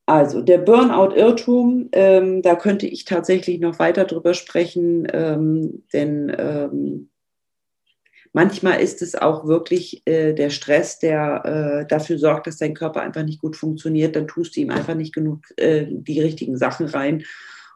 also 0.10 0.41
der 0.41 0.57
Burnout-Irrtum, 0.57 1.89
ähm, 1.91 2.41
da 2.41 2.55
könnte 2.55 2.88
ich 2.88 3.05
tatsächlich 3.05 3.60
noch 3.60 3.78
weiter 3.78 4.05
drüber 4.05 4.34
sprechen, 4.34 5.07
ähm, 5.14 5.84
denn 5.93 6.36
ähm, 6.36 7.10
manchmal 8.34 8.82
ist 8.82 9.03
es 9.03 9.14
auch 9.14 9.45
wirklich 9.45 10.01
äh, 10.07 10.34
der 10.34 10.49
Stress, 10.49 10.97
der 10.97 11.45
äh, 11.45 11.88
dafür 11.88 12.18
sorgt, 12.18 12.47
dass 12.47 12.57
dein 12.57 12.74
Körper 12.74 13.01
einfach 13.01 13.22
nicht 13.22 13.39
gut 13.39 13.55
funktioniert. 13.55 14.16
Dann 14.16 14.28
tust 14.28 14.55
du 14.55 14.62
ihm 14.62 14.72
einfach 14.72 14.95
nicht 14.95 15.14
genug 15.14 15.43
äh, 15.57 15.86
die 15.88 16.20
richtigen 16.20 16.57
Sachen 16.57 16.88
rein. 16.88 17.24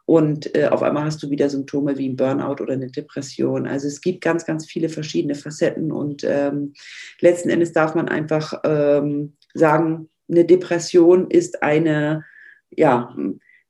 Und 0.05 0.55
äh, 0.57 0.69
auf 0.69 0.81
einmal 0.81 1.05
hast 1.05 1.21
du 1.21 1.29
wieder 1.29 1.51
Symptome 1.51 1.99
wie 1.99 2.09
ein 2.09 2.15
Burnout 2.15 2.63
oder 2.63 2.73
eine 2.73 2.89
Depression. 2.89 3.67
Also 3.67 3.87
es 3.87 4.01
gibt 4.01 4.21
ganz, 4.21 4.43
ganz 4.43 4.65
viele 4.65 4.89
verschiedene 4.89 5.35
Facetten. 5.35 5.91
Und 5.91 6.23
ähm, 6.23 6.73
letzten 7.21 7.51
Endes 7.51 7.73
darf 7.73 7.93
man 7.93 8.09
einfach 8.09 8.59
ähm, 8.65 9.33
sagen, 9.53 10.09
eine 10.29 10.45
Depression 10.45 11.29
ist 11.29 11.63
eine, 11.63 12.23
ja, 12.69 13.15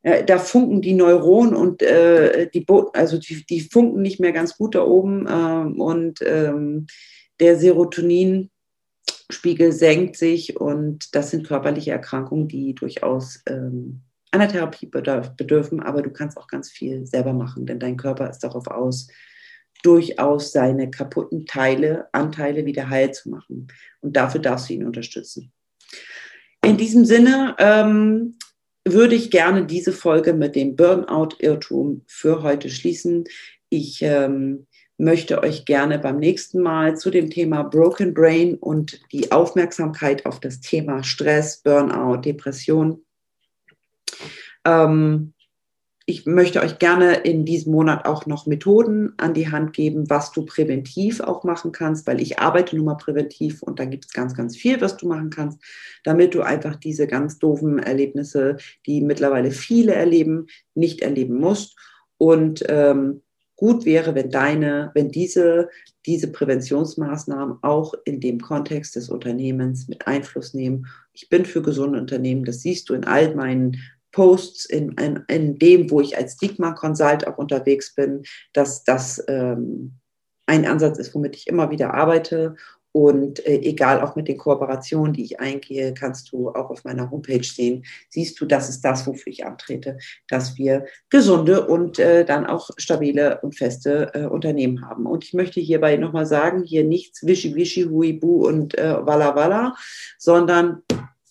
äh, 0.04 0.24
da 0.24 0.38
funken 0.38 0.82
die 0.82 0.94
Neuronen 0.94 1.56
und 1.56 1.82
äh, 1.82 2.50
die, 2.54 2.66
also 2.94 3.18
die, 3.18 3.46
die, 3.46 3.62
funken 3.62 4.02
nicht 4.02 4.20
mehr 4.20 4.34
ganz 4.34 4.58
gut 4.58 4.76
da 4.76 4.84
oben 4.84 5.26
ähm, 5.30 5.80
und 5.80 6.20
ähm, 6.22 6.88
der 7.40 7.58
Serotoninspiegel 7.58 9.72
senkt 9.72 10.18
sich 10.18 10.60
und 10.60 11.16
das 11.16 11.32
sind 11.32 11.48
körperliche 11.48 11.92
Erkrankungen, 11.92 12.48
die 12.48 12.76
durchaus 12.76 13.42
ähm, 13.48 14.02
einer 14.32 14.48
Therapie 14.48 14.88
bedürfen, 14.88 15.80
aber 15.80 16.02
du 16.02 16.10
kannst 16.10 16.38
auch 16.38 16.48
ganz 16.48 16.72
viel 16.72 17.06
selber 17.06 17.34
machen, 17.34 17.66
denn 17.66 17.80
dein 17.80 17.98
Körper 17.98 18.30
ist 18.30 18.40
darauf 18.40 18.68
aus, 18.68 19.08
durchaus 19.84 20.52
seine 20.52 20.90
kaputten 20.90 21.46
Teile, 21.46 22.08
Anteile 22.14 22.66
wieder 22.66 22.90
heil 22.90 23.14
zu 23.14 23.30
machen. 23.30 23.68
Und 24.02 24.16
dafür 24.16 24.42
darfst 24.42 24.70
du 24.70 24.74
ihn 24.74 24.86
unterstützen. 24.86 25.52
In 26.64 26.78
diesem 26.78 27.04
Sinne 27.04 27.56
ähm, 27.60 28.38
würde 28.86 29.16
ich 29.16 29.32
gerne 29.32 29.66
diese 29.66 29.92
Folge 29.92 30.34
mit 30.34 30.56
dem 30.56 30.76
Burnout-Irrtum 30.76 32.04
für 32.08 32.42
heute 32.42 32.70
schließen. 32.70 33.26
Ich 33.70 34.02
ähm, 34.02 34.68
möchte 34.98 35.44
euch 35.44 35.66
gerne 35.66 36.00
beim 36.00 36.18
nächsten 36.18 36.62
Mal 36.62 36.96
zu 36.98 37.10
dem 37.10 37.30
Thema 37.30 37.64
Broken 37.64 38.14
Brain 38.14 38.56
und 38.56 39.02
die 39.12 39.32
Aufmerksamkeit 39.32 40.26
auf 40.26 40.40
das 40.40 40.62
Thema 40.62 41.04
Stress, 41.04 41.62
Burnout, 41.62 42.22
Depression 42.22 43.04
ähm, 44.66 45.33
ich 46.06 46.26
möchte 46.26 46.62
euch 46.62 46.80
gerne 46.80 47.16
in 47.16 47.46
diesem 47.46 47.72
Monat 47.72 48.06
auch 48.06 48.26
noch 48.26 48.46
Methoden 48.46 49.14
an 49.18 49.34
die 49.34 49.50
Hand 49.50 49.72
geben, 49.72 50.10
was 50.10 50.34
du 50.34 50.46
präventiv 50.46 51.22
auch 51.22 51.46
machen 51.46 51.72
kannst, 51.72 52.06
weil 52.08 52.22
ich 52.22 52.40
arbeite 52.40 52.76
nun 52.76 52.86
mal 52.86 52.96
präventiv 52.96 53.64
und 53.64 53.80
da 53.80 53.86
gibt 53.86 54.06
es 54.06 54.12
ganz, 54.12 54.36
ganz 54.36 54.58
viel, 54.58 54.82
was 54.82 54.98
du 54.98 55.08
machen 55.08 55.30
kannst, 55.30 55.62
damit 56.04 56.34
du 56.34 56.42
einfach 56.42 56.76
diese 56.76 57.08
ganz 57.08 57.40
doofen 57.40 57.80
Erlebnisse, 57.80 58.58
die 58.86 59.00
mittlerweile 59.00 59.52
viele 59.52 59.94
erleben, 59.94 60.48
nicht 60.76 61.02
erleben 61.02 61.40
musst. 61.40 61.78
Und 62.18 62.66
ähm, 62.68 63.22
gut 63.56 63.86
wäre, 63.86 64.14
wenn 64.14 64.30
deine, 64.30 64.92
wenn 64.94 65.10
diese, 65.10 65.70
diese 66.06 66.30
Präventionsmaßnahmen 66.34 67.60
auch 67.62 67.94
in 68.04 68.20
dem 68.20 68.42
Kontext 68.42 68.98
des 68.98 69.10
Unternehmens 69.10 69.88
mit 69.88 70.06
Einfluss 70.06 70.54
nehmen. 70.54 70.88
Ich 71.14 71.30
bin 71.30 71.46
für 71.46 71.62
gesunde 71.62 72.00
Unternehmen, 72.00 72.44
das 72.44 72.60
siehst 72.60 72.90
du 72.90 72.94
in 72.94 73.06
all 73.06 73.34
meinen 73.36 73.78
Posts 74.14 74.66
in, 74.66 74.94
in, 74.94 75.24
in 75.28 75.60
dem, 75.60 75.92
wo 75.92 76.00
ich 76.00 76.18
als 76.18 76.36
Stigma 76.36 76.72
Consult 76.72 77.28
auch 77.28 77.38
unterwegs 77.38 77.94
bin, 77.94 78.24
dass 78.54 78.86
das 78.86 79.22
ähm, 79.28 79.96
ein 80.46 80.66
Ansatz 80.66 80.98
ist, 81.00 81.14
womit 81.14 81.36
ich 81.36 81.48
immer 81.48 81.70
wieder 81.70 81.94
arbeite. 81.94 82.56
Und 82.96 83.44
äh, 83.48 83.56
egal 83.56 84.02
auch 84.02 84.16
mit 84.16 84.28
den 84.28 84.38
Kooperationen, 84.38 85.14
die 85.14 85.24
ich 85.24 85.40
eingehe, 85.40 85.96
kannst 85.96 86.32
du 86.32 86.50
auch 86.50 86.70
auf 86.70 86.84
meiner 86.84 87.10
Homepage 87.10 87.44
sehen, 87.44 87.84
siehst 88.10 88.40
du, 88.40 88.46
das 88.46 88.70
ist 88.70 88.82
das, 88.82 89.08
wofür 89.08 89.34
ich 89.34 89.48
antrete, 89.48 89.98
dass 90.28 90.58
wir 90.60 90.86
gesunde 91.10 91.66
und 91.66 91.98
äh, 91.98 92.24
dann 92.24 92.46
auch 92.46 92.70
stabile 92.78 93.40
und 93.42 93.58
feste 93.58 94.12
äh, 94.14 94.26
Unternehmen 94.26 94.88
haben. 94.88 95.08
Und 95.08 95.24
ich 95.24 95.34
möchte 95.34 95.60
hierbei 95.60 95.98
nochmal 95.98 96.28
sagen, 96.28 96.62
hier 96.62 96.84
nichts 96.84 97.26
Wischi 97.26 97.56
Wischi, 97.56 97.86
Huibu 97.86 98.48
und 98.48 98.78
äh, 98.78 98.96
Walla 99.04 99.36
Walla, 99.36 99.76
sondern 100.20 100.84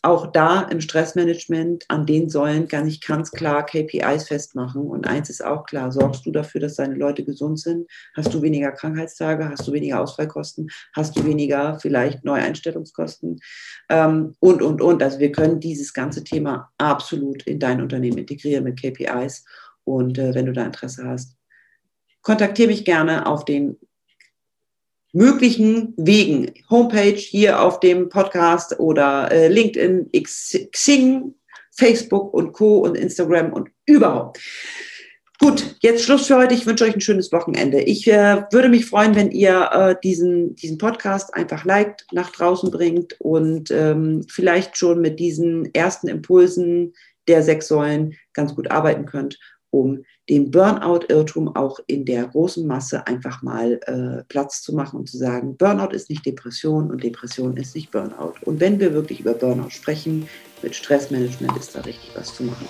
auch 0.02 0.26
da 0.32 0.62
im 0.62 0.80
Stressmanagement 0.80 1.84
an 1.86 2.06
den 2.06 2.28
Säulen 2.28 2.66
kann 2.66 2.88
ich 2.88 3.00
ganz 3.00 3.30
klar 3.30 3.64
KPIs 3.64 4.26
festmachen. 4.26 4.82
Und 4.82 5.06
eins 5.06 5.30
ist 5.30 5.44
auch 5.44 5.64
klar, 5.64 5.92
sorgst 5.92 6.26
du 6.26 6.32
dafür, 6.32 6.60
dass 6.60 6.74
deine 6.74 6.96
Leute 6.96 7.24
gesund 7.24 7.60
sind? 7.60 7.88
Hast 8.16 8.34
du 8.34 8.42
weniger 8.42 8.72
Krankheitstage? 8.72 9.48
Hast 9.48 9.66
du 9.68 9.72
weniger 9.72 10.00
Ausfallkosten? 10.00 10.68
Hast 10.92 11.16
du 11.16 11.24
weniger 11.24 11.78
vielleicht 11.78 12.24
Neueinstellungskosten? 12.24 13.38
Ähm, 13.88 14.34
und, 14.40 14.60
und, 14.60 14.82
und. 14.82 15.02
Also 15.04 15.20
wir 15.20 15.30
können 15.30 15.60
dieses 15.60 15.94
ganze 15.94 16.24
Thema 16.24 16.72
absolut 16.78 17.44
in 17.44 17.60
dein 17.60 17.80
Unternehmen 17.80 18.18
integrieren 18.18 18.64
mit 18.64 18.82
KPIs. 18.82 19.44
Und 19.84 20.18
äh, 20.18 20.34
wenn 20.34 20.46
du 20.46 20.52
da 20.52 20.64
Interesse 20.64 21.06
hast, 21.06 21.36
kontaktiere 22.22 22.68
mich 22.68 22.84
gerne 22.84 23.26
auf 23.26 23.44
den 23.44 23.78
möglichen 25.12 25.94
Wegen. 25.96 26.52
Homepage 26.70 27.16
hier 27.16 27.60
auf 27.60 27.80
dem 27.80 28.08
Podcast 28.08 28.78
oder 28.80 29.30
äh, 29.30 29.48
LinkedIn, 29.48 30.10
Xing, 30.70 31.34
Facebook 31.70 32.32
und 32.34 32.52
Co. 32.52 32.78
und 32.78 32.96
Instagram 32.96 33.52
und 33.52 33.70
überhaupt. 33.86 34.40
Gut, 35.38 35.76
jetzt 35.80 36.04
Schluss 36.04 36.28
für 36.28 36.36
heute. 36.36 36.54
Ich 36.54 36.66
wünsche 36.66 36.84
euch 36.84 36.94
ein 36.94 37.00
schönes 37.00 37.32
Wochenende. 37.32 37.80
Ich 37.80 38.06
äh, 38.06 38.44
würde 38.52 38.68
mich 38.68 38.86
freuen, 38.86 39.16
wenn 39.16 39.32
ihr 39.32 39.70
äh, 39.72 39.96
diesen, 40.02 40.54
diesen 40.54 40.78
Podcast 40.78 41.34
einfach 41.34 41.64
liked, 41.64 42.06
nach 42.12 42.30
draußen 42.30 42.70
bringt 42.70 43.20
und 43.20 43.70
ähm, 43.72 44.24
vielleicht 44.28 44.78
schon 44.78 45.00
mit 45.00 45.18
diesen 45.18 45.74
ersten 45.74 46.06
Impulsen 46.06 46.94
der 47.26 47.42
sechs 47.42 47.66
Säulen 47.66 48.14
ganz 48.34 48.54
gut 48.54 48.70
arbeiten 48.70 49.04
könnt, 49.04 49.38
um 49.70 50.04
dem 50.28 50.50
Burnout-Irrtum 50.50 51.54
auch 51.56 51.80
in 51.86 52.04
der 52.04 52.26
großen 52.26 52.66
Masse 52.66 53.06
einfach 53.06 53.42
mal 53.42 53.80
äh, 53.86 54.24
Platz 54.28 54.62
zu 54.62 54.74
machen 54.74 55.00
und 55.00 55.08
zu 55.08 55.18
sagen, 55.18 55.56
Burnout 55.56 55.92
ist 55.92 56.10
nicht 56.10 56.24
Depression 56.24 56.90
und 56.90 57.02
Depression 57.02 57.56
ist 57.56 57.74
nicht 57.74 57.90
Burnout. 57.90 58.34
Und 58.42 58.60
wenn 58.60 58.78
wir 58.78 58.94
wirklich 58.94 59.20
über 59.20 59.34
Burnout 59.34 59.70
sprechen, 59.70 60.28
mit 60.62 60.74
Stressmanagement 60.76 61.56
ist 61.56 61.74
da 61.74 61.80
richtig 61.80 62.10
was 62.14 62.34
zu 62.34 62.44
machen. 62.44 62.68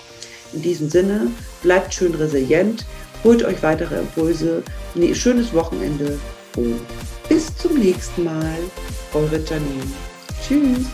In 0.54 0.62
diesem 0.62 0.88
Sinne, 0.88 1.28
bleibt 1.62 1.92
schön 1.92 2.14
resilient, 2.14 2.86
holt 3.22 3.44
euch 3.44 3.62
weitere 3.62 4.00
Impulse, 4.00 4.62
ein 4.94 5.14
schönes 5.14 5.52
Wochenende 5.52 6.18
und 6.56 6.80
bis 7.28 7.54
zum 7.56 7.78
nächsten 7.78 8.24
Mal. 8.24 8.58
Eure 9.14 9.38
Janine. 9.38 9.82
Tschüss. 10.42 10.86